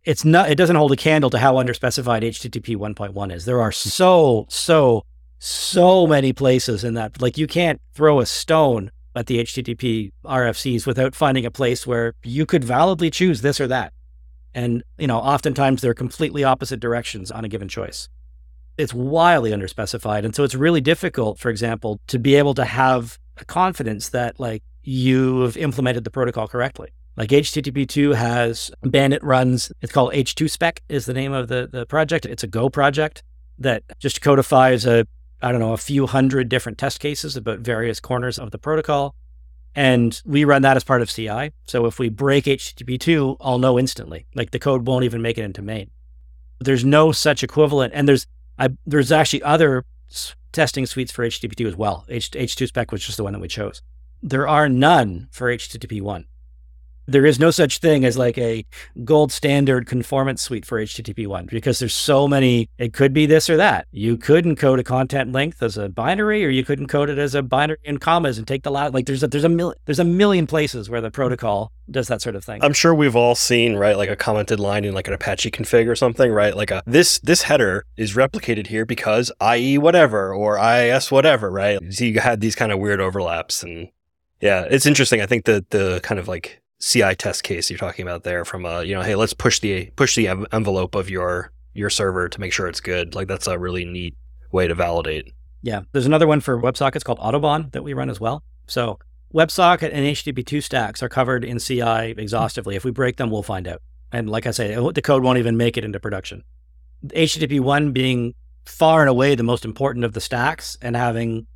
it's 0.06 0.24
not 0.24 0.50
it 0.50 0.56
doesn't 0.56 0.76
hold 0.76 0.92
a 0.92 0.96
candle 0.96 1.30
to 1.32 1.40
how 1.40 1.56
underspecified 1.56 2.24
HTTP 2.24 2.78
1.1 2.78 3.34
is. 3.34 3.46
There 3.46 3.62
are 3.62 3.72
so 3.72 4.46
so 4.50 5.04
so 5.40 6.08
many 6.08 6.32
places 6.32 6.84
in 6.84 6.94
that 6.94 7.22
like 7.22 7.38
you 7.38 7.48
can't 7.48 7.82
throw 7.94 8.20
a 8.20 8.26
stone 8.26 8.92
at 9.16 9.28
the 9.28 9.40
HTTP 9.44 10.12
RFCs 10.24 10.86
without 10.86 11.16
finding 11.16 11.46
a 11.46 11.52
place 11.52 11.88
where 11.88 12.14
you 12.24 12.46
could 12.46 12.64
validly 12.64 13.10
choose 13.10 13.42
this 13.42 13.60
or 13.60 13.68
that. 13.68 13.94
And 14.54 14.84
you 14.98 15.08
know, 15.08 15.18
oftentimes 15.18 15.82
they're 15.82 15.94
completely 15.94 16.44
opposite 16.44 16.80
directions 16.80 17.32
on 17.32 17.44
a 17.44 17.50
given 17.50 17.68
choice. 17.68 18.08
It's 18.78 18.94
wildly 18.94 19.52
underspecified 19.52 20.24
and 20.24 20.36
so 20.36 20.44
it's 20.44 20.56
really 20.56 20.82
difficult 20.82 21.40
for 21.40 21.50
example 21.50 22.00
to 22.08 22.20
be 22.20 22.36
able 22.36 22.54
to 22.54 22.66
have 22.66 23.18
a 23.38 23.46
confidence 23.46 24.10
that 24.10 24.40
like 24.40 24.62
you've 24.84 25.58
implemented 25.58 26.04
the 26.04 26.12
protocol 26.12 26.48
correctly. 26.48 26.90
Like 27.18 27.30
HTTP2 27.30 28.16
has 28.16 28.72
Bandit 28.84 29.24
runs, 29.24 29.72
it's 29.82 29.92
called 29.92 30.14
H2 30.14 30.50
spec 30.50 30.82
is 30.90 31.06
the 31.06 31.14
name 31.14 31.32
of 31.32 31.48
the, 31.48 31.70
the 31.72 31.86
project. 31.86 32.26
It's 32.26 32.44
a 32.44 32.48
Go 32.48 32.70
project 32.70 33.24
that 33.58 33.84
just 34.00 34.22
codifies 34.22 34.86
a, 34.86 35.08
I 35.42 35.52
don't 35.52 35.62
know, 35.62 35.72
a 35.72 35.78
few 35.78 36.08
hundred 36.08 36.50
different 36.50 36.78
test 36.78 37.00
cases 37.00 37.38
about 37.38 37.60
various 37.60 38.02
corners 38.02 38.38
of 38.38 38.52
the 38.52 38.58
protocol. 38.58 39.16
And 39.76 40.22
we 40.26 40.44
run 40.44 40.62
that 40.64 40.76
as 40.76 40.84
part 40.84 41.02
of 41.02 41.10
CI. 41.10 41.52
So 41.66 41.86
if 41.86 42.00
we 42.00 42.10
break 42.10 42.46
HTTP2, 42.46 43.38
I'll 43.40 43.60
know 43.60 43.80
instantly. 43.80 44.26
Like 44.36 44.52
the 44.52 44.60
code 44.60 44.86
won't 44.86 45.06
even 45.06 45.22
make 45.22 45.38
it 45.38 45.44
into 45.44 45.62
main. 45.62 45.92
There's 46.60 46.84
no 46.84 47.14
such 47.14 47.44
equivalent. 47.44 47.94
And 47.96 48.08
there's, 48.10 48.28
I, 48.60 48.70
there's 48.86 49.12
actually 49.12 49.44
other 49.44 49.86
testing 50.52 50.86
suites 50.86 51.14
for 51.14 51.26
HTTP2 51.26 51.66
as 51.66 51.76
well. 51.78 52.06
H, 52.10 52.32
H2 52.32 52.68
spec 52.68 52.92
was 52.92 53.06
just 53.06 53.18
the 53.18 53.24
one 53.24 53.34
that 53.34 53.42
we 53.42 53.48
chose. 53.48 53.82
There 54.22 54.48
are 54.48 54.68
none 54.68 55.28
for 55.32 55.48
HTTP1 55.48 56.26
there 57.08 57.26
is 57.26 57.40
no 57.40 57.52
such 57.52 57.80
thing 57.80 58.06
as 58.06 58.18
like 58.18 58.38
a 58.38 58.66
gold 59.04 59.32
standard 59.32 59.88
conformance 59.88 60.42
suite 60.42 60.66
for 60.66 60.80
HTTP1 60.80 61.50
because 61.50 61.80
there's 61.80 61.94
so 61.94 62.28
many. 62.28 62.70
It 62.78 62.94
could 62.94 63.14
be 63.14 63.26
this 63.26 63.50
or 63.50 63.58
that. 63.58 63.88
You 63.92 64.18
could 64.18 64.46
encode 64.46 64.80
a 64.80 64.84
content 64.84 65.32
length 65.32 65.62
as 65.62 65.78
a 65.78 65.90
binary, 65.90 66.46
or 66.46 66.50
you 66.50 66.64
could 66.64 66.80
encode 66.80 67.10
it 67.10 67.18
as 67.18 67.36
a 67.36 67.42
binary 67.42 67.78
in 67.84 67.98
commas 67.98 68.38
and 68.38 68.48
take 68.48 68.64
the 68.64 68.72
last. 68.72 68.94
Like 68.94 69.06
there's 69.06 69.24
a, 69.24 69.28
there's 69.28 69.44
a 69.44 69.50
mil, 69.50 69.74
there's 69.86 70.00
a 70.00 70.04
million 70.04 70.48
places 70.48 70.90
where 70.90 71.02
the 71.02 71.12
protocol 71.12 71.72
does 71.90 72.08
that 72.08 72.22
sort 72.22 72.36
of 72.36 72.44
thing. 72.44 72.64
I'm 72.64 72.74
sure 72.74 72.94
we've 72.96 73.16
all 73.16 73.36
seen, 73.36 73.76
right, 73.76 73.98
like 73.98 74.10
a 74.10 74.16
commented 74.16 74.60
line 74.60 74.86
in 74.86 74.94
like 74.94 75.08
an 75.08 75.14
Apache 75.14 75.52
config 75.52 75.88
or 75.88 75.96
something, 75.96 76.32
right? 76.32 76.56
Like 76.56 76.72
a 76.72 76.82
this 76.86 77.20
this 77.20 77.44
header 77.44 77.86
is 77.98 78.16
replicated 78.16 78.68
here 78.68 78.86
because 78.86 79.32
IE 79.42 79.78
whatever 79.78 80.34
or 80.34 80.58
IIS 80.58 81.12
whatever, 81.12 81.52
right? 81.52 81.80
So 81.94 82.06
you 82.06 82.20
had 82.20 82.42
these 82.42 82.56
kind 82.56 82.72
of 82.72 82.80
weird 82.80 83.00
overlaps 83.00 83.64
and 83.64 83.90
yeah, 84.42 84.68
it's 84.70 84.86
interesting. 84.86 85.22
I 85.22 85.26
think 85.26 85.46
that 85.46 85.70
the 85.70 86.00
kind 86.04 86.20
of 86.20 86.28
like 86.28 86.62
CI 86.80 87.16
test 87.16 87.44
case 87.44 87.70
you're 87.70 87.80
talking 87.80 88.04
about 88.04 88.24
there 88.24 88.46
from 88.46 88.66
a, 88.66 88.84
you 88.84 88.94
know, 88.94 89.02
hey, 89.02 89.16
let's 89.16 89.34
push 89.34 89.60
the 89.60 89.90
push 89.96 90.16
the 90.16 90.28
envelope 90.28 90.96
of 90.96 91.10
your 91.10 91.52
your 91.74 91.90
server 91.90 92.30
to 92.30 92.40
make 92.40 92.54
sure 92.54 92.68
it's 92.68 92.80
good. 92.80 93.16
Like 93.16 93.28
that's 93.28 93.48
a 93.48 93.58
really 93.58 93.86
neat 93.86 94.16
way 94.52 94.68
to 94.68 94.76
validate. 94.76 95.34
Yeah. 95.62 95.82
There's 95.92 96.06
another 96.06 96.28
one 96.28 96.42
for 96.42 96.62
WebSockets 96.62 97.04
called 97.04 97.20
Autobahn 97.20 97.72
that 97.72 97.84
we 97.84 97.94
run 97.94 98.10
as 98.10 98.20
well. 98.20 98.44
So 98.68 99.00
WebSocket 99.34 99.90
and 99.92 100.06
HTTP2 100.06 100.64
stacks 100.64 101.02
are 101.02 101.10
covered 101.10 101.44
in 101.44 101.60
CI 101.60 102.14
exhaustively. 102.18 102.76
If 102.76 102.86
we 102.86 102.92
break 102.92 103.18
them, 103.18 103.30
we'll 103.30 103.44
find 103.44 103.68
out. 103.68 103.82
And 104.12 104.30
like 104.30 104.46
I 104.46 104.52
say, 104.52 104.76
the 104.76 105.02
code 105.02 105.24
won't 105.24 105.40
even 105.40 105.58
make 105.58 105.78
it 105.78 105.84
into 105.84 106.00
production. 106.00 106.44
HTTP1 107.08 107.94
being 107.94 108.34
far 108.66 109.02
and 109.02 109.10
away 109.10 109.36
the 109.36 109.44
most 109.44 109.66
important 109.66 110.06
of 110.06 110.14
the 110.14 110.22
stacks 110.22 110.78
and 110.82 110.96
having, 110.96 111.48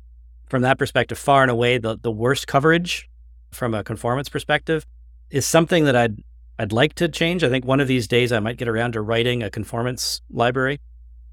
from 0.48 0.62
that 0.62 0.78
perspective, 0.78 1.18
far 1.18 1.42
and 1.42 1.50
away 1.50 1.78
the, 1.78 1.96
the 1.96 2.10
worst 2.10 2.46
coverage 2.46 3.08
from 3.50 3.74
a 3.74 3.82
conformance 3.82 4.28
perspective 4.28 4.86
is 5.30 5.46
something 5.46 5.84
that 5.84 5.96
I'd 5.96 6.22
I'd 6.58 6.72
like 6.72 6.94
to 6.96 7.08
change. 7.08 7.42
I 7.42 7.48
think 7.48 7.64
one 7.64 7.80
of 7.80 7.88
these 7.88 8.06
days 8.06 8.32
I 8.32 8.40
might 8.40 8.58
get 8.58 8.68
around 8.68 8.92
to 8.92 9.00
writing 9.00 9.42
a 9.42 9.48
conformance 9.48 10.20
library 10.30 10.78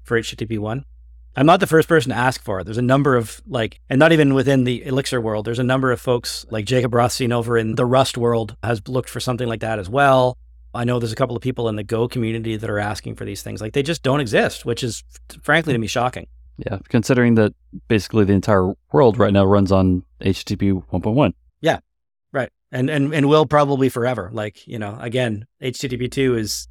for 0.04 0.18
HTTP1. 0.18 0.84
I'm 1.36 1.46
not 1.46 1.60
the 1.60 1.66
first 1.66 1.86
person 1.86 2.10
to 2.10 2.16
ask 2.16 2.42
for 2.42 2.60
it. 2.60 2.64
There's 2.64 2.78
a 2.78 2.82
number 2.82 3.14
of 3.14 3.42
like, 3.46 3.78
and 3.90 3.98
not 3.98 4.12
even 4.12 4.32
within 4.32 4.64
the 4.64 4.84
Elixir 4.86 5.20
world, 5.20 5.44
there's 5.44 5.58
a 5.58 5.64
number 5.64 5.92
of 5.92 6.00
folks 6.00 6.46
like 6.50 6.64
Jacob 6.64 6.94
Rothstein 6.94 7.30
over 7.30 7.58
in 7.58 7.74
the 7.74 7.84
Rust 7.84 8.16
world 8.16 8.56
has 8.64 8.88
looked 8.88 9.10
for 9.10 9.20
something 9.20 9.46
like 9.46 9.60
that 9.60 9.78
as 9.78 9.88
well. 9.88 10.38
I 10.74 10.84
know 10.84 10.98
there's 10.98 11.12
a 11.12 11.16
couple 11.16 11.36
of 11.36 11.42
people 11.42 11.68
in 11.68 11.76
the 11.76 11.84
Go 11.84 12.08
community 12.08 12.56
that 12.56 12.70
are 12.70 12.78
asking 12.78 13.16
for 13.16 13.24
these 13.24 13.42
things. 13.42 13.60
Like 13.60 13.74
they 13.74 13.82
just 13.82 14.02
don't 14.02 14.20
exist, 14.20 14.64
which 14.64 14.82
is 14.82 15.04
frankly 15.42 15.74
to 15.74 15.78
me 15.78 15.86
shocking. 15.86 16.26
Yeah, 16.56 16.78
considering 16.88 17.34
that 17.36 17.52
basically 17.86 18.24
the 18.24 18.32
entire 18.32 18.72
world 18.92 19.18
right 19.18 19.32
now 19.32 19.44
runs 19.44 19.70
on 19.70 20.04
HTTP 20.22 20.84
1.1. 20.90 21.34
And 22.70 22.90
and 22.90 23.14
and 23.14 23.28
will 23.28 23.46
probably 23.46 23.88
forever. 23.88 24.30
Like, 24.32 24.66
you 24.66 24.78
know, 24.78 24.98
again, 25.00 25.46
HTTP 25.62 26.10
2 26.10 26.36
is 26.36 26.68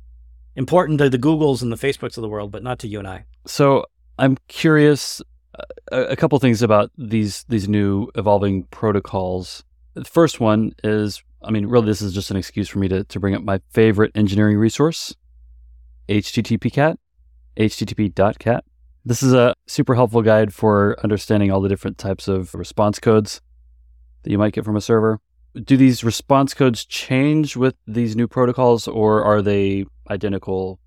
important 0.56 1.00
to 1.00 1.10
the 1.10 1.18
Googles 1.18 1.62
and 1.62 1.72
the 1.72 1.76
Facebooks 1.76 2.18
of 2.18 2.22
the 2.22 2.30
world, 2.30 2.52
but 2.52 2.64
not 2.64 2.80
to 2.80 2.88
you 2.88 3.00
and 3.00 3.08
I. 3.08 3.26
So 3.46 3.86
I'm 4.20 4.38
curious 4.48 5.22
uh, 5.58 5.64
a, 5.92 6.02
a 6.02 6.16
couple 6.16 6.38
things 6.40 6.62
about 6.62 6.92
these 6.98 7.46
these 7.50 7.68
new 7.68 8.10
evolving 8.16 8.64
protocols. 8.66 9.64
The 9.94 10.06
first 10.06 10.40
one 10.40 10.74
is, 10.84 11.24
I 11.42 11.50
mean, 11.50 11.66
really, 11.66 11.88
this 11.88 12.02
is 12.02 12.14
just 12.14 12.30
an 12.30 12.38
excuse 12.38 12.70
for 12.70 12.78
me 12.78 12.88
to, 12.90 13.04
to 13.04 13.20
bring 13.20 13.34
up 13.34 13.42
my 13.42 13.60
favorite 13.72 14.12
engineering 14.14 14.58
resource, 14.58 15.16
HTTPcat, 16.10 16.98
http.cat. 17.58 18.64
This 19.06 19.24
is 19.24 19.34
a 19.34 19.56
super 19.66 19.96
helpful 19.96 20.22
guide 20.22 20.54
for 20.54 20.98
understanding 21.04 21.52
all 21.52 21.62
the 21.62 21.70
different 21.70 21.98
types 21.98 22.28
of 22.28 22.54
response 22.54 23.00
codes 23.00 23.42
that 24.24 24.32
you 24.32 24.38
might 24.38 24.54
get 24.54 24.66
from 24.66 24.76
a 24.76 24.82
server. 24.82 25.20
Do 25.64 25.78
these 25.78 26.04
response 26.04 26.54
codes 26.54 26.86
change 26.86 27.56
with 27.56 27.76
these 27.88 28.16
new 28.16 28.28
protocols, 28.28 28.88
or 28.88 29.24
are 29.24 29.42
they 29.42 29.86
identical 30.10 30.80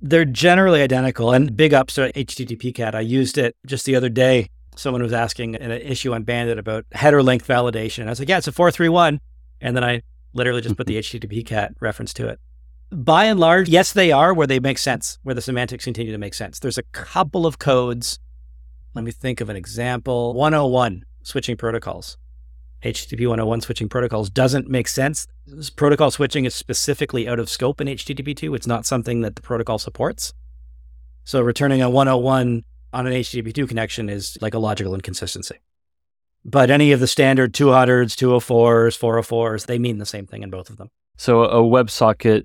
They're 0.00 0.24
generally 0.24 0.82
identical 0.82 1.32
and 1.32 1.56
big 1.56 1.74
ups 1.74 1.94
to 1.94 2.12
HTTP 2.12 2.74
cat. 2.74 2.94
I 2.94 3.00
used 3.00 3.38
it 3.38 3.56
just 3.66 3.84
the 3.84 3.96
other 3.96 4.08
day. 4.08 4.48
Someone 4.76 5.02
was 5.02 5.12
asking 5.12 5.56
an 5.56 5.72
issue 5.72 6.12
on 6.14 6.22
Bandit 6.22 6.58
about 6.58 6.86
header 6.92 7.22
length 7.22 7.46
validation. 7.48 8.00
And 8.00 8.08
I 8.08 8.12
was 8.12 8.20
like, 8.20 8.28
yeah, 8.28 8.38
it's 8.38 8.46
a 8.46 8.52
431. 8.52 9.20
And 9.60 9.76
then 9.76 9.82
I 9.82 10.02
literally 10.34 10.60
just 10.60 10.76
put 10.76 10.86
the 10.86 10.98
HTTP 10.98 11.44
cat 11.44 11.72
reference 11.80 12.14
to 12.14 12.28
it. 12.28 12.38
By 12.90 13.24
and 13.24 13.38
large, 13.38 13.68
yes, 13.68 13.92
they 13.92 14.12
are 14.12 14.32
where 14.32 14.46
they 14.46 14.60
make 14.60 14.78
sense, 14.78 15.18
where 15.22 15.34
the 15.34 15.42
semantics 15.42 15.84
continue 15.84 16.12
to 16.12 16.18
make 16.18 16.32
sense. 16.32 16.58
There's 16.58 16.78
a 16.78 16.84
couple 16.92 17.44
of 17.44 17.58
codes. 17.58 18.18
Let 18.94 19.04
me 19.04 19.10
think 19.10 19.40
of 19.40 19.50
an 19.50 19.56
example 19.56 20.32
101 20.34 21.04
switching 21.22 21.56
protocols. 21.56 22.16
HTTP 22.82 23.20
101 23.20 23.62
switching 23.62 23.88
protocols 23.88 24.30
doesn't 24.30 24.68
make 24.68 24.86
sense. 24.86 25.26
This 25.46 25.70
protocol 25.70 26.10
switching 26.10 26.44
is 26.44 26.54
specifically 26.54 27.26
out 27.28 27.40
of 27.40 27.48
scope 27.48 27.80
in 27.80 27.88
HTTP 27.88 28.36
2. 28.36 28.54
It's 28.54 28.66
not 28.66 28.86
something 28.86 29.22
that 29.22 29.36
the 29.36 29.42
protocol 29.42 29.78
supports. 29.78 30.32
So 31.24 31.40
returning 31.40 31.82
a 31.82 31.90
101 31.90 32.64
on 32.92 33.06
an 33.06 33.12
HTTP 33.12 33.52
2 33.52 33.66
connection 33.66 34.08
is 34.08 34.38
like 34.40 34.54
a 34.54 34.58
logical 34.58 34.94
inconsistency. 34.94 35.56
But 36.44 36.70
any 36.70 36.92
of 36.92 37.00
the 37.00 37.06
standard 37.06 37.52
200s, 37.52 38.14
204s, 38.14 38.98
404s, 38.98 39.66
they 39.66 39.78
mean 39.78 39.98
the 39.98 40.06
same 40.06 40.26
thing 40.26 40.42
in 40.42 40.50
both 40.50 40.70
of 40.70 40.76
them. 40.76 40.90
So 41.16 41.42
a 41.42 41.60
WebSocket 41.62 42.44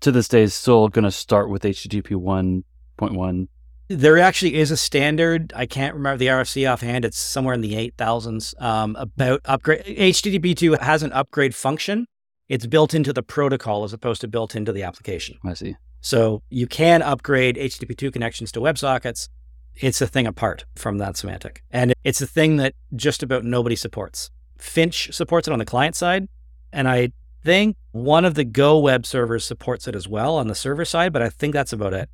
to 0.00 0.10
this 0.10 0.28
day 0.28 0.42
is 0.42 0.54
still 0.54 0.88
going 0.88 1.04
to 1.04 1.10
start 1.10 1.50
with 1.50 1.62
HTTP 1.62 2.12
1.1. 2.16 3.48
There 3.88 4.18
actually 4.18 4.54
is 4.54 4.70
a 4.70 4.76
standard. 4.76 5.52
I 5.54 5.66
can't 5.66 5.94
remember 5.94 6.16
the 6.16 6.28
RFC 6.28 6.70
offhand. 6.70 7.04
It's 7.04 7.18
somewhere 7.18 7.54
in 7.54 7.60
the 7.60 7.74
8000s 7.90 8.60
um, 8.60 8.96
about 8.96 9.42
upgrade. 9.44 9.84
HTTP 9.84 10.56
2 10.56 10.72
has 10.80 11.02
an 11.02 11.12
upgrade 11.12 11.54
function. 11.54 12.06
It's 12.48 12.66
built 12.66 12.94
into 12.94 13.12
the 13.12 13.22
protocol 13.22 13.84
as 13.84 13.92
opposed 13.92 14.22
to 14.22 14.28
built 14.28 14.56
into 14.56 14.72
the 14.72 14.82
application. 14.82 15.38
I 15.44 15.54
see. 15.54 15.76
So 16.00 16.42
you 16.48 16.66
can 16.66 17.02
upgrade 17.02 17.56
HTTP 17.56 17.96
2 17.96 18.10
connections 18.10 18.52
to 18.52 18.60
WebSockets. 18.60 19.28
It's 19.74 20.00
a 20.00 20.06
thing 20.06 20.26
apart 20.26 20.64
from 20.76 20.98
that 20.98 21.16
semantic. 21.16 21.62
And 21.70 21.92
it's 22.04 22.20
a 22.22 22.26
thing 22.26 22.56
that 22.56 22.74
just 22.94 23.22
about 23.22 23.44
nobody 23.44 23.76
supports. 23.76 24.30
Finch 24.56 25.10
supports 25.12 25.48
it 25.48 25.52
on 25.52 25.58
the 25.58 25.64
client 25.64 25.96
side. 25.96 26.28
And 26.72 26.88
I 26.88 27.10
think 27.42 27.76
one 27.92 28.24
of 28.24 28.34
the 28.34 28.44
Go 28.44 28.78
web 28.78 29.04
servers 29.04 29.44
supports 29.44 29.86
it 29.86 29.94
as 29.94 30.08
well 30.08 30.36
on 30.36 30.48
the 30.48 30.54
server 30.54 30.84
side, 30.84 31.12
but 31.12 31.22
I 31.22 31.28
think 31.28 31.52
that's 31.52 31.72
about 31.72 31.92
it. 31.92 32.08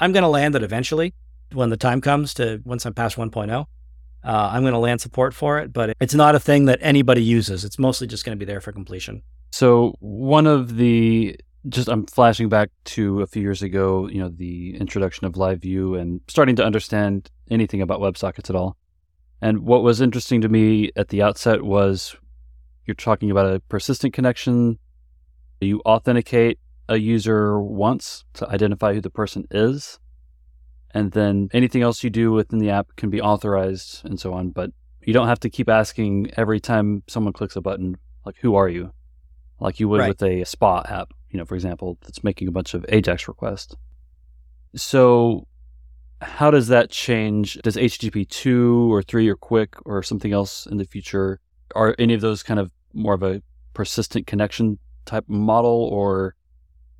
I'm 0.00 0.12
going 0.12 0.22
to 0.22 0.28
land 0.28 0.54
it 0.56 0.62
eventually 0.62 1.14
when 1.52 1.70
the 1.70 1.76
time 1.76 2.00
comes 2.00 2.34
to 2.34 2.60
once 2.64 2.86
I'm 2.86 2.94
past 2.94 3.16
1.0. 3.16 3.50
Uh, 3.52 3.64
I'm 4.24 4.62
going 4.62 4.72
to 4.72 4.78
land 4.78 5.00
support 5.00 5.34
for 5.34 5.58
it, 5.58 5.72
but 5.72 5.94
it's 6.00 6.14
not 6.14 6.34
a 6.34 6.40
thing 6.40 6.66
that 6.66 6.78
anybody 6.82 7.22
uses. 7.22 7.64
It's 7.64 7.78
mostly 7.78 8.06
just 8.06 8.24
going 8.24 8.36
to 8.36 8.38
be 8.38 8.50
there 8.50 8.60
for 8.60 8.72
completion. 8.72 9.22
So 9.52 9.94
one 10.00 10.46
of 10.46 10.76
the 10.76 11.38
just 11.68 11.88
I'm 11.88 12.06
flashing 12.06 12.48
back 12.48 12.70
to 12.86 13.20
a 13.20 13.26
few 13.26 13.42
years 13.42 13.62
ago, 13.62 14.08
you 14.08 14.18
know, 14.18 14.28
the 14.28 14.76
introduction 14.78 15.26
of 15.26 15.36
Live 15.36 15.60
View 15.60 15.94
and 15.94 16.20
starting 16.26 16.56
to 16.56 16.64
understand 16.64 17.30
anything 17.50 17.82
about 17.82 18.00
WebSockets 18.00 18.48
at 18.48 18.56
all. 18.56 18.76
And 19.42 19.60
what 19.60 19.82
was 19.82 20.00
interesting 20.00 20.40
to 20.42 20.48
me 20.48 20.90
at 20.96 21.08
the 21.08 21.22
outset 21.22 21.62
was 21.62 22.16
you're 22.86 22.94
talking 22.94 23.30
about 23.30 23.52
a 23.52 23.60
persistent 23.60 24.14
connection. 24.14 24.78
You 25.60 25.82
authenticate 25.84 26.58
a 26.90 26.98
user 26.98 27.60
once 27.60 28.24
to 28.34 28.48
identify 28.48 28.92
who 28.92 29.00
the 29.00 29.10
person 29.10 29.46
is. 29.50 29.98
And 30.92 31.12
then 31.12 31.48
anything 31.52 31.82
else 31.82 32.02
you 32.02 32.10
do 32.10 32.32
within 32.32 32.58
the 32.58 32.70
app 32.70 32.96
can 32.96 33.10
be 33.10 33.20
authorized 33.20 34.04
and 34.04 34.18
so 34.18 34.32
on. 34.34 34.50
But 34.50 34.72
you 35.06 35.12
don't 35.12 35.28
have 35.28 35.40
to 35.40 35.48
keep 35.48 35.68
asking 35.68 36.32
every 36.36 36.58
time 36.60 37.04
someone 37.06 37.32
clicks 37.32 37.54
a 37.56 37.60
button, 37.60 37.96
like, 38.26 38.36
who 38.40 38.56
are 38.56 38.68
you? 38.68 38.92
Like 39.60 39.78
you 39.78 39.88
would 39.88 40.00
Right. 40.00 40.08
with 40.08 40.22
a 40.22 40.44
spa 40.44 40.82
app, 40.88 41.12
you 41.30 41.38
know, 41.38 41.44
for 41.44 41.54
example, 41.54 41.96
that's 42.02 42.24
making 42.24 42.48
a 42.48 42.52
bunch 42.52 42.74
of 42.74 42.84
Ajax 42.88 43.28
requests. 43.28 43.76
So 44.74 45.46
how 46.20 46.50
does 46.50 46.68
that 46.68 46.90
change? 46.90 47.54
Does 47.62 47.76
HTTP 47.76 48.28
2 48.28 48.92
or 48.92 49.02
3 49.02 49.28
or 49.28 49.36
QUIC 49.36 49.68
or 49.84 50.02
something 50.02 50.32
else 50.32 50.66
in 50.66 50.76
the 50.76 50.84
future, 50.84 51.40
are 51.76 51.94
any 51.98 52.14
of 52.14 52.20
those 52.20 52.42
kind 52.42 52.58
of 52.58 52.72
more 52.92 53.14
of 53.14 53.22
a 53.22 53.42
persistent 53.74 54.26
connection 54.26 54.78
type 55.04 55.24
model 55.28 55.88
or 55.92 56.34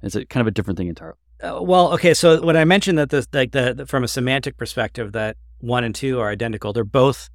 is 0.02 0.16
it 0.16 0.28
kind 0.28 0.40
of 0.40 0.46
a 0.46 0.50
different 0.50 0.78
thing 0.78 0.88
entirely? 0.88 1.16
Uh, 1.42 1.60
well, 1.62 1.92
okay. 1.94 2.14
So 2.14 2.42
when 2.42 2.56
I 2.56 2.64
mentioned 2.64 2.98
that 2.98 3.10
this, 3.10 3.26
like 3.32 3.52
the, 3.52 3.74
the 3.74 3.86
from 3.86 4.04
a 4.04 4.08
semantic 4.08 4.56
perspective, 4.56 5.12
that 5.12 5.36
one 5.58 5.84
and 5.84 5.94
two 5.94 6.20
are 6.20 6.28
identical, 6.28 6.72
they're 6.72 6.84
both 6.84 7.30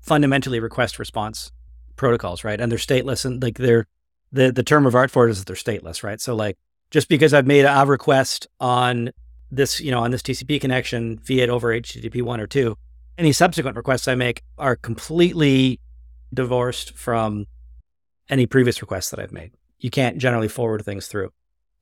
fundamentally 0.00 0.60
request 0.60 0.98
response 0.98 1.52
protocols, 1.96 2.44
right? 2.44 2.60
And 2.60 2.70
they're 2.70 2.78
stateless, 2.78 3.24
and 3.24 3.42
like 3.42 3.58
they're 3.58 3.86
the 4.32 4.52
the 4.52 4.62
term 4.62 4.86
of 4.86 4.94
art 4.94 5.10
for 5.10 5.26
it 5.26 5.30
is 5.30 5.38
that 5.38 5.46
they're 5.46 5.56
stateless, 5.56 6.02
right? 6.02 6.20
So 6.20 6.34
like 6.34 6.56
just 6.90 7.08
because 7.08 7.34
I've 7.34 7.46
made 7.46 7.64
a 7.64 7.84
request 7.86 8.46
on 8.60 9.10
this, 9.50 9.80
you 9.80 9.90
know, 9.90 10.00
on 10.00 10.10
this 10.10 10.22
TCP 10.22 10.60
connection 10.60 11.18
via 11.18 11.44
it 11.44 11.50
over 11.50 11.68
HTTP 11.68 12.22
one 12.22 12.40
or 12.40 12.46
two, 12.46 12.76
any 13.18 13.32
subsequent 13.32 13.76
requests 13.76 14.08
I 14.08 14.14
make 14.14 14.42
are 14.58 14.76
completely 14.76 15.80
divorced 16.32 16.96
from 16.96 17.46
any 18.28 18.46
previous 18.46 18.80
requests 18.80 19.10
that 19.10 19.20
I've 19.20 19.32
made. 19.32 19.52
You 19.78 19.90
can't 19.90 20.18
generally 20.18 20.48
forward 20.48 20.84
things 20.84 21.06
through. 21.06 21.32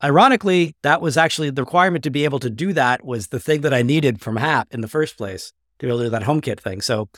Ironically, 0.05 0.77
that 0.83 1.01
was 1.01 1.17
actually 1.17 1.49
the 1.49 1.63
requirement 1.63 2.05
to 2.05 2.11
be 2.11 2.25
able 2.25 2.39
to 2.41 2.51
do 2.51 2.75
that 2.75 3.03
was 3.07 3.29
the 3.29 3.41
thing 3.41 3.63
that 3.63 3.73
I 3.73 3.81
needed 3.81 4.21
from 4.21 4.37
HAP 4.37 4.69
in 4.71 4.83
the 4.83 4.89
first 4.89 5.17
place 5.17 5.51
to 5.79 5.87
be 5.87 5.89
able 5.89 6.01
to 6.01 6.05
do 6.05 6.11
that 6.11 6.25
HomeKit 6.25 6.61
thing. 6.61 6.83
So 6.83 7.09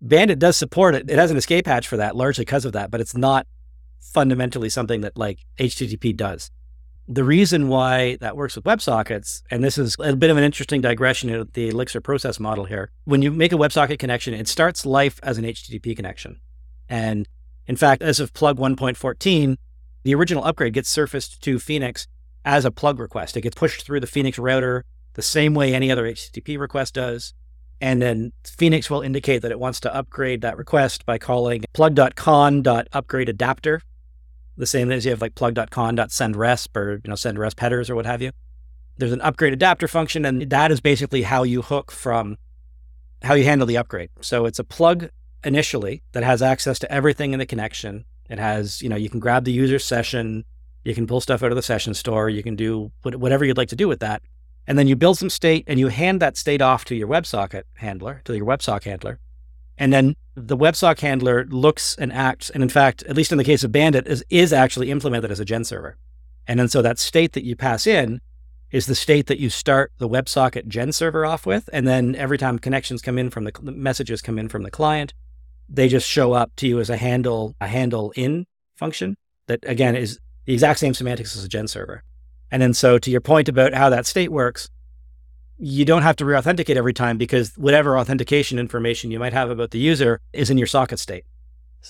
Bandit 0.00 0.40
does 0.40 0.56
support 0.56 0.96
it. 0.96 1.08
It 1.08 1.18
has 1.18 1.30
an 1.30 1.36
escape 1.36 1.68
hatch 1.68 1.86
for 1.86 1.96
that, 1.98 2.16
largely 2.16 2.44
because 2.44 2.64
of 2.64 2.72
that, 2.72 2.90
but 2.90 3.00
it's 3.00 3.16
not 3.16 3.46
fundamentally 4.00 4.68
something 4.68 5.02
that 5.02 5.16
like 5.16 5.38
HTTP 5.60 6.16
does. 6.16 6.50
The 7.06 7.22
reason 7.22 7.68
why 7.68 8.16
that 8.16 8.36
works 8.36 8.56
with 8.56 8.64
WebSockets, 8.64 9.42
and 9.48 9.62
this 9.62 9.78
is 9.78 9.96
a 10.00 10.16
bit 10.16 10.30
of 10.30 10.36
an 10.36 10.42
interesting 10.42 10.80
digression 10.80 11.30
into 11.30 11.48
the 11.52 11.68
Elixir 11.68 12.00
process 12.00 12.40
model 12.40 12.64
here. 12.64 12.90
When 13.04 13.22
you 13.22 13.30
make 13.30 13.52
a 13.52 13.56
WebSocket 13.56 14.00
connection, 14.00 14.34
it 14.34 14.48
starts 14.48 14.84
life 14.84 15.20
as 15.22 15.38
an 15.38 15.44
HTTP 15.44 15.94
connection. 15.94 16.40
And 16.88 17.28
in 17.68 17.76
fact, 17.76 18.02
as 18.02 18.18
of 18.18 18.34
plug 18.34 18.58
1.14, 18.58 19.56
the 20.02 20.14
original 20.16 20.44
upgrade 20.44 20.72
gets 20.72 20.88
surfaced 20.88 21.40
to 21.42 21.60
Phoenix 21.60 22.08
as 22.44 22.64
a 22.64 22.70
plug 22.70 22.98
request. 22.98 23.36
It 23.36 23.42
gets 23.42 23.54
pushed 23.54 23.84
through 23.84 24.00
the 24.00 24.06
Phoenix 24.06 24.38
router 24.38 24.84
the 25.14 25.22
same 25.22 25.54
way 25.54 25.74
any 25.74 25.90
other 25.90 26.04
HTTP 26.04 26.58
request 26.58 26.94
does. 26.94 27.34
And 27.80 28.00
then 28.00 28.32
Phoenix 28.44 28.88
will 28.88 29.00
indicate 29.00 29.42
that 29.42 29.50
it 29.50 29.58
wants 29.58 29.80
to 29.80 29.94
upgrade 29.94 30.40
that 30.42 30.56
request 30.56 31.04
by 31.04 31.18
calling 31.18 31.64
plug.conn.upgrade 31.72 33.28
adapter, 33.28 33.82
the 34.56 34.66
same 34.66 34.92
as 34.92 35.04
you 35.04 35.10
have 35.10 35.20
like 35.20 35.34
plug.conn.sendresp 35.34 36.76
or 36.76 36.92
you 37.04 37.08
know 37.08 37.16
send 37.16 37.38
resp 37.38 37.58
headers 37.58 37.90
or 37.90 37.96
what 37.96 38.06
have 38.06 38.22
you. 38.22 38.30
There's 38.98 39.12
an 39.12 39.20
upgrade 39.22 39.52
adapter 39.52 39.88
function, 39.88 40.24
and 40.24 40.42
that 40.50 40.70
is 40.70 40.80
basically 40.80 41.22
how 41.22 41.42
you 41.42 41.62
hook 41.62 41.90
from 41.90 42.36
how 43.22 43.34
you 43.34 43.44
handle 43.44 43.66
the 43.66 43.78
upgrade. 43.78 44.10
So 44.20 44.44
it's 44.46 44.58
a 44.60 44.64
plug 44.64 45.08
initially 45.42 46.02
that 46.12 46.22
has 46.22 46.40
access 46.40 46.78
to 46.80 46.92
everything 46.92 47.32
in 47.32 47.40
the 47.40 47.46
connection. 47.46 48.04
It 48.30 48.38
has, 48.38 48.80
you 48.80 48.88
know, 48.88 48.96
you 48.96 49.10
can 49.10 49.18
grab 49.18 49.44
the 49.44 49.52
user 49.52 49.78
session, 49.78 50.44
you 50.84 50.94
can 50.94 51.06
pull 51.06 51.20
stuff 51.20 51.42
out 51.42 51.52
of 51.52 51.56
the 51.56 51.62
session 51.62 51.94
store, 51.94 52.28
you 52.28 52.42
can 52.42 52.56
do 52.56 52.90
whatever 53.02 53.44
you'd 53.44 53.56
like 53.56 53.68
to 53.68 53.76
do 53.76 53.88
with 53.88 54.00
that. 54.00 54.22
And 54.66 54.78
then 54.78 54.86
you 54.86 54.96
build 54.96 55.18
some 55.18 55.30
state 55.30 55.64
and 55.66 55.78
you 55.78 55.88
hand 55.88 56.20
that 56.20 56.36
state 56.36 56.62
off 56.62 56.84
to 56.86 56.94
your 56.94 57.08
WebSocket 57.08 57.62
handler, 57.74 58.22
to 58.24 58.36
your 58.36 58.46
WebSock 58.46 58.84
handler. 58.84 59.18
And 59.76 59.92
then 59.92 60.14
the 60.34 60.56
WebSock 60.56 61.00
handler 61.00 61.44
looks 61.46 61.96
and 61.96 62.12
acts, 62.12 62.50
and 62.50 62.62
in 62.62 62.68
fact, 62.68 63.02
at 63.04 63.16
least 63.16 63.32
in 63.32 63.38
the 63.38 63.44
case 63.44 63.64
of 63.64 63.72
Bandit, 63.72 64.06
is, 64.06 64.24
is 64.30 64.52
actually 64.52 64.90
implemented 64.90 65.30
as 65.30 65.40
a 65.40 65.44
gen 65.44 65.64
server. 65.64 65.96
And 66.46 66.60
then 66.60 66.68
so 66.68 66.82
that 66.82 66.98
state 66.98 67.32
that 67.32 67.44
you 67.44 67.56
pass 67.56 67.86
in 67.86 68.20
is 68.70 68.86
the 68.86 68.94
state 68.94 69.26
that 69.26 69.38
you 69.38 69.50
start 69.50 69.92
the 69.98 70.08
WebSocket 70.08 70.66
gen 70.66 70.92
server 70.92 71.26
off 71.26 71.46
with. 71.46 71.68
And 71.72 71.86
then 71.86 72.14
every 72.14 72.38
time 72.38 72.58
connections 72.58 73.02
come 73.02 73.18
in 73.18 73.30
from 73.30 73.44
the 73.44 73.52
the 73.60 73.72
messages 73.72 74.22
come 74.22 74.38
in 74.38 74.48
from 74.48 74.62
the 74.62 74.70
client, 74.70 75.12
they 75.68 75.88
just 75.88 76.08
show 76.08 76.32
up 76.32 76.52
to 76.56 76.66
you 76.66 76.80
as 76.80 76.90
a 76.90 76.96
handle, 76.96 77.54
a 77.60 77.66
handle 77.66 78.12
in 78.16 78.46
function 78.76 79.16
that 79.46 79.60
again 79.64 79.94
is 79.94 80.18
the 80.44 80.52
exact 80.52 80.78
same 80.78 80.94
semantics 80.94 81.36
as 81.36 81.44
a 81.44 81.48
gen 81.48 81.68
server. 81.68 82.02
And 82.50 82.60
then 82.60 82.74
so 82.74 82.98
to 82.98 83.10
your 83.10 83.20
point 83.20 83.48
about 83.48 83.74
how 83.74 83.88
that 83.90 84.06
state 84.06 84.30
works, 84.30 84.68
you 85.58 85.84
don't 85.84 86.02
have 86.02 86.16
to 86.16 86.24
re-authenticate 86.24 86.76
every 86.76 86.92
time 86.92 87.16
because 87.16 87.54
whatever 87.56 87.98
authentication 87.98 88.58
information 88.58 89.10
you 89.10 89.18
might 89.18 89.32
have 89.32 89.50
about 89.50 89.70
the 89.70 89.78
user 89.78 90.20
is 90.32 90.50
in 90.50 90.58
your 90.58 90.66
socket 90.66 90.98
state. 90.98 91.24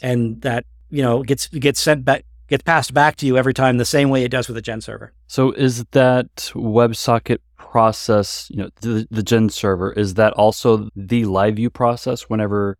And 0.02 0.40
that, 0.42 0.64
you 0.90 1.02
know, 1.02 1.22
gets 1.22 1.48
gets 1.48 1.80
sent 1.80 2.04
back 2.04 2.24
gets 2.48 2.62
passed 2.62 2.92
back 2.92 3.16
to 3.16 3.26
you 3.26 3.38
every 3.38 3.54
time 3.54 3.78
the 3.78 3.84
same 3.84 4.10
way 4.10 4.24
it 4.24 4.30
does 4.30 4.46
with 4.46 4.56
a 4.56 4.62
gen 4.62 4.80
server. 4.80 5.12
So 5.26 5.52
is 5.52 5.84
that 5.92 6.34
WebSocket 6.54 7.38
process, 7.56 8.48
you 8.50 8.58
know, 8.58 8.68
the, 8.82 9.06
the 9.10 9.22
gen 9.22 9.48
server, 9.48 9.92
is 9.92 10.14
that 10.14 10.34
also 10.34 10.88
the 10.94 11.24
live 11.24 11.56
view 11.56 11.70
process 11.70 12.28
whenever 12.28 12.76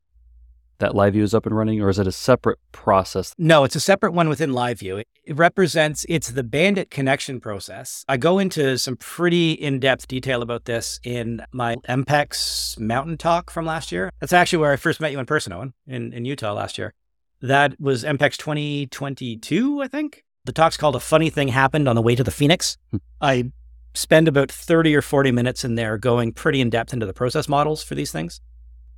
that 0.83 0.93
LiveView 0.93 1.23
is 1.23 1.33
up 1.33 1.47
and 1.47 1.57
running, 1.57 1.81
or 1.81 1.89
is 1.89 1.99
it 1.99 2.07
a 2.07 2.13
separate 2.13 2.59
process? 2.73 3.35
No, 3.39 3.65
it's 3.65 3.77
a 3.77 3.81
separate 3.81 4.13
one 4.13 4.29
within 4.29 4.51
LiveView. 4.51 5.01
It, 5.01 5.09
it 5.25 5.37
represents 5.37 6.05
it's 6.09 6.31
the 6.31 6.43
Bandit 6.43 6.91
connection 6.91 7.41
process. 7.41 8.05
I 8.09 8.17
go 8.17 8.39
into 8.39 8.77
some 8.79 8.97
pretty 8.97 9.53
in-depth 9.53 10.09
detail 10.09 10.43
about 10.43 10.67
this 10.67 11.01
in 11.05 11.43
my 11.53 11.77
EMPEX 11.89 12.79
Mountain 12.79 13.17
Talk 13.17 13.51
from 13.51 13.65
last 13.65 13.93
year. 13.93 14.11
That's 14.21 14.33
actually 14.33 14.59
where 14.59 14.73
I 14.73 14.77
first 14.77 15.01
met 15.01 15.13
you 15.13 15.19
in 15.19 15.27
person, 15.27 15.53
Owen, 15.53 15.73
in, 15.87 16.13
in 16.13 16.25
Utah 16.25 16.53
last 16.53 16.79
year. 16.79 16.93
That 17.41 17.81
was 17.81 18.05
EMPEX 18.05 18.37
2022, 18.37 19.83
I 19.83 19.89
think. 19.89 20.25
The 20.45 20.53
talk's 20.53 20.77
called 20.77 20.97
A 20.97 21.01
Funny 21.01 21.31
Thing 21.31 21.49
Happened 21.49 21.89
on 21.89 21.95
the 21.95 22.03
Way 22.03 22.17
to 22.17 22.25
the 22.25 22.31
Phoenix. 22.31 22.77
Hmm. 22.91 22.97
I 23.21 23.53
spend 23.95 24.27
about 24.27 24.51
30 24.51 24.97
or 24.97 25.03
40 25.03 25.33
minutes 25.33 25.65
in 25.65 25.75
there 25.77 25.99
going 25.99 26.33
pretty 26.33 26.61
in 26.61 26.71
depth 26.71 26.93
into 26.93 27.07
the 27.07 27.13
process 27.13 27.49
models 27.49 27.83
for 27.83 27.95
these 27.95 28.11
things. 28.11 28.41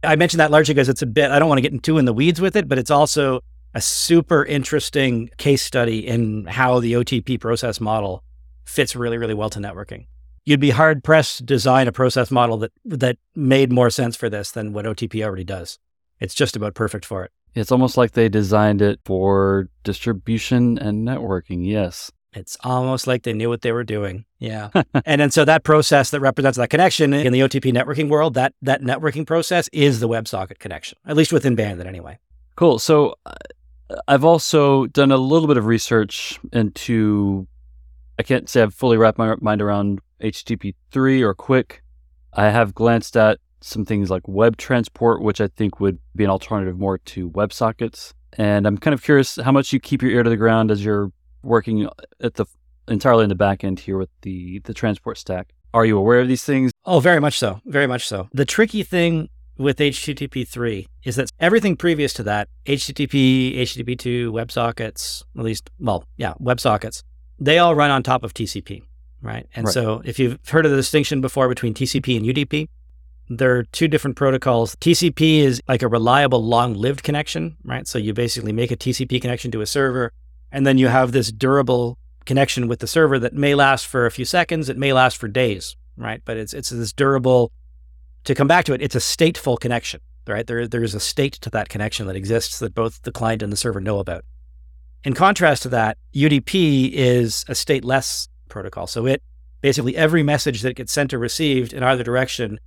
I 0.04 0.16
mentioned 0.16 0.40
that 0.40 0.50
largely 0.50 0.74
because 0.74 0.88
it's 0.88 1.02
a 1.02 1.06
bit, 1.06 1.30
I 1.30 1.38
don't 1.38 1.48
want 1.48 1.62
to 1.62 1.68
get 1.68 1.82
too 1.82 1.98
in 1.98 2.04
the 2.04 2.12
weeds 2.12 2.40
with 2.40 2.56
it, 2.56 2.68
but 2.68 2.78
it's 2.78 2.90
also 2.90 3.40
a 3.74 3.80
super 3.80 4.44
interesting 4.44 5.30
case 5.36 5.62
study 5.62 6.06
in 6.06 6.46
how 6.46 6.80
the 6.80 6.92
OTP 6.92 7.40
process 7.40 7.80
model 7.80 8.22
fits 8.64 8.94
really, 8.94 9.18
really 9.18 9.34
well 9.34 9.50
to 9.50 9.58
networking. 9.58 10.06
You'd 10.44 10.60
be 10.60 10.70
hard 10.70 11.02
pressed 11.02 11.38
to 11.38 11.44
design 11.44 11.88
a 11.88 11.92
process 11.92 12.30
model 12.30 12.58
that, 12.58 12.72
that 12.84 13.18
made 13.34 13.72
more 13.72 13.90
sense 13.90 14.14
for 14.14 14.28
this 14.28 14.50
than 14.50 14.72
what 14.72 14.84
OTP 14.84 15.24
already 15.24 15.44
does. 15.44 15.78
It's 16.20 16.34
just 16.34 16.54
about 16.54 16.74
perfect 16.74 17.04
for 17.04 17.24
it. 17.24 17.32
It's 17.54 17.72
almost 17.72 17.96
like 17.96 18.12
they 18.12 18.28
designed 18.28 18.82
it 18.82 19.00
for 19.04 19.68
distribution 19.84 20.78
and 20.78 21.06
networking. 21.06 21.66
Yes. 21.66 22.10
It's 22.34 22.56
almost 22.62 23.06
like 23.06 23.22
they 23.22 23.32
knew 23.32 23.48
what 23.48 23.62
they 23.62 23.72
were 23.72 23.84
doing. 23.84 24.24
Yeah. 24.38 24.70
and 25.04 25.20
then 25.20 25.30
so 25.30 25.44
that 25.44 25.64
process 25.64 26.10
that 26.10 26.20
represents 26.20 26.58
that 26.58 26.70
connection 26.70 27.14
in 27.14 27.32
the 27.32 27.40
OTP 27.40 27.72
networking 27.72 28.08
world, 28.08 28.34
that 28.34 28.54
that 28.62 28.82
networking 28.82 29.26
process 29.26 29.68
is 29.72 30.00
the 30.00 30.08
WebSocket 30.08 30.58
connection, 30.58 30.98
at 31.06 31.16
least 31.16 31.32
within 31.32 31.54
Bandit 31.54 31.86
anyway. 31.86 32.18
Cool. 32.56 32.78
So 32.78 33.14
uh, 33.26 33.32
I've 34.08 34.24
also 34.24 34.86
done 34.86 35.12
a 35.12 35.16
little 35.16 35.48
bit 35.48 35.56
of 35.56 35.66
research 35.66 36.38
into, 36.52 37.46
I 38.18 38.22
can't 38.22 38.48
say 38.48 38.62
I've 38.62 38.74
fully 38.74 38.96
wrapped 38.96 39.18
my 39.18 39.34
mind 39.40 39.62
around 39.62 40.00
HTTP 40.20 40.74
3 40.90 41.22
or 41.22 41.34
QUIC. 41.34 41.80
I 42.32 42.50
have 42.50 42.74
glanced 42.74 43.16
at 43.16 43.38
some 43.60 43.84
things 43.84 44.10
like 44.10 44.26
web 44.26 44.56
transport, 44.56 45.22
which 45.22 45.40
I 45.40 45.48
think 45.48 45.80
would 45.80 45.98
be 46.14 46.24
an 46.24 46.30
alternative 46.30 46.78
more 46.78 46.98
to 46.98 47.30
WebSockets. 47.30 48.12
And 48.36 48.66
I'm 48.66 48.78
kind 48.78 48.94
of 48.94 49.02
curious 49.02 49.36
how 49.36 49.52
much 49.52 49.72
you 49.72 49.80
keep 49.80 50.02
your 50.02 50.10
ear 50.10 50.22
to 50.22 50.30
the 50.30 50.36
ground 50.36 50.70
as 50.70 50.84
you're 50.84 51.12
working 51.44 51.88
at 52.20 52.34
the 52.34 52.46
entirely 52.88 53.22
in 53.24 53.28
the 53.28 53.34
back 53.34 53.64
end 53.64 53.80
here 53.80 53.98
with 53.98 54.10
the 54.22 54.60
the 54.60 54.74
transport 54.74 55.18
stack. 55.18 55.52
Are 55.72 55.84
you 55.84 55.98
aware 55.98 56.20
of 56.20 56.28
these 56.28 56.44
things? 56.44 56.70
Oh, 56.84 57.00
very 57.00 57.20
much 57.20 57.38
so. 57.38 57.60
Very 57.66 57.86
much 57.86 58.06
so. 58.06 58.28
The 58.32 58.44
tricky 58.44 58.82
thing 58.82 59.28
with 59.58 59.78
HTTP 59.78 60.46
3 60.46 60.86
is 61.04 61.16
that 61.16 61.30
everything 61.40 61.76
previous 61.76 62.12
to 62.14 62.22
that, 62.24 62.48
HTTP, 62.66 63.56
HTTP2, 63.58 64.28
WebSockets, 64.30 65.22
at 65.36 65.44
least, 65.44 65.70
well, 65.78 66.04
yeah, 66.16 66.34
WebSockets, 66.40 67.02
they 67.38 67.58
all 67.58 67.74
run 67.74 67.90
on 67.90 68.02
top 68.02 68.22
of 68.24 68.34
TCP, 68.34 68.82
right? 69.22 69.46
And 69.54 69.66
Right. 69.66 69.72
so 69.74 70.02
if 70.04 70.18
you've 70.18 70.38
heard 70.48 70.64
of 70.64 70.70
the 70.70 70.76
distinction 70.76 71.20
before 71.20 71.48
between 71.48 71.74
TCP 71.74 72.16
and 72.16 72.24
UDP, 72.26 72.68
they're 73.28 73.62
two 73.64 73.88
different 73.88 74.16
protocols. 74.16 74.76
TCP 74.76 75.38
is 75.40 75.60
like 75.68 75.82
a 75.82 75.88
reliable, 75.88 76.44
long 76.44 76.74
lived 76.74 77.02
connection, 77.02 77.56
right? 77.64 77.86
So 77.88 77.98
you 77.98 78.12
basically 78.12 78.52
make 78.52 78.70
a 78.70 78.76
TCP 78.76 79.20
connection 79.20 79.50
to 79.52 79.60
a 79.60 79.66
server, 79.66 80.12
and 80.54 80.64
then 80.64 80.78
you 80.78 80.86
have 80.86 81.10
this 81.10 81.32
durable 81.32 81.98
connection 82.24 82.68
with 82.68 82.78
the 82.78 82.86
server 82.86 83.18
that 83.18 83.34
may 83.34 83.56
last 83.56 83.88
for 83.88 84.06
a 84.06 84.10
few 84.10 84.24
seconds, 84.24 84.68
it 84.68 84.78
may 84.78 84.92
last 84.92 85.16
for 85.16 85.26
days, 85.26 85.76
right? 85.96 86.22
But 86.24 86.36
it's 86.36 86.54
it's 86.54 86.70
this 86.70 86.92
durable. 86.92 87.50
To 88.22 88.34
come 88.34 88.46
back 88.46 88.64
to 88.66 88.72
it, 88.72 88.80
it's 88.80 88.94
a 88.94 89.00
stateful 89.00 89.58
connection, 89.58 90.00
right? 90.28 90.46
There 90.46 90.68
there 90.68 90.84
is 90.84 90.94
a 90.94 91.00
state 91.00 91.34
to 91.42 91.50
that 91.50 91.68
connection 91.68 92.06
that 92.06 92.14
exists 92.14 92.60
that 92.60 92.72
both 92.72 93.02
the 93.02 93.10
client 93.10 93.42
and 93.42 93.52
the 93.52 93.56
server 93.56 93.80
know 93.80 93.98
about. 93.98 94.24
In 95.02 95.12
contrast 95.12 95.64
to 95.64 95.68
that, 95.70 95.98
UDP 96.14 96.92
is 96.92 97.44
a 97.48 97.52
stateless 97.52 98.28
protocol. 98.48 98.86
So 98.86 99.06
it 99.06 99.22
basically 99.60 99.96
every 99.96 100.22
message 100.22 100.62
that 100.62 100.76
gets 100.76 100.92
sent 100.92 101.12
or 101.12 101.18
received 101.18 101.72
in 101.72 101.82
either 101.82 102.04
direction 102.04 102.60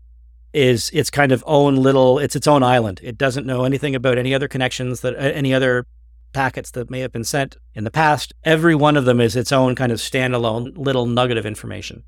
is 0.54 0.90
its 0.90 1.10
kind 1.10 1.32
of 1.32 1.42
own 1.48 1.78
little 1.78 2.20
it's 2.20 2.36
its 2.36 2.48
own 2.48 2.64
island. 2.64 3.00
It 3.02 3.18
doesn't 3.18 3.48
know 3.48 3.64
anything 3.64 3.96
about 3.96 4.18
any 4.18 4.36
other 4.36 4.50
connections 4.50 5.00
that 5.02 5.16
any 5.18 5.54
other 5.54 5.86
packets 6.34 6.72
that 6.72 6.90
may 6.90 7.00
have 7.00 7.12
been 7.12 7.24
sent 7.24 7.58
in 7.74 7.84
the 7.84 7.92
past. 7.92 8.34
Every 8.44 8.76
one 8.76 8.98
of 8.98 9.06
them 9.06 9.20
is 9.20 9.36
its 9.36 9.52
own 9.52 9.76
kind 9.76 9.92
of 9.92 10.00
standalone 10.00 10.78
little 10.78 11.06
nugget 11.06 11.38
of 11.38 11.46
information. 11.46 12.04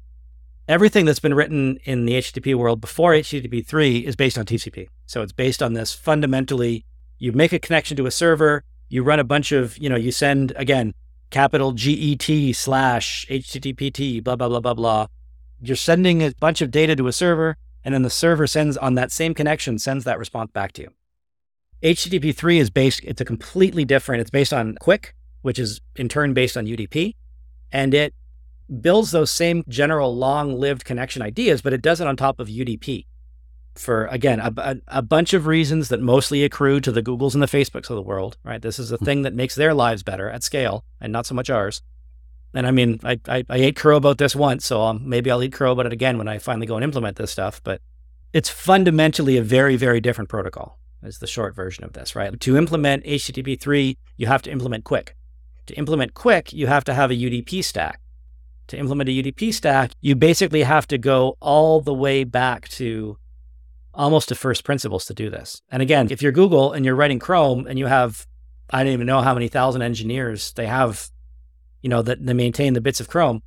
Everything 0.67 1.05
that's 1.05 1.19
been 1.19 1.33
written 1.33 1.77
in 1.83 2.05
the 2.05 2.13
HTTP 2.13 2.55
world 2.55 2.79
before 2.79 3.13
HTTP 3.13 3.65
3 3.65 3.99
is 3.99 4.15
based 4.15 4.37
on 4.37 4.45
TCP. 4.45 4.87
So 5.07 5.21
it's 5.21 5.31
based 5.31 5.63
on 5.63 5.73
this 5.73 5.93
fundamentally 5.93 6.85
you 7.19 7.33
make 7.33 7.51
a 7.51 7.59
connection 7.59 7.97
to 7.97 8.05
a 8.05 8.11
server, 8.11 8.63
you 8.87 9.03
run 9.03 9.19
a 9.19 9.23
bunch 9.23 9.51
of, 9.51 9.77
you 9.77 9.89
know, 9.89 9.97
you 9.97 10.11
send 10.11 10.53
again 10.55 10.93
capital 11.29 11.73
GET 11.73 12.55
slash 12.55 13.25
HTTPT, 13.29 14.23
blah, 14.23 14.35
blah, 14.35 14.47
blah, 14.47 14.61
blah, 14.61 14.73
blah. 14.73 15.07
You're 15.61 15.75
sending 15.75 16.23
a 16.23 16.31
bunch 16.39 16.61
of 16.61 16.71
data 16.71 16.95
to 16.95 17.07
a 17.07 17.13
server, 17.13 17.57
and 17.83 17.93
then 17.93 18.01
the 18.01 18.09
server 18.09 18.47
sends 18.47 18.77
on 18.77 18.95
that 18.95 19.11
same 19.11 19.33
connection, 19.33 19.77
sends 19.77 20.05
that 20.05 20.17
response 20.17 20.51
back 20.51 20.71
to 20.73 20.83
you. 20.83 20.89
HTTP 21.81 22.35
3 22.35 22.59
is 22.59 22.69
based, 22.69 23.01
it's 23.03 23.21
a 23.21 23.25
completely 23.25 23.85
different, 23.85 24.21
it's 24.21 24.29
based 24.29 24.51
on 24.51 24.75
QUIC, 24.81 25.13
which 25.41 25.57
is 25.57 25.79
in 25.95 26.09
turn 26.09 26.33
based 26.33 26.57
on 26.57 26.65
UDP. 26.65 27.15
And 27.71 27.93
it 27.93 28.13
builds 28.81 29.11
those 29.11 29.31
same 29.31 29.63
general 29.67 30.15
long 30.15 30.59
lived 30.59 30.83
connection 30.85 31.21
ideas, 31.21 31.61
but 31.61 31.73
it 31.73 31.81
does 31.81 32.01
it 32.01 32.07
on 32.07 32.17
top 32.17 32.39
of 32.39 32.47
UDP 32.47 33.05
for, 33.75 34.07
again, 34.07 34.39
a, 34.39 34.53
a, 34.57 34.75
a 34.87 35.01
bunch 35.01 35.33
of 35.33 35.47
reasons 35.47 35.89
that 35.89 36.01
mostly 36.01 36.43
accrue 36.43 36.81
to 36.81 36.91
the 36.91 37.01
Googles 37.01 37.33
and 37.33 37.41
the 37.41 37.47
Facebooks 37.47 37.89
of 37.89 37.95
the 37.95 38.01
world, 38.01 38.37
right? 38.43 38.61
This 38.61 38.77
is 38.77 38.91
a 38.91 38.97
thing 38.97 39.21
that 39.21 39.33
makes 39.33 39.55
their 39.55 39.73
lives 39.73 40.03
better 40.03 40.29
at 40.29 40.43
scale 40.43 40.83
and 40.99 41.13
not 41.13 41.25
so 41.25 41.33
much 41.33 41.49
ours. 41.49 41.81
And 42.53 42.67
I 42.67 42.71
mean, 42.71 42.99
I, 43.03 43.19
I, 43.27 43.45
I 43.47 43.57
ate 43.57 43.75
crow 43.75 43.95
about 43.95 44.17
this 44.17 44.35
once, 44.35 44.65
so 44.65 44.81
um, 44.81 45.07
maybe 45.07 45.29
I'll 45.31 45.43
eat 45.43 45.53
crow 45.53 45.71
about 45.71 45.85
it 45.85 45.93
again 45.93 46.17
when 46.17 46.27
I 46.27 46.39
finally 46.39 46.65
go 46.65 46.75
and 46.75 46.83
implement 46.83 47.15
this 47.17 47.31
stuff. 47.31 47.61
But 47.63 47.81
it's 48.33 48.49
fundamentally 48.49 49.37
a 49.37 49.43
very, 49.43 49.75
very 49.75 50.01
different 50.01 50.29
protocol, 50.29 50.79
is 51.03 51.19
the 51.19 51.27
short 51.27 51.55
version 51.55 51.83
of 51.83 51.93
this, 51.93 52.15
right? 52.15 52.37
To 52.39 52.57
implement 52.57 53.05
HTTP 53.05 53.59
3, 53.59 53.97
you 54.17 54.27
have 54.27 54.41
to 54.43 54.51
implement 54.51 54.83
QUIC. 54.83 55.09
To 55.67 55.73
implement 55.75 56.13
QUIC, 56.13 56.53
you 56.53 56.67
have 56.67 56.83
to 56.85 56.93
have 56.93 57.11
a 57.11 57.15
UDP 57.15 57.63
stack. 57.63 58.01
To 58.67 58.77
implement 58.77 59.09
a 59.09 59.13
UDP 59.13 59.53
stack, 59.53 59.91
you 60.01 60.15
basically 60.15 60.63
have 60.63 60.87
to 60.87 60.97
go 60.97 61.37
all 61.39 61.81
the 61.81 61.93
way 61.93 62.23
back 62.23 62.67
to 62.69 63.17
almost 63.93 64.29
to 64.29 64.35
first 64.35 64.63
principles 64.63 65.05
to 65.05 65.13
do 65.13 65.29
this. 65.29 65.61
And 65.69 65.81
again, 65.81 66.07
if 66.11 66.21
you're 66.21 66.31
Google 66.31 66.73
and 66.73 66.85
you're 66.85 66.95
writing 66.95 67.19
Chrome 67.19 67.65
and 67.67 67.79
you 67.79 67.87
have, 67.87 68.27
I 68.69 68.83
don't 68.83 68.93
even 68.93 69.07
know 69.07 69.21
how 69.21 69.33
many 69.33 69.47
thousand 69.47 69.81
engineers 69.81 70.53
they 70.53 70.67
have, 70.67 71.09
you 71.81 71.89
know, 71.89 72.01
that 72.01 72.25
they 72.25 72.33
maintain 72.33 72.73
the 72.73 72.81
bits 72.81 72.99
of 72.99 73.09
Chrome. 73.09 73.41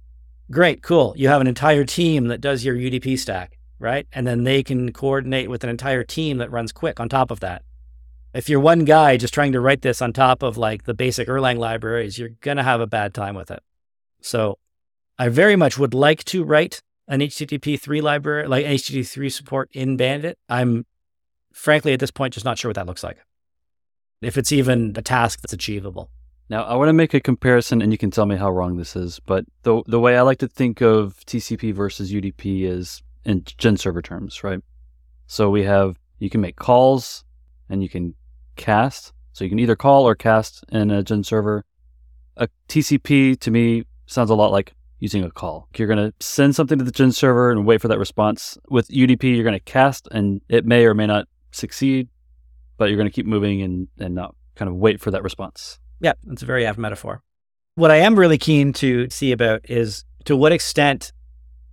Great, 0.51 0.83
cool. 0.83 1.15
You 1.17 1.29
have 1.29 1.41
an 1.41 1.47
entire 1.47 1.85
team 1.85 2.27
that 2.27 2.41
does 2.41 2.65
your 2.65 2.75
UDP 2.75 3.19
stack, 3.19 3.59
right? 3.83 4.07
And 4.13 4.27
then 4.27 4.45
they 4.45 4.63
can 4.63 4.93
coordinate 4.93 5.51
with 5.51 5.65
an 5.65 5.71
entire 5.71 6.05
team 6.05 6.39
that 6.39 6.51
runs 6.51 6.73
QUIC 6.73 7.01
on 7.01 7.09
top 7.09 7.31
of 7.31 7.41
that. 7.41 7.63
If 8.33 8.49
you're 8.49 8.61
one 8.61 8.85
guy 8.85 9.17
just 9.19 9.35
trying 9.35 9.53
to 9.53 9.61
write 9.61 9.83
this 9.83 10.01
on 10.01 10.13
top 10.13 10.43
of 10.43 10.57
like 10.57 10.85
the 10.85 10.95
basic 10.95 11.29
Erlang 11.29 11.59
libraries, 11.59 12.19
you're 12.19 12.31
going 12.41 12.57
to 12.57 12.63
have 12.63 12.81
a 12.81 12.87
bad 12.87 13.13
time 13.13 13.35
with 13.35 13.51
it. 13.51 13.63
So 14.23 14.59
I 15.19 15.29
very 15.29 15.57
much 15.57 15.77
would 15.77 15.93
like 15.93 16.25
to 16.27 16.45
write 16.45 16.81
an 17.09 17.21
HTTP 17.21 17.79
3 17.79 18.01
library, 18.01 18.47
like 18.47 18.65
HTTP 18.65 19.07
3 19.07 19.29
support 19.29 19.71
in 19.73 19.97
Bandit. 19.97 20.39
I'm 20.49 20.87
frankly 21.53 21.93
at 21.93 22.01
this 22.01 22.11
point 22.11 22.35
just 22.35 22.47
not 22.47 22.57
sure 22.57 22.71
what 22.71 22.77
that 22.77 22.87
looks 22.87 23.03
like. 23.03 23.19
If 24.23 24.39
it's 24.39 24.53
even 24.53 24.95
a 24.97 25.03
task 25.03 25.43
that's 25.43 25.53
achievable. 25.53 26.09
Now, 26.49 26.65
I 26.65 26.75
want 26.77 26.89
to 26.89 26.93
make 26.93 27.15
a 27.15 27.21
comparison, 27.21 27.81
and 27.81 27.93
you 27.93 27.99
can 27.99 28.11
tell 28.11 28.27
me 28.27 28.37
how 28.37 28.51
wrong 28.51 28.77
this 28.77 28.95
is. 28.95 29.21
But 29.21 29.45
the 29.63 29.83
the 29.87 29.99
way 29.99 30.17
I 30.17 30.23
like 30.23 30.39
to 30.39 30.49
think 30.49 30.81
of 30.81 31.17
TCP 31.27 31.73
versus 31.73 32.13
UDP 32.13 32.65
is 32.65 33.03
in 33.25 33.45
gen 33.59 33.77
server 33.77 34.03
terms, 34.03 34.43
right? 34.45 34.61
So 35.27 35.51
we 35.51 35.65
have 35.65 35.99
you 36.19 36.31
can 36.31 36.41
make 36.41 36.57
calls, 36.57 37.25
and 37.69 37.83
you 37.83 37.89
can 37.89 38.15
cast. 38.57 39.13
So 39.33 39.45
you 39.45 39.51
can 39.51 39.59
either 39.59 39.75
call 39.75 40.07
or 40.07 40.15
cast 40.15 40.65
in 40.71 40.91
a 40.91 41.03
gen 41.03 41.25
server. 41.25 41.65
A 42.37 42.49
TCP 42.69 43.39
to 43.41 43.51
me 43.51 43.85
sounds 44.07 44.31
a 44.31 44.35
lot 44.35 44.53
like 44.53 44.73
using 45.01 45.25
a 45.25 45.31
call. 45.31 45.69
You're 45.77 45.89
going 45.89 45.99
to 45.99 46.15
send 46.25 46.55
something 46.55 46.79
to 46.79 46.85
the 46.85 46.93
gen 46.93 47.11
server 47.11 47.51
and 47.51 47.67
wait 47.67 47.81
for 47.81 47.89
that 47.89 47.99
response. 47.99 48.57
With 48.69 48.87
UDP, 48.89 49.35
you're 49.35 49.43
going 49.43 49.53
to 49.53 49.61
cast, 49.61 50.07
and 50.13 50.41
it 50.49 50.65
may 50.65 50.85
or 50.85 50.95
may 50.95 51.07
not 51.07 51.27
succeed, 51.51 52.09
but 52.77 52.89
you're 52.89 52.97
going 52.97 53.09
to 53.09 53.15
keep 53.15 53.27
moving 53.27 53.63
and 53.63 53.89
and 53.99 54.15
not 54.15 54.37
kind 54.55 54.69
of 54.69 54.77
wait 54.77 55.01
for 55.01 55.11
that 55.11 55.23
response. 55.25 55.81
Yeah, 56.01 56.13
that's 56.25 56.43
a 56.43 56.47
very 56.47 56.67
apt 56.67 56.79
metaphor. 56.79 57.23
What 57.75 57.91
I 57.91 57.97
am 57.97 58.19
really 58.19 58.39
keen 58.39 58.73
to 58.75 59.09
see 59.11 59.33
about 59.33 59.63
is 59.69 60.05
to 60.27 60.37
what 60.37 60.53
extent 60.53 61.13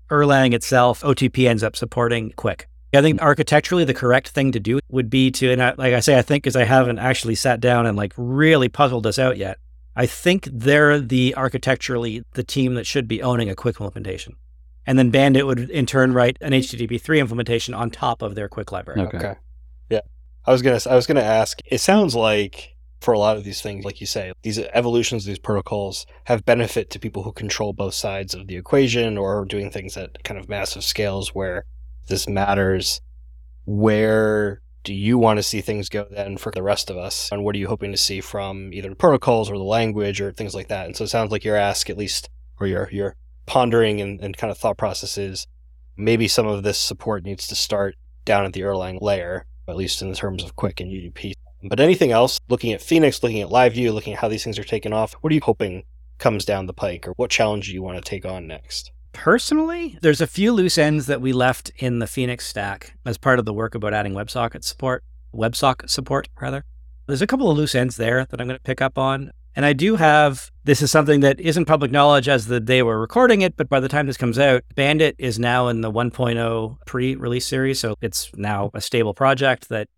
Erlang 0.10 0.54
itself, 0.54 1.02
OTP 1.02 1.48
ends 1.48 1.64
up 1.64 1.76
supporting 1.76 2.32
QUIC. 2.32 2.66
I 2.94 3.02
think 3.02 3.20
hmm. 3.20 3.26
architecturally, 3.26 3.86
the 3.86 3.94
correct 3.94 4.30
thing 4.30 4.52
to 4.52 4.60
do 4.60 4.80
would 4.90 5.10
be 5.10 5.32
to, 5.32 5.52
and 5.52 5.62
I, 5.62 5.74
like 5.78 5.94
I 5.94 6.00
say, 6.00 6.18
I 6.18 6.22
think 6.22 6.44
because 6.44 6.56
I 6.56 6.64
haven't 6.64 7.00
actually 7.00 7.36
sat 7.36 7.60
down 7.60 7.86
and 7.86 7.96
like 7.96 8.14
really 8.18 8.70
puzzled 8.70 9.04
this 9.04 9.20
out 9.20 9.38
yet. 9.38 9.58
I 9.96 10.06
think 10.06 10.48
they're 10.52 11.00
the 11.00 11.36
architecturally 11.36 12.24
the 12.34 12.44
team 12.44 12.76
that 12.76 12.86
should 12.86 13.08
be 13.08 13.22
owning 13.22 13.50
a 13.50 13.56
QUIC 13.56 13.80
implementation, 13.82 14.36
and 14.86 14.98
then 14.98 15.10
Bandit 15.10 15.46
would 15.46 15.70
in 15.70 15.86
turn 15.86 16.14
write 16.14 16.38
an 16.42 16.54
HTTP 16.54 17.02
three 17.02 17.20
implementation 17.20 17.74
on 17.74 17.92
top 17.92 18.22
of 18.22 18.36
their 18.36 18.48
QUIC 18.48 18.72
library. 18.72 19.02
Okay. 19.02 19.36
Yeah. 19.90 20.02
I 20.46 20.52
was 20.52 20.62
gonna 20.62 20.80
I 20.90 20.96
was 20.96 21.06
gonna 21.06 21.22
ask. 21.22 21.60
It 21.66 21.80
sounds 21.80 22.16
like 22.16 22.76
for 23.00 23.14
a 23.14 23.20
lot 23.20 23.38
of 23.38 23.44
these 23.44 23.62
things, 23.62 23.86
like 23.86 24.02
you 24.02 24.08
say, 24.08 24.34
these 24.42 24.60
evolutions, 24.60 25.26
these 25.26 25.40
protocols 25.40 26.06
have 26.26 26.46
benefit 26.46 26.90
to 26.90 27.00
people 27.00 27.24
who 27.24 27.32
control 27.32 27.74
both 27.74 27.94
sides 27.94 28.34
of 28.34 28.48
the 28.48 28.58
equation 28.58 29.18
or 29.18 29.46
doing 29.46 29.72
things 29.72 29.96
at 29.96 30.24
kind 30.24 30.40
of 30.40 30.50
massive 30.50 30.84
scales 30.84 31.34
where 31.34 31.66
this 32.08 32.28
matters. 32.28 33.02
Where 33.66 34.62
do 34.84 34.94
you 34.94 35.18
want 35.18 35.38
to 35.38 35.44
see 35.44 35.62
things 35.62 35.90
go 35.90 36.08
then 36.10 36.38
for 36.38 36.52
the 36.52 36.64
rest 36.64 36.90
of 36.90 36.98
us? 36.98 37.30
And 37.32 37.44
what 37.44 37.56
are 37.56 37.60
you 37.60 37.68
hoping 37.68 37.92
to 37.92 37.98
see 37.98 38.22
from 38.22 38.74
either 38.74 38.90
the 38.90 38.96
protocols 38.96 39.50
or 39.50 39.58
the 39.58 39.64
language 39.64 40.20
or 40.20 40.32
things 40.32 40.56
like 40.56 40.68
that? 40.68 40.86
And 40.86 40.96
so 40.96 41.04
it 41.04 41.10
sounds 41.10 41.32
like 41.32 41.44
your 41.44 41.56
ask, 41.56 41.90
at 41.90 41.98
least, 41.98 42.30
or 42.60 42.68
your 42.68 42.90
your 42.92 43.16
pondering 43.46 44.00
and, 44.00 44.22
and 44.22 44.38
kind 44.38 44.52
of 44.52 44.58
thought 44.58 44.78
processes, 44.78 45.48
maybe 45.98 46.28
some 46.28 46.48
of 46.48 46.64
this 46.64 46.80
support 46.80 47.24
needs 47.24 47.48
to 47.48 47.56
start 47.56 47.96
down 48.24 48.46
at 48.46 48.54
the 48.54 48.62
Erlang 48.62 49.02
layer, 49.02 49.46
at 49.68 49.76
least 49.76 50.02
in 50.02 50.14
terms 50.14 50.44
of 50.44 50.56
QUIC 50.56 50.82
and 50.82 50.92
UDP. 50.92 51.34
But 51.64 51.80
anything 51.80 52.12
else, 52.12 52.40
looking 52.48 52.72
at 52.72 52.82
Phoenix, 52.82 53.22
looking 53.22 53.42
at 53.42 53.50
LiveView, 53.50 53.94
looking 53.94 54.14
at 54.14 54.20
how 54.20 54.28
these 54.28 54.44
things 54.44 54.58
are 54.58 54.64
taken 54.64 54.94
off, 54.94 55.14
what 55.22 55.32
are 55.32 55.36
you 55.36 55.42
hoping 55.44 55.84
comes 56.18 56.46
down 56.46 56.68
the 56.68 56.74
pike 56.74 57.08
or 57.08 57.14
what 57.14 57.30
challenge 57.30 57.68
do 57.68 57.74
you 57.74 57.82
want 57.82 57.98
to 57.98 58.10
take 58.10 58.26
on 58.26 58.48
next? 58.48 58.92
Personally, 59.12 59.98
there's 60.02 60.22
a 60.22 60.28
few 60.28 60.54
loose 60.54 60.78
ends 60.78 61.08
that 61.08 61.22
we 61.22 61.34
left 61.34 61.72
in 61.78 62.00
the 62.00 62.08
Phoenix 62.08 62.48
stack 62.48 62.94
as 63.06 63.18
part 63.18 63.40
of 63.40 63.46
the 63.46 63.54
work 63.54 63.76
about 63.76 63.94
adding 63.94 64.14
WebSocket 64.14 64.64
support, 64.64 65.04
WebSocket 65.34 65.90
support, 65.90 66.28
rather. 66.40 66.64
There's 67.08 67.22
a 67.22 67.28
couple 67.28 67.50
of 67.50 67.58
loose 67.58 67.76
ends 67.76 67.98
there 67.98 68.26
that 68.26 68.40
I'm 68.40 68.48
going 68.48 68.60
to 68.60 68.64
pick 68.64 68.82
up 68.82 68.98
on. 68.98 69.32
And 69.56 69.66
I 69.66 69.74
do 69.74 69.96
have 69.96 70.52
this 70.64 70.82
is 70.82 70.92
something 70.92 71.22
that 71.22 71.40
isn't 71.40 71.66
public 71.66 71.92
knowledge 71.92 72.30
as 72.30 72.46
the 72.46 72.60
day 72.60 72.84
we're 72.84 73.00
recording 73.00 73.42
it, 73.42 73.58
but 73.58 73.68
by 73.68 73.80
the 73.80 73.90
time 73.90 74.06
this 74.06 74.16
comes 74.16 74.38
out, 74.38 74.64
Bandit 74.76 75.16
is 75.18 75.40
now 75.40 75.68
in 75.68 75.82
the 75.82 75.92
1.0 75.92 76.78
pre 76.86 77.16
release 77.16 77.48
series. 77.48 77.80
So 77.80 77.96
it's 78.00 78.30
now 78.36 78.70
a 78.74 78.80
stable 78.80 79.14
project 79.14 79.70
that 79.70 79.90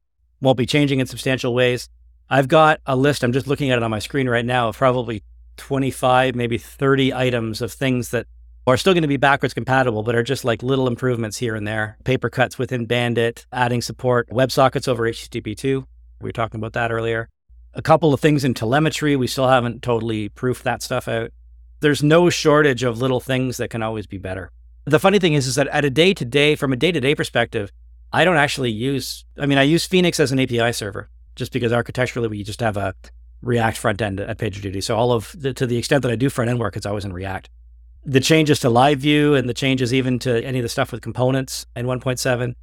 won't 0.41 0.57
be 0.57 0.65
changing 0.65 0.99
in 0.99 1.07
substantial 1.07 1.53
ways. 1.53 1.87
I've 2.29 2.47
got 2.47 2.79
a 2.85 2.95
list, 2.95 3.23
I'm 3.23 3.33
just 3.33 3.47
looking 3.47 3.71
at 3.71 3.77
it 3.77 3.83
on 3.83 3.91
my 3.91 3.99
screen 3.99 4.27
right 4.27 4.45
now, 4.45 4.69
of 4.69 4.77
probably 4.77 5.23
25, 5.57 6.35
maybe 6.35 6.57
30 6.57 7.13
items 7.13 7.61
of 7.61 7.71
things 7.71 8.09
that 8.11 8.25
are 8.67 8.77
still 8.77 8.93
going 8.93 9.01
to 9.01 9.07
be 9.07 9.17
backwards 9.17 9.53
compatible, 9.53 10.03
but 10.03 10.15
are 10.15 10.23
just 10.23 10.45
like 10.45 10.63
little 10.63 10.87
improvements 10.87 11.37
here 11.37 11.55
and 11.55 11.67
there. 11.67 11.97
Paper 12.03 12.29
cuts 12.29 12.57
within 12.57 12.85
Bandit, 12.85 13.45
adding 13.51 13.81
support, 13.81 14.29
WebSockets 14.29 14.87
over 14.87 15.03
HTTP2. 15.03 15.83
We 16.21 16.27
were 16.27 16.31
talking 16.31 16.59
about 16.59 16.73
that 16.73 16.91
earlier. 16.91 17.27
A 17.73 17.81
couple 17.81 18.13
of 18.13 18.19
things 18.19 18.43
in 18.43 18.53
telemetry. 18.53 19.15
We 19.15 19.27
still 19.27 19.47
haven't 19.47 19.81
totally 19.81 20.29
proofed 20.29 20.63
that 20.63 20.81
stuff 20.81 21.07
out. 21.07 21.31
There's 21.79 22.03
no 22.03 22.29
shortage 22.29 22.83
of 22.83 23.01
little 23.01 23.19
things 23.19 23.57
that 23.57 23.69
can 23.69 23.81
always 23.81 24.05
be 24.05 24.17
better. 24.17 24.51
The 24.85 24.99
funny 24.99 25.19
thing 25.19 25.33
is, 25.33 25.47
is 25.47 25.55
that 25.55 25.67
at 25.67 25.85
a 25.85 25.89
day 25.89 26.13
to 26.13 26.25
day, 26.25 26.55
from 26.55 26.73
a 26.73 26.75
day 26.75 26.91
to 26.91 26.99
day 26.99 27.15
perspective, 27.15 27.71
I 28.13 28.25
don't 28.25 28.37
actually 28.37 28.71
use, 28.71 29.25
I 29.37 29.45
mean, 29.45 29.57
I 29.57 29.63
use 29.63 29.85
Phoenix 29.85 30.19
as 30.19 30.31
an 30.31 30.39
API 30.39 30.73
server 30.73 31.09
just 31.35 31.51
because 31.51 31.71
architecturally 31.71 32.27
we 32.27 32.43
just 32.43 32.59
have 32.59 32.77
a 32.77 32.93
React 33.41 33.77
front 33.77 34.01
end 34.01 34.19
at 34.19 34.37
PagerDuty. 34.37 34.83
So 34.83 34.95
all 34.95 35.11
of 35.13 35.35
the, 35.37 35.53
to 35.53 35.65
the 35.65 35.77
extent 35.77 36.03
that 36.03 36.11
I 36.11 36.15
do 36.15 36.29
front 36.29 36.49
end 36.49 36.59
work, 36.59 36.75
it's 36.75 36.85
always 36.85 37.05
in 37.05 37.13
React 37.13 37.49
the 38.05 38.19
changes 38.19 38.59
to 38.59 38.69
Live 38.69 38.99
View 38.99 39.35
and 39.35 39.47
the 39.47 39.53
changes 39.53 39.93
even 39.93 40.19
to 40.19 40.43
any 40.43 40.59
of 40.59 40.63
the 40.63 40.69
stuff 40.69 40.91
with 40.91 41.01
components 41.01 41.65
in 41.75 41.85
1.7. 41.85 42.53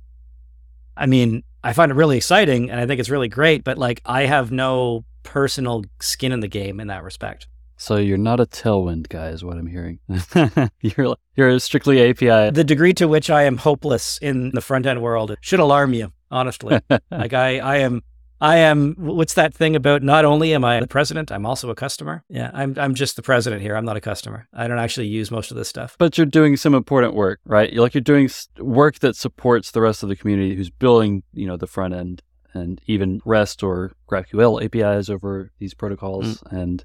I 0.96 1.06
mean, 1.06 1.44
I 1.62 1.72
find 1.72 1.92
it 1.92 1.94
really 1.94 2.16
exciting 2.16 2.70
and 2.70 2.80
I 2.80 2.86
think 2.86 2.98
it's 2.98 3.10
really 3.10 3.28
great, 3.28 3.64
but 3.64 3.78
like 3.78 4.00
I 4.04 4.22
have 4.22 4.50
no 4.50 5.04
personal 5.22 5.84
skin 6.00 6.32
in 6.32 6.40
the 6.40 6.48
game 6.48 6.80
in 6.80 6.88
that 6.88 7.04
respect. 7.04 7.46
So 7.78 7.96
you're 7.96 8.18
not 8.18 8.40
a 8.40 8.46
tailwind 8.46 9.08
guy, 9.08 9.28
is 9.28 9.44
what 9.44 9.56
I'm 9.56 9.66
hearing. 9.66 10.00
you're 10.80 11.16
you're 11.36 11.58
strictly 11.60 12.10
API. 12.10 12.50
The 12.50 12.64
degree 12.64 12.92
to 12.94 13.06
which 13.06 13.30
I 13.30 13.44
am 13.44 13.56
hopeless 13.56 14.18
in 14.20 14.50
the 14.50 14.60
front 14.60 14.84
end 14.84 15.00
world 15.00 15.36
should 15.40 15.60
alarm 15.60 15.94
you, 15.94 16.12
honestly. 16.30 16.80
like 17.10 17.32
I, 17.32 17.60
I 17.60 17.76
am 17.78 18.02
I 18.40 18.58
am. 18.58 18.94
What's 18.98 19.34
that 19.34 19.52
thing 19.52 19.74
about? 19.74 20.02
Not 20.02 20.24
only 20.24 20.54
am 20.54 20.64
I 20.64 20.80
the 20.80 20.86
president, 20.86 21.32
I'm 21.32 21.44
also 21.44 21.70
a 21.70 21.74
customer. 21.74 22.24
Yeah, 22.28 22.50
I'm. 22.54 22.74
I'm 22.78 22.94
just 22.94 23.16
the 23.16 23.22
president 23.22 23.62
here. 23.62 23.76
I'm 23.76 23.84
not 23.84 23.96
a 23.96 24.00
customer. 24.00 24.48
I 24.52 24.68
don't 24.68 24.78
actually 24.78 25.08
use 25.08 25.30
most 25.30 25.50
of 25.50 25.56
this 25.56 25.68
stuff. 25.68 25.96
But 25.98 26.18
you're 26.18 26.26
doing 26.26 26.56
some 26.56 26.74
important 26.74 27.14
work, 27.14 27.40
right? 27.44 27.72
You're 27.72 27.82
like 27.82 27.94
you're 27.94 28.00
doing 28.00 28.30
work 28.58 29.00
that 29.00 29.16
supports 29.16 29.72
the 29.72 29.80
rest 29.80 30.02
of 30.02 30.08
the 30.08 30.16
community 30.16 30.54
who's 30.54 30.70
building, 30.70 31.24
you 31.32 31.46
know, 31.46 31.56
the 31.56 31.66
front 31.66 31.94
end 31.94 32.22
and 32.54 32.80
even 32.86 33.20
REST 33.24 33.62
or 33.62 33.92
GraphQL 34.10 34.64
APIs 34.64 35.08
over 35.10 35.50
these 35.58 35.74
protocols, 35.74 36.38
mm. 36.38 36.52
and 36.52 36.84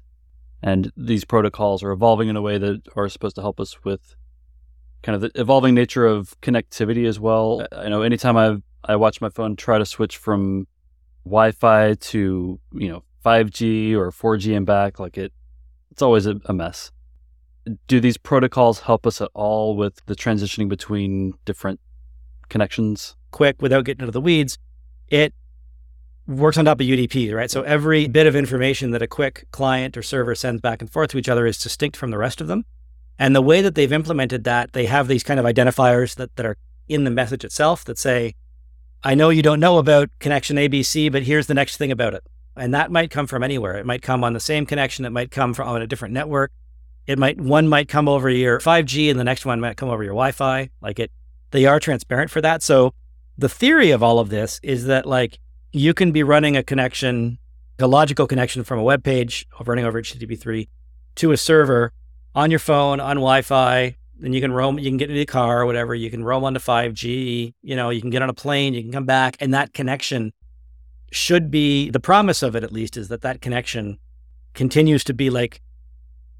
and 0.64 0.90
these 0.96 1.26
protocols 1.26 1.82
are 1.82 1.92
evolving 1.92 2.28
in 2.30 2.36
a 2.36 2.42
way 2.42 2.56
that 2.56 2.80
are 2.96 3.06
supposed 3.10 3.36
to 3.36 3.42
help 3.42 3.60
us 3.60 3.84
with 3.84 4.16
kind 5.02 5.14
of 5.14 5.20
the 5.20 5.30
evolving 5.38 5.74
nature 5.74 6.06
of 6.06 6.40
connectivity 6.40 7.06
as 7.06 7.20
well. 7.20 7.60
Uh, 7.70 7.76
I 7.76 7.88
know 7.90 8.00
anytime 8.00 8.36
I 8.38 8.56
I 8.82 8.96
watch 8.96 9.20
my 9.20 9.28
phone 9.28 9.56
try 9.56 9.76
to 9.78 9.84
switch 9.84 10.16
from 10.16 10.66
Wi-Fi 11.26 11.94
to 11.94 12.58
you 12.72 12.88
know 12.88 13.04
5G 13.24 13.92
or 13.92 14.10
4G 14.10 14.56
and 14.56 14.64
back, 14.64 14.98
like 14.98 15.18
it, 15.18 15.34
it's 15.90 16.00
always 16.00 16.24
a, 16.24 16.40
a 16.46 16.54
mess. 16.54 16.90
Do 17.86 18.00
these 18.00 18.16
protocols 18.16 18.80
help 18.80 19.06
us 19.06 19.20
at 19.20 19.28
all 19.34 19.76
with 19.76 20.04
the 20.06 20.14
transitioning 20.14 20.68
between 20.70 21.34
different 21.44 21.78
connections? 22.48 23.16
QUIC, 23.32 23.60
without 23.60 23.84
getting 23.84 24.00
into 24.00 24.12
the 24.12 24.20
weeds, 24.20 24.58
it 25.08 25.34
works 26.26 26.56
on 26.56 26.64
top 26.64 26.80
of 26.80 26.86
UDP, 26.86 27.34
right? 27.34 27.50
So 27.50 27.62
every 27.62 28.08
bit 28.08 28.26
of 28.26 28.34
information 28.34 28.90
that 28.92 29.02
a 29.02 29.06
QUIC 29.06 29.44
client 29.50 29.96
or 29.96 30.02
server 30.02 30.34
sends 30.34 30.60
back 30.60 30.80
and 30.80 30.90
forth 30.90 31.10
to 31.10 31.18
each 31.18 31.28
other 31.28 31.46
is 31.46 31.58
distinct 31.58 31.96
from 31.96 32.10
the 32.10 32.18
rest 32.18 32.40
of 32.40 32.46
them. 32.46 32.64
And 33.18 33.36
the 33.36 33.42
way 33.42 33.60
that 33.62 33.74
they've 33.74 33.92
implemented 33.92 34.44
that, 34.44 34.72
they 34.72 34.86
have 34.86 35.06
these 35.06 35.22
kind 35.22 35.38
of 35.38 35.46
identifiers 35.46 36.16
that, 36.16 36.34
that 36.36 36.46
are 36.46 36.56
in 36.88 37.04
the 37.04 37.10
message 37.10 37.44
itself 37.44 37.84
that 37.84 37.98
say, 37.98 38.34
I 39.02 39.14
know 39.14 39.28
you 39.28 39.42
don't 39.42 39.60
know 39.60 39.78
about 39.78 40.10
connection 40.18 40.56
ABC, 40.56 41.12
but 41.12 41.22
here's 41.22 41.46
the 41.46 41.54
next 41.54 41.76
thing 41.76 41.92
about 41.92 42.14
it. 42.14 42.24
And 42.56 42.72
that 42.72 42.90
might 42.90 43.10
come 43.10 43.26
from 43.26 43.42
anywhere. 43.42 43.76
It 43.76 43.86
might 43.86 44.02
come 44.02 44.24
on 44.24 44.32
the 44.32 44.40
same 44.40 44.64
connection. 44.64 45.04
It 45.04 45.10
might 45.10 45.30
come 45.30 45.54
from 45.54 45.68
on 45.68 45.82
a 45.82 45.86
different 45.86 46.14
network. 46.14 46.52
It 47.06 47.18
might 47.18 47.38
one 47.38 47.68
might 47.68 47.88
come 47.88 48.08
over 48.08 48.30
your 48.30 48.60
5G 48.60 49.10
and 49.10 49.20
the 49.20 49.24
next 49.24 49.44
one 49.44 49.60
might 49.60 49.76
come 49.76 49.90
over 49.90 50.02
your 50.02 50.14
Wi-Fi. 50.14 50.70
Like 50.80 50.98
it, 50.98 51.10
they 51.50 51.66
are 51.66 51.78
transparent 51.78 52.30
for 52.30 52.40
that. 52.40 52.62
So 52.62 52.94
the 53.36 53.48
theory 53.48 53.90
of 53.90 54.02
all 54.02 54.18
of 54.18 54.30
this 54.30 54.58
is 54.62 54.86
that 54.86 55.04
like 55.04 55.38
you 55.74 55.94
can 55.94 56.12
be 56.12 56.22
running 56.22 56.56
a 56.56 56.62
connection, 56.62 57.38
a 57.78 57.86
logical 57.86 58.26
connection 58.26 58.64
from 58.64 58.78
a 58.78 58.82
web 58.82 59.02
page 59.02 59.46
running 59.64 59.84
over 59.84 60.00
HTTP3 60.00 60.68
to 61.16 61.32
a 61.32 61.36
server 61.36 61.92
on 62.34 62.50
your 62.50 62.60
phone 62.60 63.00
on 63.00 63.16
Wi-Fi 63.16 63.96
then 64.18 64.32
you 64.32 64.40
can 64.40 64.52
roam, 64.52 64.78
you 64.78 64.90
can 64.90 64.96
get 64.96 65.10
into 65.10 65.20
a 65.20 65.26
car 65.26 65.62
or 65.62 65.66
whatever, 65.66 65.94
you 65.94 66.10
can 66.10 66.24
roam 66.24 66.44
onto 66.44 66.60
5G, 66.60 67.54
you 67.62 67.76
know, 67.76 67.90
you 67.90 68.00
can 68.00 68.10
get 68.10 68.22
on 68.22 68.30
a 68.30 68.34
plane, 68.34 68.74
you 68.74 68.82
can 68.82 68.92
come 68.92 69.04
back. 69.04 69.36
And 69.40 69.52
that 69.54 69.72
connection 69.72 70.32
should 71.10 71.50
be 71.50 71.90
the 71.90 72.00
promise 72.00 72.42
of 72.42 72.54
it, 72.54 72.62
at 72.62 72.72
least, 72.72 72.96
is 72.96 73.08
that 73.08 73.22
that 73.22 73.40
connection 73.40 73.98
continues 74.54 75.04
to 75.04 75.14
be 75.14 75.30
like 75.30 75.60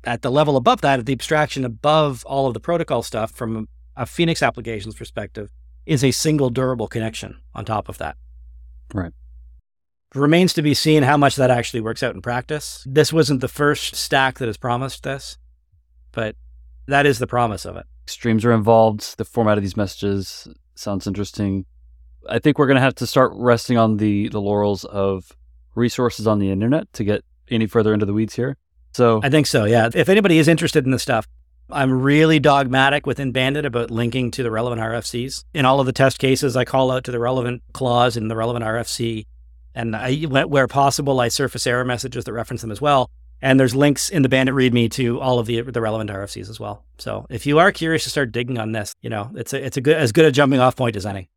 at 0.04 0.22
the 0.22 0.30
level 0.30 0.56
above 0.56 0.82
that, 0.82 1.00
at 1.00 1.06
the 1.06 1.12
abstraction 1.12 1.64
above 1.64 2.24
all 2.26 2.46
of 2.46 2.54
the 2.54 2.60
protocol 2.60 3.02
stuff 3.02 3.32
from 3.32 3.68
a 3.96 4.06
Phoenix 4.06 4.42
applications 4.42 4.94
perspective, 4.94 5.50
is 5.84 6.04
a 6.04 6.10
single 6.10 6.50
durable 6.50 6.88
connection 6.88 7.40
on 7.54 7.64
top 7.64 7.88
of 7.88 7.98
that. 7.98 8.16
Right. 8.92 9.12
Remains 10.14 10.52
to 10.54 10.62
be 10.62 10.74
seen 10.74 11.02
how 11.02 11.16
much 11.16 11.36
that 11.36 11.50
actually 11.50 11.80
works 11.80 12.02
out 12.02 12.14
in 12.14 12.22
practice. 12.22 12.84
This 12.86 13.12
wasn't 13.12 13.40
the 13.40 13.48
first 13.48 13.96
stack 13.96 14.38
that 14.38 14.46
has 14.46 14.56
promised 14.56 15.02
this, 15.02 15.38
but 16.12 16.36
that 16.86 17.06
is 17.06 17.18
the 17.18 17.26
promise 17.26 17.64
of 17.64 17.76
it. 17.76 17.86
Streams 18.06 18.44
are 18.44 18.52
involved. 18.52 19.16
The 19.18 19.24
format 19.24 19.58
of 19.58 19.64
these 19.64 19.76
messages 19.76 20.46
sounds 20.74 21.06
interesting. 21.06 21.66
I 22.28 22.38
think 22.38 22.58
we're 22.58 22.66
going 22.66 22.76
to 22.76 22.80
have 22.80 22.94
to 22.96 23.06
start 23.06 23.32
resting 23.34 23.76
on 23.76 23.96
the, 23.96 24.28
the 24.28 24.40
laurels 24.40 24.84
of 24.84 25.32
resources 25.74 26.26
on 26.26 26.38
the 26.38 26.50
internet 26.50 26.92
to 26.94 27.04
get 27.04 27.24
any 27.50 27.66
further 27.66 27.92
into 27.92 28.06
the 28.06 28.12
weeds 28.12 28.34
here. 28.34 28.56
So 28.92 29.20
I 29.22 29.30
think 29.30 29.46
so, 29.46 29.64
yeah. 29.64 29.90
If 29.92 30.08
anybody 30.08 30.38
is 30.38 30.48
interested 30.48 30.84
in 30.84 30.92
this 30.92 31.02
stuff, 31.02 31.26
I'm 31.70 32.02
really 32.02 32.38
dogmatic 32.38 33.06
within 33.06 33.32
Bandit 33.32 33.64
about 33.64 33.90
linking 33.90 34.30
to 34.32 34.42
the 34.42 34.50
relevant 34.50 34.80
RFCs. 34.80 35.44
In 35.54 35.64
all 35.64 35.80
of 35.80 35.86
the 35.86 35.92
test 35.92 36.18
cases, 36.18 36.56
I 36.56 36.64
call 36.64 36.90
out 36.90 37.04
to 37.04 37.10
the 37.10 37.18
relevant 37.18 37.62
clause 37.72 38.16
in 38.16 38.28
the 38.28 38.36
relevant 38.36 38.64
RFC. 38.64 39.26
And 39.74 39.96
I, 39.96 40.22
where 40.22 40.68
possible, 40.68 41.20
I 41.20 41.28
surface 41.28 41.66
error 41.66 41.84
messages 41.84 42.24
that 42.24 42.32
reference 42.32 42.62
them 42.62 42.70
as 42.70 42.80
well. 42.80 43.10
And 43.42 43.60
there's 43.60 43.74
links 43.74 44.08
in 44.08 44.22
the 44.22 44.28
Bandit 44.28 44.54
README 44.54 44.90
to 44.92 45.20
all 45.20 45.38
of 45.38 45.46
the 45.46 45.60
the 45.60 45.80
relevant 45.80 46.08
RFCs 46.10 46.48
as 46.48 46.58
well. 46.58 46.84
So 46.98 47.26
if 47.28 47.44
you 47.44 47.58
are 47.58 47.72
curious 47.72 48.04
to 48.04 48.10
start 48.10 48.32
digging 48.32 48.58
on 48.58 48.72
this, 48.72 48.94
you 49.02 49.10
know, 49.10 49.30
it's 49.34 49.52
a 49.52 49.64
it's 49.64 49.76
a 49.76 49.80
good 49.80 49.96
as 49.96 50.12
good 50.12 50.24
a 50.24 50.32
jumping 50.32 50.60
off 50.60 50.76
point 50.76 50.96
as 50.96 51.04
any. 51.04 51.28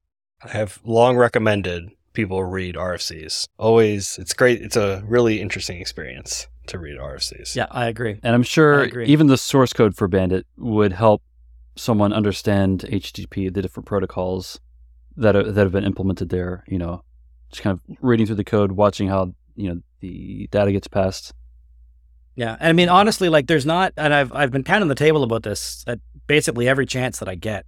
I 0.41 0.49
have 0.49 0.79
long 0.85 1.17
recommended 1.17 1.91
people 2.13 2.43
read 2.43 2.75
RFCs. 2.75 3.47
Always, 3.57 4.17
it's 4.17 4.33
great. 4.33 4.61
It's 4.61 4.75
a 4.75 5.03
really 5.05 5.41
interesting 5.41 5.81
experience 5.81 6.47
to 6.67 6.79
read 6.79 6.97
RFCs. 6.97 7.55
Yeah, 7.55 7.67
I 7.71 7.87
agree. 7.87 8.19
And 8.23 8.33
I'm 8.33 8.43
sure 8.43 8.85
even 9.01 9.27
the 9.27 9.37
source 9.37 9.73
code 9.73 9.95
for 9.95 10.07
Bandit 10.07 10.45
would 10.57 10.93
help 10.93 11.21
someone 11.75 12.13
understand 12.13 12.85
HTTP, 12.89 13.53
the 13.53 13.61
different 13.61 13.85
protocols 13.85 14.59
that 15.15 15.35
are, 15.35 15.51
that 15.51 15.61
have 15.61 15.71
been 15.71 15.83
implemented 15.83 16.29
there. 16.29 16.63
You 16.67 16.77
know, 16.79 17.03
just 17.51 17.61
kind 17.61 17.79
of 17.79 17.97
reading 18.01 18.25
through 18.25 18.35
the 18.35 18.43
code, 18.43 18.73
watching 18.73 19.07
how 19.07 19.33
you 19.55 19.69
know 19.69 19.81
the 19.99 20.47
data 20.51 20.71
gets 20.71 20.87
passed. 20.87 21.33
Yeah, 22.35 22.55
and 22.59 22.69
I 22.69 22.73
mean 22.73 22.89
honestly, 22.89 23.29
like 23.29 23.47
there's 23.47 23.65
not, 23.65 23.93
and 23.97 24.13
I've 24.13 24.31
I've 24.33 24.51
been 24.51 24.63
pounding 24.63 24.89
the 24.89 24.95
table 24.95 25.23
about 25.23 25.43
this 25.43 25.83
at 25.87 25.99
basically 26.27 26.67
every 26.67 26.85
chance 26.85 27.19
that 27.19 27.27
I 27.27 27.35
get, 27.35 27.65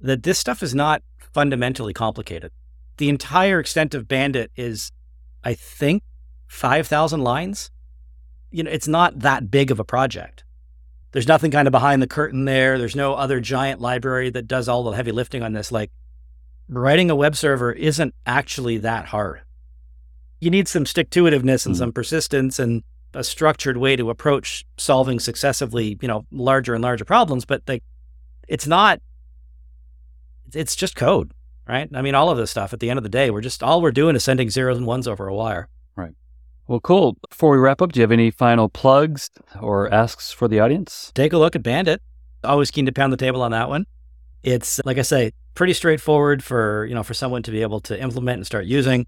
that 0.00 0.22
this 0.22 0.38
stuff 0.38 0.62
is 0.62 0.74
not 0.74 1.02
fundamentally 1.32 1.94
complicated. 1.94 2.52
The 2.98 3.08
entire 3.08 3.60
extent 3.60 3.94
of 3.94 4.08
Bandit 4.08 4.50
is, 4.56 4.92
I 5.42 5.54
think, 5.54 6.02
five 6.46 6.86
thousand 6.86 7.22
lines. 7.22 7.70
You 8.50 8.64
know, 8.64 8.70
it's 8.70 8.88
not 8.88 9.20
that 9.20 9.50
big 9.50 9.70
of 9.70 9.78
a 9.78 9.84
project. 9.84 10.44
There's 11.12 11.28
nothing 11.28 11.50
kind 11.50 11.66
of 11.66 11.72
behind 11.72 12.02
the 12.02 12.06
curtain 12.06 12.44
there. 12.44 12.78
There's 12.78 12.94
no 12.94 13.14
other 13.14 13.40
giant 13.40 13.80
library 13.80 14.30
that 14.30 14.46
does 14.46 14.68
all 14.68 14.84
the 14.84 14.92
heavy 14.92 15.12
lifting 15.12 15.42
on 15.42 15.52
this. 15.52 15.72
Like 15.72 15.90
writing 16.70 17.10
a 17.10 17.16
web 17.16 17.36
server 17.36 17.72
isn't 17.72 18.14
actually 18.26 18.78
that 18.78 19.06
hard. 19.06 19.42
You 20.40 20.50
need 20.50 20.68
some 20.68 20.86
stick 20.86 21.10
to 21.10 21.24
itiveness 21.24 21.66
and 21.66 21.74
mm 21.74 21.78
some 21.78 21.92
persistence 21.92 22.58
and 22.58 22.82
a 23.12 23.24
structured 23.24 23.76
way 23.76 23.96
to 23.96 24.08
approach 24.08 24.64
solving 24.76 25.18
successively, 25.18 25.98
you 26.00 26.08
know, 26.08 26.24
larger 26.30 26.74
and 26.74 26.82
larger 26.82 27.04
problems, 27.04 27.44
but 27.44 27.62
like 27.66 27.82
it's 28.48 28.66
not 28.66 29.00
it's 30.54 30.76
just 30.76 30.96
code, 30.96 31.32
right? 31.68 31.88
I 31.94 32.02
mean, 32.02 32.14
all 32.14 32.30
of 32.30 32.38
this 32.38 32.50
stuff 32.50 32.72
at 32.72 32.80
the 32.80 32.90
end 32.90 32.98
of 32.98 33.02
the 33.02 33.08
day, 33.08 33.30
we're 33.30 33.40
just 33.40 33.62
all 33.62 33.82
we're 33.82 33.90
doing 33.90 34.16
is 34.16 34.24
sending 34.24 34.50
zeros 34.50 34.78
and 34.78 34.86
ones 34.86 35.08
over 35.08 35.26
a 35.26 35.34
wire. 35.34 35.68
Right. 35.96 36.14
Well, 36.68 36.80
cool. 36.80 37.16
Before 37.28 37.50
we 37.50 37.58
wrap 37.58 37.82
up, 37.82 37.92
do 37.92 38.00
you 38.00 38.02
have 38.02 38.12
any 38.12 38.30
final 38.30 38.68
plugs 38.68 39.30
or 39.60 39.92
asks 39.92 40.32
for 40.32 40.46
the 40.46 40.60
audience? 40.60 41.10
Take 41.14 41.32
a 41.32 41.38
look 41.38 41.56
at 41.56 41.62
Bandit. 41.62 42.00
Always 42.44 42.70
keen 42.70 42.86
to 42.86 42.92
pound 42.92 43.12
the 43.12 43.16
table 43.16 43.42
on 43.42 43.50
that 43.50 43.68
one. 43.68 43.86
It's 44.42 44.80
like 44.84 44.98
I 44.98 45.02
say, 45.02 45.32
pretty 45.54 45.72
straightforward 45.72 46.42
for, 46.42 46.86
you 46.86 46.94
know, 46.94 47.02
for 47.02 47.14
someone 47.14 47.42
to 47.42 47.50
be 47.50 47.62
able 47.62 47.80
to 47.80 48.00
implement 48.00 48.38
and 48.38 48.46
start 48.46 48.64
using 48.64 49.06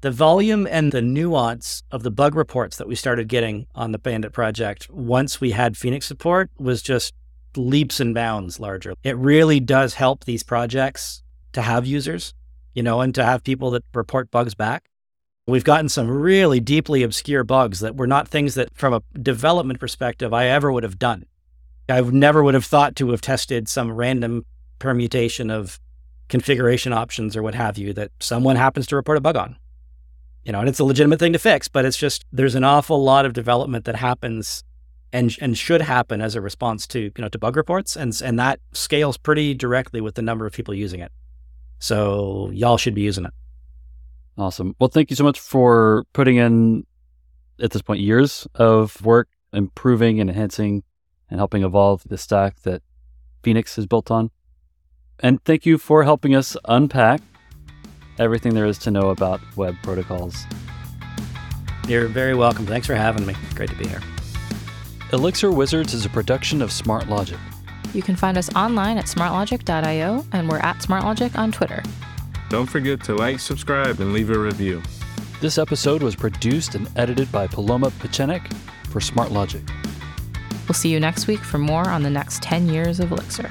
the 0.00 0.10
volume 0.10 0.66
and 0.68 0.90
the 0.90 1.02
nuance 1.02 1.84
of 1.92 2.02
the 2.02 2.10
bug 2.10 2.34
reports 2.34 2.76
that 2.76 2.88
we 2.88 2.96
started 2.96 3.28
getting 3.28 3.66
on 3.74 3.92
the 3.92 3.98
Bandit 3.98 4.32
project 4.32 4.90
once 4.90 5.40
we 5.40 5.52
had 5.52 5.76
Phoenix 5.76 6.06
support 6.06 6.50
was 6.58 6.82
just 6.82 7.14
leaps 7.56 8.00
and 8.00 8.12
bounds 8.14 8.58
larger. 8.58 8.94
It 9.04 9.16
really 9.16 9.60
does 9.60 9.94
help 9.94 10.24
these 10.24 10.42
projects 10.42 11.22
to 11.52 11.62
have 11.62 11.86
users, 11.86 12.34
you 12.74 12.82
know, 12.82 13.00
and 13.00 13.14
to 13.14 13.24
have 13.24 13.44
people 13.44 13.70
that 13.72 13.84
report 13.94 14.30
bugs 14.30 14.54
back. 14.54 14.88
We've 15.46 15.64
gotten 15.64 15.88
some 15.88 16.10
really 16.10 16.60
deeply 16.60 17.02
obscure 17.02 17.44
bugs 17.44 17.80
that 17.80 17.96
were 17.96 18.06
not 18.06 18.26
things 18.26 18.54
that, 18.54 18.74
from 18.74 18.94
a 18.94 19.02
development 19.18 19.78
perspective, 19.80 20.32
I 20.32 20.46
ever 20.46 20.72
would 20.72 20.82
have 20.82 20.98
done. 20.98 21.26
I 21.88 22.00
never 22.00 22.42
would 22.42 22.54
have 22.54 22.64
thought 22.64 22.96
to 22.96 23.10
have 23.10 23.20
tested 23.20 23.68
some 23.68 23.92
random 23.92 24.46
permutation 24.82 25.50
of 25.50 25.80
configuration 26.28 26.92
options 26.92 27.36
or 27.36 27.42
what 27.42 27.54
have 27.54 27.78
you 27.78 27.92
that 27.92 28.10
someone 28.20 28.56
happens 28.56 28.86
to 28.86 28.96
report 28.96 29.18
a 29.18 29.20
bug 29.20 29.36
on 29.36 29.56
you 30.44 30.52
know, 30.52 30.60
and 30.60 30.68
it's 30.68 30.78
a 30.78 30.84
legitimate 30.84 31.20
thing 31.20 31.32
to 31.32 31.38
fix, 31.38 31.68
but 31.68 31.84
it's 31.84 31.96
just 31.96 32.24
there's 32.32 32.54
an 32.54 32.64
awful 32.64 33.02
lot 33.02 33.24
of 33.24 33.32
development 33.32 33.84
that 33.84 33.96
happens 33.96 34.64
and 35.12 35.36
and 35.40 35.56
should 35.56 35.82
happen 35.82 36.20
as 36.20 36.34
a 36.34 36.40
response 36.40 36.86
to 36.88 37.00
you 37.00 37.12
know 37.18 37.28
to 37.28 37.38
bug 37.38 37.56
reports, 37.56 37.96
and 37.96 38.20
and 38.24 38.38
that 38.38 38.60
scales 38.72 39.16
pretty 39.16 39.54
directly 39.54 40.00
with 40.00 40.14
the 40.14 40.22
number 40.22 40.46
of 40.46 40.52
people 40.52 40.74
using 40.74 41.00
it. 41.00 41.12
So 41.78 42.50
y'all 42.52 42.76
should 42.76 42.94
be 42.94 43.02
using 43.02 43.24
it. 43.24 43.32
Awesome. 44.36 44.74
Well, 44.78 44.88
thank 44.88 45.10
you 45.10 45.16
so 45.16 45.24
much 45.24 45.38
for 45.38 46.04
putting 46.12 46.36
in 46.36 46.86
at 47.60 47.70
this 47.70 47.82
point 47.82 48.00
years 48.00 48.46
of 48.54 49.00
work 49.04 49.28
improving 49.52 50.20
and 50.20 50.30
enhancing 50.30 50.82
and 51.30 51.38
helping 51.38 51.62
evolve 51.62 52.02
the 52.06 52.18
stack 52.18 52.60
that 52.62 52.82
Phoenix 53.42 53.78
is 53.78 53.86
built 53.86 54.10
on. 54.10 54.30
And 55.22 55.42
thank 55.44 55.64
you 55.64 55.78
for 55.78 56.02
helping 56.02 56.34
us 56.34 56.56
unpack 56.64 57.20
everything 58.18 58.54
there 58.54 58.66
is 58.66 58.78
to 58.78 58.90
know 58.90 59.10
about 59.10 59.40
web 59.56 59.76
protocols. 59.82 60.44
You're 61.88 62.08
very 62.08 62.34
welcome. 62.34 62.66
Thanks 62.66 62.86
for 62.86 62.94
having 62.94 63.26
me. 63.26 63.34
Great 63.54 63.70
to 63.70 63.76
be 63.76 63.88
here. 63.88 64.00
Elixir 65.12 65.50
Wizards 65.50 65.94
is 65.94 66.04
a 66.04 66.08
production 66.08 66.62
of 66.62 66.70
SmartLogic. 66.70 67.38
You 67.94 68.02
can 68.02 68.16
find 68.16 68.38
us 68.38 68.54
online 68.54 68.96
at 68.98 69.04
smartlogic.io, 69.04 70.24
and 70.32 70.48
we're 70.48 70.58
at 70.58 70.78
smartlogic 70.78 71.36
on 71.36 71.52
Twitter. 71.52 71.82
Don't 72.48 72.66
forget 72.66 73.02
to 73.04 73.14
like, 73.14 73.38
subscribe, 73.38 74.00
and 74.00 74.12
leave 74.12 74.30
a 74.30 74.38
review. 74.38 74.82
This 75.40 75.58
episode 75.58 76.02
was 76.02 76.16
produced 76.16 76.74
and 76.74 76.88
edited 76.96 77.30
by 77.30 77.46
Paloma 77.46 77.90
Pechenik 77.90 78.52
for 78.88 79.00
SmartLogic. 79.00 79.68
We'll 80.68 80.74
see 80.74 80.88
you 80.88 81.00
next 81.00 81.26
week 81.26 81.40
for 81.40 81.58
more 81.58 81.88
on 81.88 82.02
the 82.02 82.10
next 82.10 82.42
10 82.42 82.68
years 82.68 83.00
of 83.00 83.12
Elixir. 83.12 83.50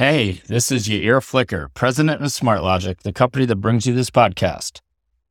Hey, 0.00 0.40
this 0.46 0.72
is 0.72 0.88
Yair 0.88 1.22
Flicker, 1.22 1.68
president 1.74 2.22
of 2.22 2.28
SmartLogic, 2.28 3.00
the 3.02 3.12
company 3.12 3.44
that 3.44 3.56
brings 3.56 3.84
you 3.84 3.92
this 3.92 4.08
podcast. 4.08 4.80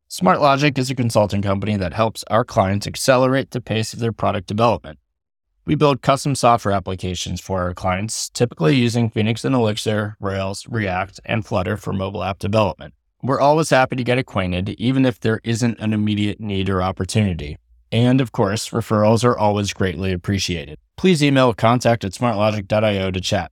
SmartLogic 0.08 0.78
is 0.78 0.92
a 0.92 0.96
consulting 0.96 1.42
company 1.42 1.76
that 1.76 1.96
helps 1.96 2.24
our 2.30 2.46
clients 2.46 2.86
accelerate 2.86 3.50
the 3.50 3.62
pace 3.62 3.94
of 3.94 4.00
their 4.00 4.12
product 4.12 4.46
development. 4.46 5.00
We 5.66 5.74
build 5.74 6.04
custom 6.04 6.36
software 6.36 6.76
applications 6.76 7.42
for 7.42 7.64
our 7.64 7.74
clients, 7.74 8.30
typically 8.30 8.76
using 8.76 9.10
Phoenix 9.10 9.44
and 9.44 9.56
Elixir, 9.56 10.16
Rails, 10.20 10.68
React, 10.70 11.20
and 11.26 11.44
Flutter 11.44 11.76
for 11.76 11.92
mobile 11.92 12.24
app 12.24 12.38
development. 12.38 12.94
We're 13.24 13.42
always 13.42 13.72
happy 13.72 13.96
to 13.96 14.04
get 14.04 14.20
acquainted, 14.20 14.70
even 14.78 15.04
if 15.04 15.20
there 15.20 15.42
isn't 15.44 15.80
an 15.80 15.94
immediate 15.94 16.40
need 16.40 16.70
or 16.70 16.84
opportunity. 16.84 17.58
And 17.92 18.22
of 18.22 18.34
course, 18.34 18.70
referrals 18.70 19.24
are 19.24 19.36
always 19.36 19.74
greatly 19.74 20.12
appreciated. 20.12 20.78
Please 20.96 21.24
email 21.24 21.56
contact 21.56 22.06
at 22.06 22.12
smartlogic.io 22.12 23.10
to 23.10 23.20
chat. 23.20 23.52